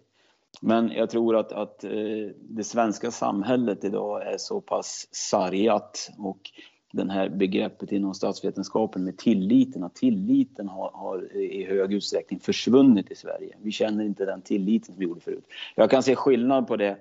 [0.61, 1.91] Men jag tror att, att eh,
[2.39, 6.39] det svenska samhället idag är så pass sargat och
[6.93, 13.11] den här begreppet inom statsvetenskapen med tilliten, att tilliten har, har, i hög utsträckning försvunnit
[13.11, 13.55] i Sverige.
[13.61, 15.45] Vi känner inte den tilliten som vi gjorde förut.
[15.75, 16.97] Jag kan se skillnad på det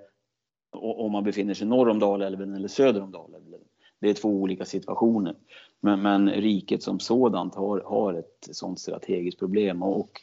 [0.73, 3.61] om man befinner sig norr om Dalälven eller söder om Dalälven.
[4.01, 5.35] Det är två olika situationer.
[5.81, 9.83] Men, men riket som sådant har, har ett sådant strategiskt problem.
[9.83, 10.21] Och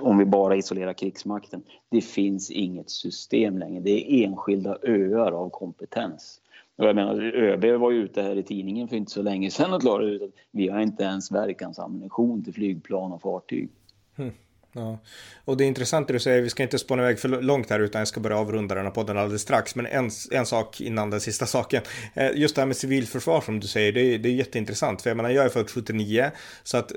[0.00, 3.80] om vi bara isolerar krigsmakten, det finns inget system längre.
[3.80, 6.40] Det är enskilda öar av kompetens.
[6.76, 9.74] Och jag menar, ÖB var ju ute här i tidningen för inte så länge sedan
[9.74, 13.68] och klarade ut att vi har inte ens verkansammunition till flygplan och fartyg.
[14.16, 14.32] Mm.
[14.72, 14.98] Ja.
[15.44, 17.80] Och det är intressant det du säger, vi ska inte spåna iväg för långt här
[17.80, 19.74] utan jag ska börja avrunda den här podden alldeles strax.
[19.74, 21.82] Men en, en sak innan den sista saken.
[22.14, 25.02] Eh, just det här med civilförsvar som du säger, det är, det är jätteintressant.
[25.02, 26.30] För jag menar, jag är född 79,
[26.62, 26.92] så att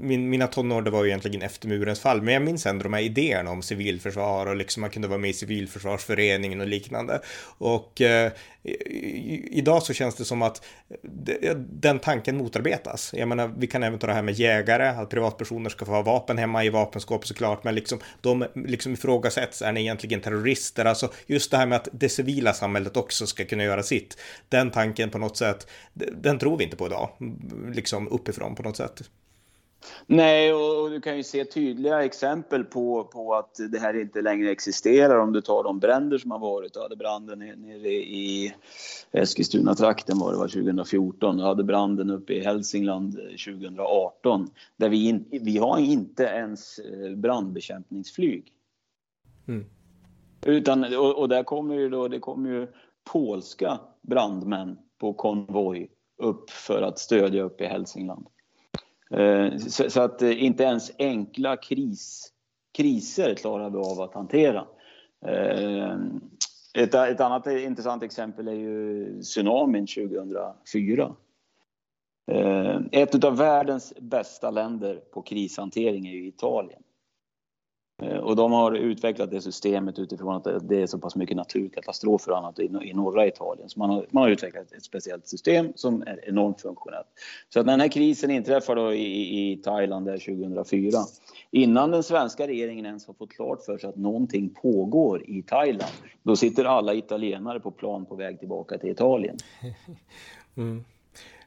[0.00, 2.22] min, mina tonår det var ju egentligen efter murens fall.
[2.22, 5.30] Men jag minns ändå de här idéerna om civilförsvar och liksom man kunde vara med
[5.30, 7.20] i civilförsvarsföreningen och liknande.
[7.58, 8.32] Och eh,
[8.64, 10.64] idag så känns det som att
[11.58, 13.14] den tanken motarbetas.
[13.16, 16.02] Jag menar, vi kan även ta det här med jägare, att privatpersoner ska få ha
[16.02, 20.84] vapen hemma i vapenskåp såklart, men liksom de liksom ifrågasätts, är ni egentligen terrorister?
[20.84, 24.18] Alltså just det här med att det civila samhället också ska kunna göra sitt.
[24.48, 27.10] Den tanken på något sätt, den tror vi inte på idag,
[27.74, 29.02] liksom uppifrån på något sätt.
[30.06, 34.50] Nej, och, du kan ju se tydliga exempel på, på att det här inte längre
[34.50, 36.74] existerar om du tar de bränder som har varit.
[36.74, 38.54] Du hade branden nere i
[39.12, 41.36] Eskilstuna-trakten var det var 2014.
[41.36, 44.50] Du hade branden uppe i Hälsingland 2018.
[44.76, 48.52] Där vi, in, vi har inte ens eh, brandbekämpningsflyg.
[49.48, 49.64] Mm.
[50.46, 52.66] Utan, och, och, där kommer ju då, det kommer ju
[53.12, 58.26] polska brandmän på konvoj upp för att stödja upp i Hälsingland.
[59.12, 59.56] Eh,
[59.88, 62.32] så att eh, inte ens enkla kris,
[62.76, 64.66] kriser klarar vi av att hantera.
[65.26, 65.96] Eh,
[66.74, 71.14] ett, ett annat intressant exempel är ju tsunamin 2004.
[72.92, 76.82] Ett av världens bästa länder på krishantering är ju Italien.
[78.02, 82.32] Eh, och de har utvecklat det systemet utifrån att det är så pass mycket naturkatastrofer
[82.32, 83.68] och annat i norra Italien.
[83.68, 87.06] Så man har, man har utvecklat ett speciellt system som är enormt funktionellt.
[87.48, 90.98] Så att när den här krisen inträffar då i, i Thailand där 2004,
[91.50, 95.92] innan den svenska regeringen ens har fått klart för sig att någonting pågår i Thailand,
[96.22, 99.36] då sitter alla italienare på plan på väg tillbaka till Italien.
[100.56, 100.84] Mm.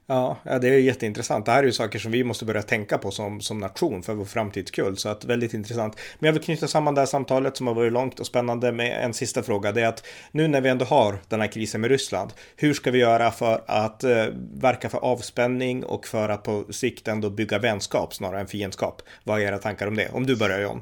[0.07, 1.45] Ja, det är jätteintressant.
[1.45, 4.14] Det här är ju saker som vi måste börja tänka på som, som nation för
[4.14, 4.98] vår framtidskull.
[4.98, 5.98] Så att väldigt intressant.
[6.19, 9.06] Men jag vill knyta samman det här samtalet som har varit långt och spännande med
[9.06, 9.72] en sista fråga.
[9.72, 12.91] Det är att nu när vi ändå har den här krisen med Ryssland, hur ska
[12.91, 17.60] vi göra för att eh, verka för avspänning och för att på sikt ändå bygga
[17.60, 19.02] vänskap snarare än fiendskap?
[19.23, 20.10] Vad är era tankar om det?
[20.14, 20.82] Om du börjar John.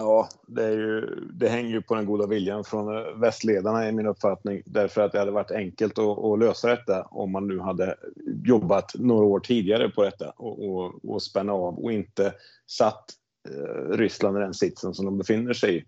[0.00, 1.00] Ja, det, är ju,
[1.32, 4.62] det hänger ju på den goda viljan från eh, västledarna i min uppfattning.
[4.66, 7.96] Därför att det hade varit enkelt att, att lösa detta om man nu hade
[8.44, 12.34] jobbat några år tidigare på detta och, och, och spänna av och inte
[12.66, 13.04] satt
[13.48, 15.84] eh, Ryssland i den sitsen som de befinner sig i.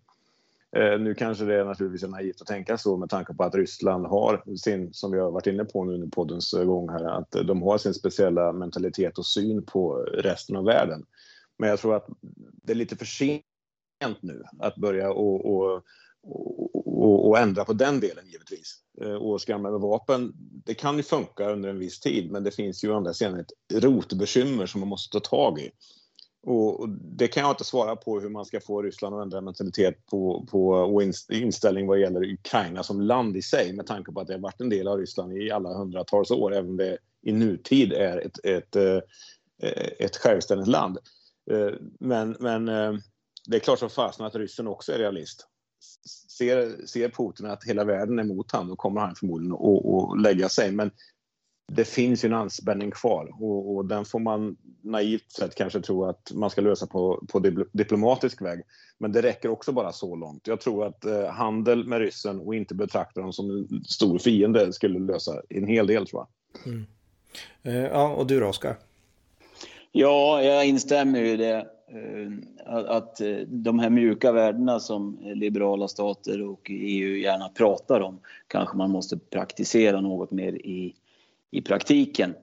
[0.81, 3.55] Eh, nu kanske det är naturligtvis är naivt att tänka så med tanke på att
[3.55, 7.31] Ryssland har sin, som vi har varit inne på nu under poddens gång här, att
[7.31, 11.07] de har sin speciella mentalitet och syn på resten av världen.
[11.59, 12.07] Men jag tror att
[12.63, 13.45] det är lite för sent
[14.21, 15.83] nu att börja och, och,
[16.23, 18.77] och, och ändra på den delen givetvis.
[19.01, 20.33] Eh, och skramla med vapen,
[20.65, 23.53] det kan ju funka under en viss tid men det finns ju andra sidan ett
[23.73, 25.71] rotbekymmer som man måste ta tag i.
[26.43, 30.07] Och det kan jag inte svara på hur man ska få Ryssland att ändra mentalitet
[30.07, 34.27] på, på, och inställning vad gäller Ukraina som land i sig med tanke på att
[34.27, 37.33] det har varit en del av Ryssland i alla hundratals år även om det i
[37.33, 39.05] nutid är ett, ett, ett,
[39.99, 40.99] ett självständigt land.
[41.51, 41.71] Eh,
[42.01, 42.69] men, men
[43.51, 45.47] det är klart som fasen att ryssen också är realist.
[46.39, 50.49] Ser, ser Putin att hela världen är emot honom, då kommer han förmodligen att lägga
[50.49, 50.73] sig.
[50.73, 50.91] Men
[51.73, 56.05] det finns ju en anspänning kvar och, och, den får man naivt sett kanske tro
[56.05, 57.39] att man ska lösa på, på
[57.73, 58.63] diplomatisk väg.
[58.99, 60.47] Men det räcker också bara så långt.
[60.47, 64.73] Jag tror att eh, handel med ryssen och inte betrakta dem som en stor fiende
[64.73, 66.73] skulle lösa en hel del tror jag.
[66.73, 66.87] Mm.
[67.63, 68.77] Eh, ja, och du då Oskar?
[69.93, 71.67] Ja, jag instämmer i det.
[71.93, 72.33] Eh,
[72.67, 78.77] att eh, de här mjuka värdena som liberala stater och EU gärna pratar om kanske
[78.77, 80.95] man måste praktisera något mer i,
[81.51, 82.35] i praktiken.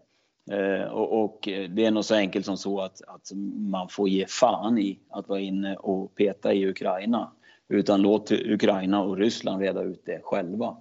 [0.52, 4.26] Eh, och, och det är nog så enkelt som så att, att man får ge
[4.28, 7.32] fan i att vara inne och peta i Ukraina.
[7.70, 10.78] Utan låt Ukraina och Ryssland reda ut det själva.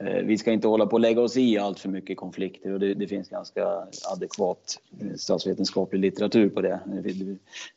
[0.00, 2.80] Eh, vi ska inte hålla på att lägga oss i allt för mycket konflikter och
[2.80, 3.66] det, det, finns ganska
[4.12, 6.72] adekvat eh, statsvetenskaplig litteratur på det.
[6.72, 7.02] Eh,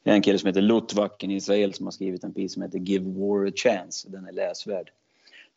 [0.03, 2.61] det är en kille som heter Lutvak, en Israel, som har skrivit en pis som
[2.61, 4.10] heter Give War a Chance.
[4.10, 4.91] Den är läsvärd.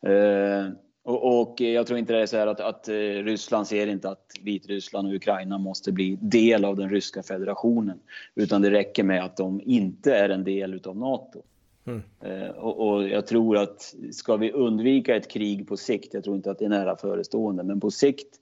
[0.05, 0.73] Eh,
[1.03, 2.89] och, och jag tror inte det är så här att, att
[3.23, 7.99] Ryssland ser inte att Vitryssland och Ukraina måste bli del av den ryska federationen.
[8.35, 11.41] Utan det räcker med att de inte är en del utav NATO.
[11.85, 12.01] Mm.
[12.19, 16.35] Eh, och, och, jag tror att ska vi undvika ett krig på sikt, jag tror
[16.35, 18.39] inte att det är nära förestående, men på sikt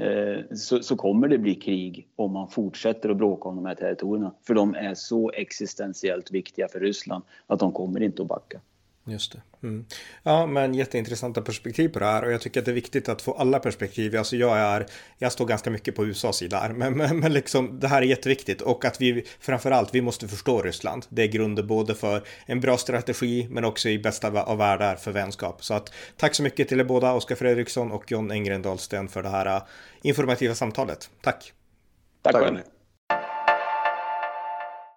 [0.00, 3.74] eh, så, så, kommer det bli krig om man fortsätter att bråka om de här
[3.74, 4.34] territorierna.
[4.46, 8.60] För de är så existentiellt viktiga för Ryssland att de kommer inte att backa.
[9.10, 9.66] Just det.
[9.66, 9.84] Mm.
[10.22, 13.22] Ja, men jätteintressanta perspektiv på det här och jag tycker att det är viktigt att
[13.22, 14.16] få alla perspektiv.
[14.16, 14.86] Alltså jag är,
[15.18, 18.06] jag står ganska mycket på USAs sida här, men, men, men liksom det här är
[18.06, 21.06] jätteviktigt och att vi framförallt, vi måste förstå Ryssland.
[21.08, 25.12] Det är grunden både för en bra strategi, men också i bästa av världar för
[25.12, 25.64] vänskap.
[25.64, 29.22] Så att tack så mycket till er båda, Oskar Fredriksson och John Engren Dahlsten för
[29.22, 29.62] det här äh,
[30.02, 31.10] informativa samtalet.
[31.22, 31.52] Tack.
[32.22, 32.77] Tack, tack.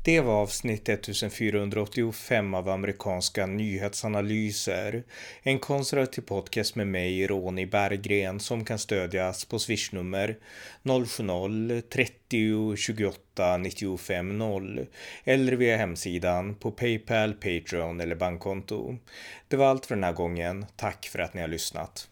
[0.03, 5.03] Det var avsnitt 1485 av amerikanska nyhetsanalyser.
[5.44, 10.38] En konservativ podcast med mig, Ronny Berggren, som kan stödjas på swishnummer
[10.84, 14.86] 070-30 28 95 0
[15.23, 18.98] eller via hemsidan på Paypal, Patreon eller bankkonto.
[19.48, 20.65] Det var allt för den här gången.
[20.76, 22.07] Tack för att ni har lyssnat.